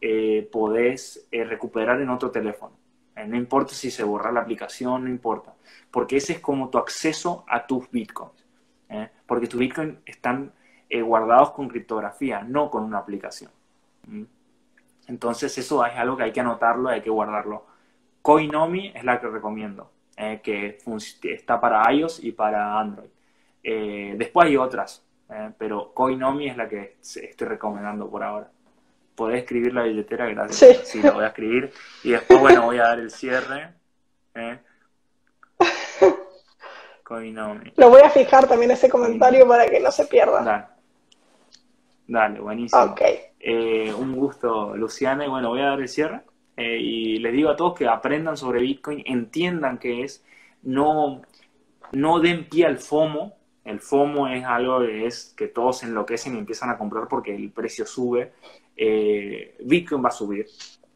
eh, 0.00 0.48
podés 0.50 1.26
eh, 1.30 1.44
recuperar 1.44 2.00
en 2.00 2.10
otro 2.10 2.30
teléfono. 2.30 2.76
Eh, 3.16 3.26
no 3.26 3.36
importa 3.36 3.74
si 3.74 3.90
se 3.90 4.04
borra 4.04 4.32
la 4.32 4.40
aplicación, 4.40 5.04
no 5.04 5.10
importa. 5.10 5.54
Porque 5.90 6.16
ese 6.16 6.34
es 6.34 6.40
como 6.40 6.68
tu 6.68 6.78
acceso 6.78 7.44
a 7.48 7.66
tus 7.66 7.90
bitcoins. 7.90 8.42
Porque 9.26 9.46
tus 9.46 9.58
bitcoins 9.58 9.96
están 10.04 10.52
guardados 11.02 11.52
con 11.52 11.66
criptografía, 11.66 12.42
no 12.42 12.70
con 12.70 12.84
una 12.84 12.98
aplicación. 12.98 13.50
Entonces 15.06 15.56
eso 15.56 15.86
es 15.86 15.94
algo 15.96 16.18
que 16.18 16.24
hay 16.24 16.32
que 16.32 16.40
anotarlo, 16.40 16.90
hay 16.90 17.00
que 17.00 17.08
guardarlo. 17.08 17.64
Coinomi 18.20 18.92
es 18.94 19.02
la 19.02 19.18
que 19.18 19.28
recomiendo. 19.28 19.90
Eh, 20.16 20.40
que 20.42 20.78
está 21.32 21.60
para 21.60 21.90
iOS 21.92 22.22
y 22.22 22.32
para 22.32 22.78
Android. 22.78 23.08
Eh, 23.62 24.14
después 24.16 24.46
hay 24.46 24.56
otras, 24.56 25.02
eh, 25.30 25.50
pero 25.56 25.94
Coinomi 25.94 26.48
es 26.48 26.56
la 26.56 26.68
que 26.68 26.96
estoy 27.00 27.48
recomendando 27.48 28.10
por 28.10 28.22
ahora. 28.22 28.50
Podés 29.14 29.42
escribir 29.42 29.72
la 29.72 29.84
billetera, 29.84 30.26
gracias. 30.26 30.88
Sí. 30.88 31.00
lo 31.02 31.14
voy 31.14 31.24
a 31.24 31.28
escribir. 31.28 31.72
Y 32.02 32.10
después, 32.10 32.40
bueno, 32.40 32.62
voy 32.62 32.78
a 32.78 32.82
dar 32.84 32.98
el 32.98 33.10
cierre. 33.10 33.72
Coinomi. 37.02 37.72
Lo 37.76 37.88
voy 37.88 38.02
a 38.02 38.10
fijar 38.10 38.46
también 38.46 38.70
ese 38.70 38.88
comentario 38.88 39.46
para 39.48 39.66
que 39.66 39.80
no 39.80 39.90
se 39.90 40.06
pierda. 40.06 40.42
Dale, 40.42 40.66
Dale 42.06 42.40
buenísimo. 42.40 42.94
un 43.98 44.16
gusto, 44.16 44.76
Luciana. 44.76 45.24
Y 45.24 45.28
bueno, 45.28 45.48
voy 45.50 45.60
a 45.60 45.66
dar 45.66 45.80
el 45.80 45.88
cierre. 45.88 46.20
Eh, 46.56 46.78
y 46.78 47.18
les 47.18 47.32
digo 47.32 47.50
a 47.50 47.56
todos 47.56 47.78
que 47.78 47.86
aprendan 47.86 48.36
sobre 48.36 48.60
Bitcoin, 48.60 49.02
entiendan 49.06 49.78
qué 49.78 50.02
es, 50.02 50.24
no, 50.62 51.22
no 51.92 52.20
den 52.20 52.48
pie 52.48 52.66
al 52.66 52.78
FOMO. 52.78 53.34
El 53.64 53.80
FOMO 53.80 54.28
es 54.28 54.44
algo 54.44 54.80
que 54.80 55.06
es 55.06 55.34
que 55.36 55.48
todos 55.48 55.82
enloquecen 55.82 56.34
y 56.34 56.38
empiezan 56.38 56.70
a 56.70 56.78
comprar 56.78 57.08
porque 57.08 57.34
el 57.34 57.50
precio 57.50 57.86
sube. 57.86 58.32
Eh, 58.76 59.56
Bitcoin 59.64 60.04
va 60.04 60.08
a 60.08 60.12
subir, 60.12 60.46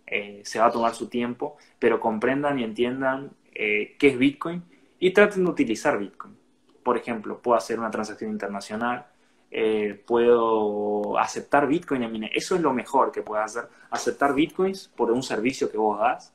eh, 0.06 0.42
se 0.44 0.58
va 0.58 0.66
a 0.66 0.70
tomar 0.70 0.94
su 0.94 1.08
tiempo, 1.08 1.56
pero 1.78 2.00
comprendan 2.00 2.58
y 2.58 2.64
entiendan 2.64 3.30
qué 3.52 3.96
es 3.98 4.18
Bitcoin 4.18 4.62
y 4.98 5.12
traten 5.12 5.44
de 5.44 5.50
utilizar 5.50 5.98
Bitcoin. 5.98 6.36
Por 6.82 6.98
ejemplo, 6.98 7.40
puedo 7.40 7.56
hacer 7.56 7.78
una 7.78 7.90
transacción 7.90 8.30
internacional, 8.30 9.06
eh, 9.50 10.02
puedo 10.06 11.18
aceptar 11.18 11.66
Bitcoin 11.66 12.28
Eso 12.32 12.56
es 12.56 12.60
lo 12.60 12.72
mejor 12.72 13.12
que 13.12 13.22
puedo 13.22 13.42
hacer, 13.42 13.64
aceptar 13.90 14.34
Bitcoins 14.34 14.88
por 14.88 15.10
un 15.10 15.22
servicio 15.22 15.70
que 15.70 15.78
vos 15.78 15.98
das 15.98 16.32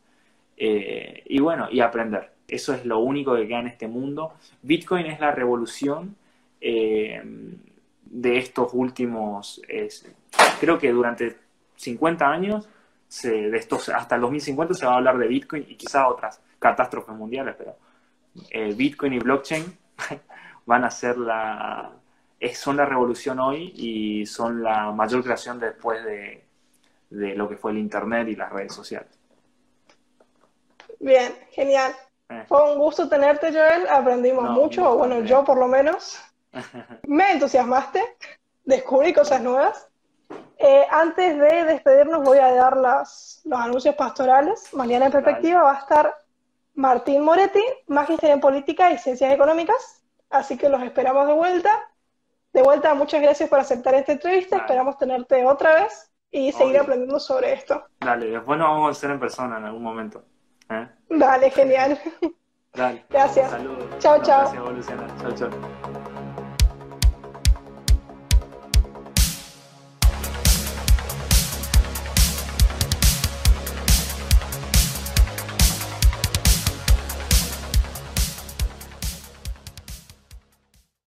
eh, 0.58 1.24
y 1.26 1.40
bueno, 1.40 1.68
y 1.72 1.82
aprender. 1.82 2.32
Eso 2.48 2.74
es 2.74 2.86
lo 2.86 3.00
único 3.00 3.36
que 3.36 3.48
queda 3.48 3.60
en 3.60 3.68
este 3.68 3.88
mundo. 3.88 4.34
Bitcoin 4.62 5.06
es 5.06 5.20
la 5.20 5.32
revolución 5.32 6.16
eh, 6.60 7.22
de 8.04 8.38
estos 8.38 8.74
últimos, 8.74 9.62
creo 10.60 10.78
que 10.78 10.92
durante 10.92 11.38
50 11.78 12.30
años 12.30 12.68
de 13.24 13.58
estos, 13.58 13.90
hasta 13.90 14.16
el 14.16 14.22
2050 14.22 14.74
se 14.74 14.86
va 14.86 14.94
a 14.94 14.98
hablar 14.98 15.18
de 15.18 15.28
Bitcoin 15.28 15.66
y 15.68 15.76
quizá 15.76 16.08
otras 16.08 16.42
catástrofes 16.60 17.16
mundiales, 17.16 17.56
pero 17.58 17.76
eh, 18.50 18.74
Bitcoin 18.74 19.14
y 19.14 19.20
blockchain 19.20 19.66
van 20.66 20.86
a 20.86 20.92
ser 20.92 21.18
la, 21.18 21.92
son 22.54 22.78
la 22.78 22.86
revolución 22.86 23.40
hoy 23.40 23.72
y 23.76 24.26
son 24.26 24.64
la 24.64 24.92
mayor 24.92 25.24
creación 25.24 25.60
después 25.60 26.04
de, 26.04 26.44
lo 27.10 27.48
que 27.48 27.58
fue 27.58 27.72
el 27.72 27.78
Internet 27.78 28.28
y 28.30 28.36
las 28.36 28.52
redes 28.52 28.74
sociales. 28.74 29.10
Bien, 31.00 31.34
genial. 31.52 31.94
Eh. 32.30 32.46
Fue 32.48 32.72
un 32.72 32.80
gusto 32.80 33.08
tenerte, 33.08 33.52
Joel. 33.52 33.88
Aprendimos 33.90 34.50
mucho, 34.50 34.98
bueno, 34.98 35.22
yo 35.22 35.44
por 35.44 35.58
lo 35.58 35.68
menos. 35.68 36.20
Me 37.08 37.32
entusiasmaste, 37.32 38.02
descubrí 38.66 39.14
cosas 39.14 39.42
nuevas. 39.42 39.88
Eh, 40.58 40.86
antes 40.90 41.38
de 41.38 41.64
despedirnos 41.64 42.24
voy 42.24 42.38
a 42.38 42.54
dar 42.54 42.78
las, 42.78 43.42
los 43.46 43.60
anuncios 43.60 43.96
pastorales. 43.96 44.74
Mañana 44.74 45.08
en 45.08 45.12
perspectiva 45.12 45.64
va 45.64 45.74
a 45.74 45.80
estar 45.80 46.16
Martín 46.76 47.24
Moretti, 47.24 47.64
Magister 47.88 48.32
en 48.32 48.40
Política 48.40 48.92
y 48.92 48.98
Ciencias 48.98 49.34
Económicas. 49.34 50.04
Así 50.30 50.58
que 50.58 50.70
los 50.70 50.82
esperamos 50.84 51.28
de 51.28 51.34
vuelta. 51.34 51.91
De 52.54 52.62
vuelta, 52.62 52.94
muchas 52.94 53.22
gracias 53.22 53.50
por 53.50 53.60
aceptar 53.60 53.96
esta 53.96 54.12
entrevista. 54.12 54.58
Esperamos 54.58 54.98
tenerte 54.98 55.46
otra 55.46 55.84
vez 55.84 56.12
y 56.30 56.52
seguir 56.52 56.80
aprendiendo 56.80 57.20
sobre 57.20 57.54
esto. 57.54 57.84
Dale, 58.00 58.28
después 58.28 58.58
nos 58.60 58.68
vamos 58.70 58.88
a 58.90 58.92
hacer 58.92 59.12
en 59.12 59.20
persona 59.20 59.58
en 59.58 59.66
algún 59.66 59.84
momento. 59.84 60.24
¿eh? 60.70 60.88
Dale, 61.10 61.50
genial. 61.52 62.00
Dale. 62.74 63.06
Gracias. 63.10 63.52
Saludos. 63.52 63.86
Chao, 64.00 64.22
chao. 64.22 64.52
Gracias, 64.52 64.74
Luciana. 64.74 65.08
Chao, 65.22 65.32
chao. 65.34 65.50